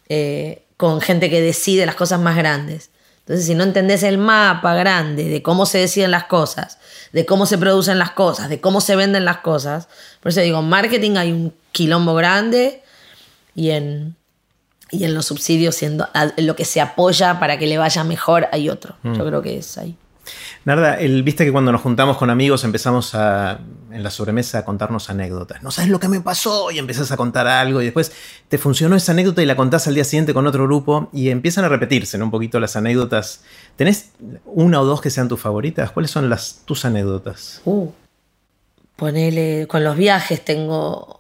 [0.09, 2.91] eh, con gente que decide las cosas más grandes.
[3.19, 6.79] Entonces, si no entendés el mapa grande de cómo se deciden las cosas,
[7.13, 9.89] de cómo se producen las cosas, de cómo se venden las cosas,
[10.21, 12.85] por eso digo, en marketing hay un quilombo grande
[13.55, 14.17] y en,
[14.91, 18.49] y en los subsidios, siendo, en lo que se apoya para que le vaya mejor,
[18.53, 18.97] hay otro.
[19.03, 19.97] Yo creo que es ahí.
[20.65, 23.61] Narda, el, viste que cuando nos juntamos con amigos empezamos a,
[23.91, 25.63] en la sobremesa a contarnos anécdotas.
[25.63, 28.13] No sabes lo que me pasó y empezás a contar algo y después
[28.49, 31.65] te funcionó esa anécdota y la contás al día siguiente con otro grupo y empiezan
[31.65, 32.27] a repetirse ¿no?
[32.27, 33.43] un poquito las anécdotas.
[33.77, 34.11] ¿Tenés
[34.45, 35.91] una o dos que sean tus favoritas?
[35.93, 37.63] ¿Cuáles son las tus anécdotas?
[37.65, 37.89] Uh,
[38.97, 41.20] ponele, con los viajes tengo,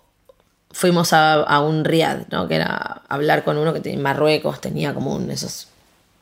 [0.70, 2.48] fuimos a, a un riad, ¿no?
[2.48, 5.68] Que era hablar con uno que tenía en Marruecos, tenía como un, esos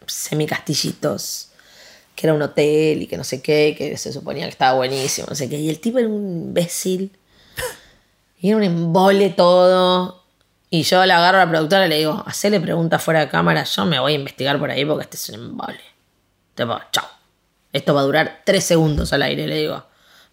[0.06, 1.48] semicastillitos,
[2.14, 5.26] que era un hotel y que no sé qué, que se suponía que estaba buenísimo,
[5.28, 5.58] no sé qué.
[5.58, 7.12] Y el tipo era un imbécil.
[8.40, 10.22] Y era un embole todo.
[10.70, 13.64] Y yo le agarro a la productora y le digo, hacele preguntas fuera de cámara,
[13.64, 15.80] yo me voy a investigar por ahí porque este es un embole.
[16.54, 17.06] Tipo, chao.
[17.72, 19.84] Esto va a durar tres segundos al aire, le digo.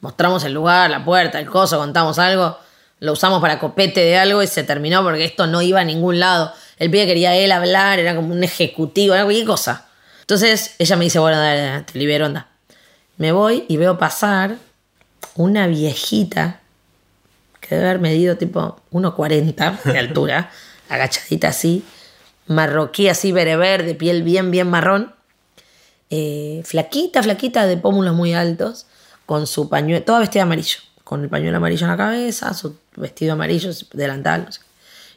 [0.02, 2.58] Mostramos el lugar, la puerta, el coso, contamos algo.
[3.06, 6.20] Lo usamos para copete de algo y se terminó porque esto no iba a ningún
[6.20, 6.52] lado.
[6.78, 9.86] El pibe quería él hablar, era como un ejecutivo, era cualquier cosa.
[10.22, 12.48] Entonces ella me dice, bueno, dale, te libero, anda.
[13.18, 14.56] Me voy y veo pasar
[15.36, 16.62] una viejita
[17.62, 20.50] que debe haber medido tipo 1,40 de altura,
[20.90, 21.84] agachadita así,
[22.48, 25.14] marroquí así, bereber, de piel bien, bien marrón,
[26.10, 28.88] eh, flaquita, flaquita, de pómulos muy altos,
[29.26, 32.78] con su pañuelo, toda vestida de amarillo, con el pañuelo amarillo en la cabeza, su
[32.96, 34.62] vestido amarillo, delantal, no sé.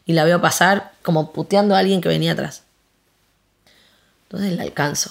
[0.07, 2.63] Y la veo pasar como puteando a alguien que venía atrás.
[4.25, 5.11] Entonces la alcanzo.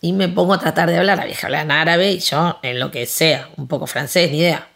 [0.00, 1.18] Y me pongo a tratar de hablar.
[1.18, 4.38] La vieja habla en árabe y yo en lo que sea, un poco francés, ni
[4.38, 4.68] idea.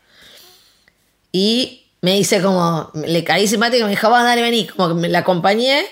[1.33, 4.67] Y me dice como, le caí simpático, me dijo, vamos, dale, vení.
[4.67, 5.85] Como que me la acompañé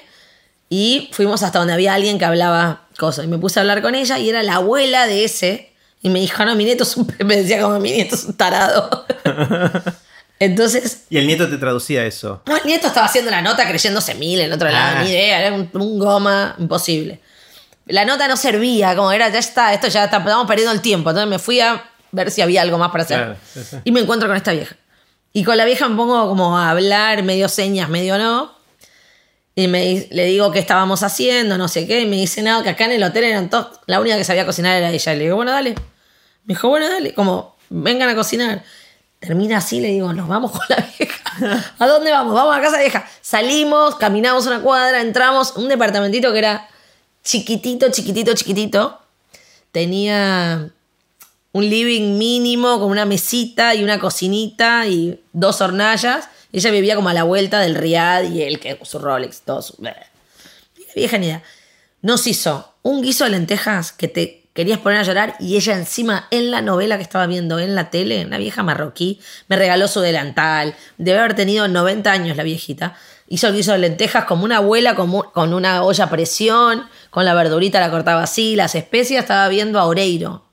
[0.68, 3.24] y fuimos hasta donde había alguien que hablaba cosas.
[3.24, 5.72] Y me puse a hablar con ella y era la abuela de ese.
[6.02, 7.12] Y me dijo, no, mi nieto es un...
[7.24, 9.06] Me decía como, mi nieto es un tarado.
[10.38, 12.42] Entonces, Y el nieto te traducía eso.
[12.46, 15.02] no, el nieto estaba haciendo la nota creyéndose mil en otro lado, Ah.
[15.02, 17.20] ni idea, era un, un goma imposible.
[17.86, 21.10] La nota no servía, como era, ya está, esto ya está, estamos perdiendo el tiempo.
[21.10, 23.16] Entonces me fui a ver si había algo más para hacer.
[23.18, 23.76] Claro, sí, sí.
[23.84, 24.76] Y me encuentro con esta vieja.
[25.32, 28.56] Y con la vieja me pongo como a hablar, medio señas, medio no.
[29.54, 32.00] Y me, le digo qué estábamos haciendo, no sé qué.
[32.00, 33.80] Y me dice, no, que acá en el hotel eran todos.
[33.86, 35.14] La única que sabía cocinar era ella.
[35.14, 35.70] Y le digo, bueno, dale.
[36.44, 37.14] Me dijo, bueno, dale.
[37.14, 38.62] Como, vengan a cocinar.
[39.20, 41.74] Termina así, le digo, nos vamos con la vieja.
[41.78, 42.34] ¿A dónde vamos?
[42.34, 43.08] Vamos a casa vieja.
[43.22, 45.56] Salimos, caminamos una cuadra, entramos.
[45.56, 46.68] Un departamentito que era
[47.24, 49.00] chiquitito, chiquitito, chiquitito.
[49.72, 50.70] Tenía
[51.52, 56.28] un living mínimo con una mesita y una cocinita y dos hornallas.
[56.52, 59.76] Ella vivía como a la vuelta del Riad y él que su Rolex, todo su...
[60.94, 61.42] Vieja ni idea.
[62.00, 66.26] Nos hizo un guiso de lentejas que te querías poner a llorar y ella encima
[66.32, 70.00] en la novela que estaba viendo en la tele, una vieja marroquí, me regaló su
[70.00, 70.74] delantal.
[70.98, 72.96] Debe haber tenido 90 años la viejita.
[73.28, 77.34] Hizo el guiso de lentejas como una abuela con, una olla a presión, con la
[77.34, 80.46] verdurita la cortaba así, las especias, estaba viendo a Oreiro,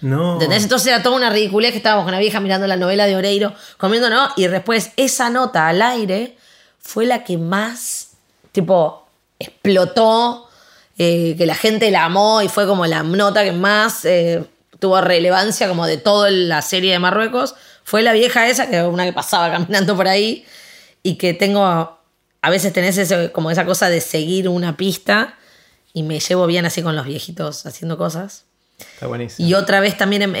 [0.00, 0.34] no.
[0.34, 0.62] ¿Entendés?
[0.64, 3.54] Entonces era toda una ridiculez que estábamos con la vieja mirando la novela de Oreiro,
[3.78, 4.28] comiendo, ¿no?
[4.36, 6.36] Y después esa nota al aire
[6.78, 8.10] fue la que más,
[8.52, 9.08] tipo,
[9.38, 10.50] explotó,
[10.98, 14.44] eh, que la gente la amó y fue como la nota que más eh,
[14.78, 17.54] tuvo relevancia como de toda la serie de Marruecos.
[17.82, 20.44] Fue la vieja esa, que una que pasaba caminando por ahí
[21.02, 25.36] y que tengo, a veces tenés como esa cosa de seguir una pista
[25.92, 28.44] y me llevo bien así con los viejitos haciendo cosas.
[28.78, 29.48] Está buenísimo.
[29.48, 30.34] Y otra vez también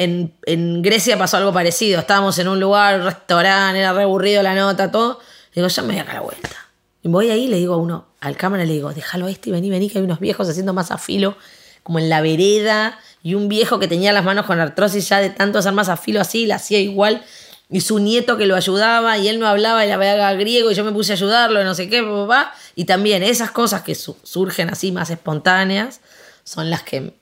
[0.46, 2.00] en, Grecia pasó algo parecido.
[2.00, 5.20] Estábamos en un lugar, un restaurante, era re aburrido la nota, todo.
[5.54, 6.63] Digo, ya me voy a dar la vuelta.
[7.04, 9.52] Y voy ahí y le digo a uno, al cámara le digo, déjalo este y
[9.52, 11.36] vení, vení, que hay unos viejos haciendo masa filo,
[11.82, 15.28] como en la vereda, y un viejo que tenía las manos con artrosis ya de
[15.28, 17.22] tanto hacer masa filo así, la hacía igual,
[17.68, 20.74] y su nieto que lo ayudaba, y él no hablaba y la veía griego, y
[20.74, 22.54] yo me puse a ayudarlo, no sé qué, papá.
[22.74, 26.00] Y también esas cosas que surgen así más espontáneas
[26.42, 27.12] son las que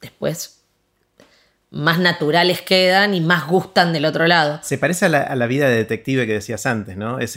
[0.00, 0.57] después
[1.70, 4.58] más naturales quedan y más gustan del otro lado.
[4.62, 7.18] Se parece a la, vida de detective que decías antes, ¿no?
[7.18, 7.36] Es,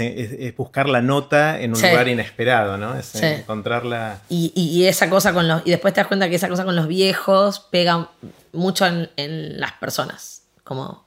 [0.55, 2.97] buscar la nota en un lugar inesperado, ¿no?
[2.97, 4.21] Es encontrarla.
[4.29, 5.61] Y, esa cosa con los.
[5.65, 8.09] Y después te das cuenta que esa cosa con los viejos pega
[8.53, 10.43] mucho en, las personas.
[10.63, 11.05] Como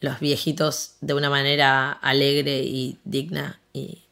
[0.00, 3.60] los viejitos de una manera alegre y digna.
[3.72, 4.04] Y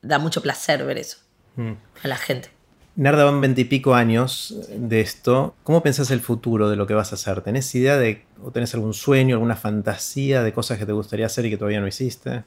[0.00, 1.18] da mucho placer ver eso
[1.54, 1.72] mm.
[2.02, 2.50] a la gente.
[2.94, 5.54] Narda van veintipico años de esto.
[5.62, 7.40] ¿Cómo pensás el futuro de lo que vas a hacer?
[7.40, 11.46] ¿Tenés idea de, o tenés algún sueño, alguna fantasía de cosas que te gustaría hacer
[11.46, 12.44] y que todavía no hiciste?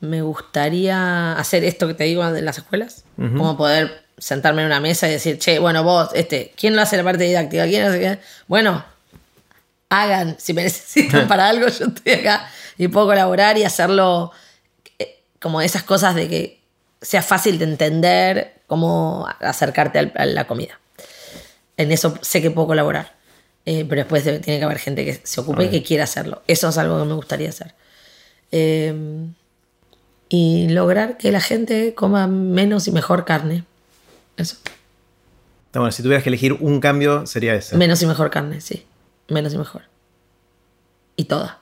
[0.00, 3.04] Me gustaría hacer esto que te digo de las escuelas.
[3.16, 6.96] Como poder sentarme en una mesa y decir, che, bueno, vos, este, ¿quién lo hace
[6.96, 7.66] la parte didáctica?
[7.66, 8.18] ¿Quién hace qué?
[8.48, 8.84] Bueno,
[9.90, 12.48] hagan, si me necesitan para algo, yo estoy acá
[12.78, 14.32] y puedo colaborar y hacerlo
[14.98, 16.61] eh, como esas cosas de que
[17.02, 20.80] sea fácil de entender cómo acercarte a la comida.
[21.76, 23.12] En eso sé que puedo colaborar.
[23.64, 26.42] Eh, pero después tiene que haber gente que se ocupe y que quiera hacerlo.
[26.48, 27.74] Eso es algo que me gustaría hacer.
[28.50, 28.94] Eh,
[30.28, 33.64] y lograr que la gente coma menos y mejor carne.
[34.36, 34.56] Eso.
[35.74, 37.76] Bueno, si tuvieras que elegir un cambio, sería ese.
[37.76, 38.86] Menos y mejor carne, sí.
[39.28, 39.82] Menos y mejor.
[41.16, 41.60] Y toda.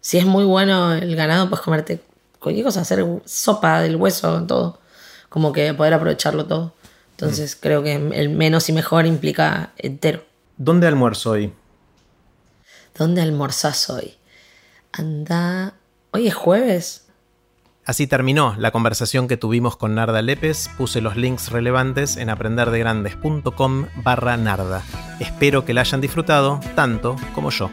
[0.00, 2.00] Si es muy bueno el ganado, puedes comerte
[2.46, 4.78] cualquier cosa, hacer sopa del hueso, todo.
[5.28, 6.74] Como que poder aprovecharlo todo.
[7.10, 7.58] Entonces mm.
[7.60, 10.22] creo que el menos y mejor implica entero.
[10.56, 11.52] ¿Dónde almuerzo hoy?
[12.96, 14.14] ¿Dónde almorzás hoy?
[14.92, 15.74] Anda.
[16.12, 17.08] Hoy es jueves.
[17.84, 20.70] Así terminó la conversación que tuvimos con Narda Lepes.
[20.78, 24.84] Puse los links relevantes en aprenderdegrandes.com barra Narda.
[25.18, 27.72] Espero que la hayan disfrutado tanto como yo.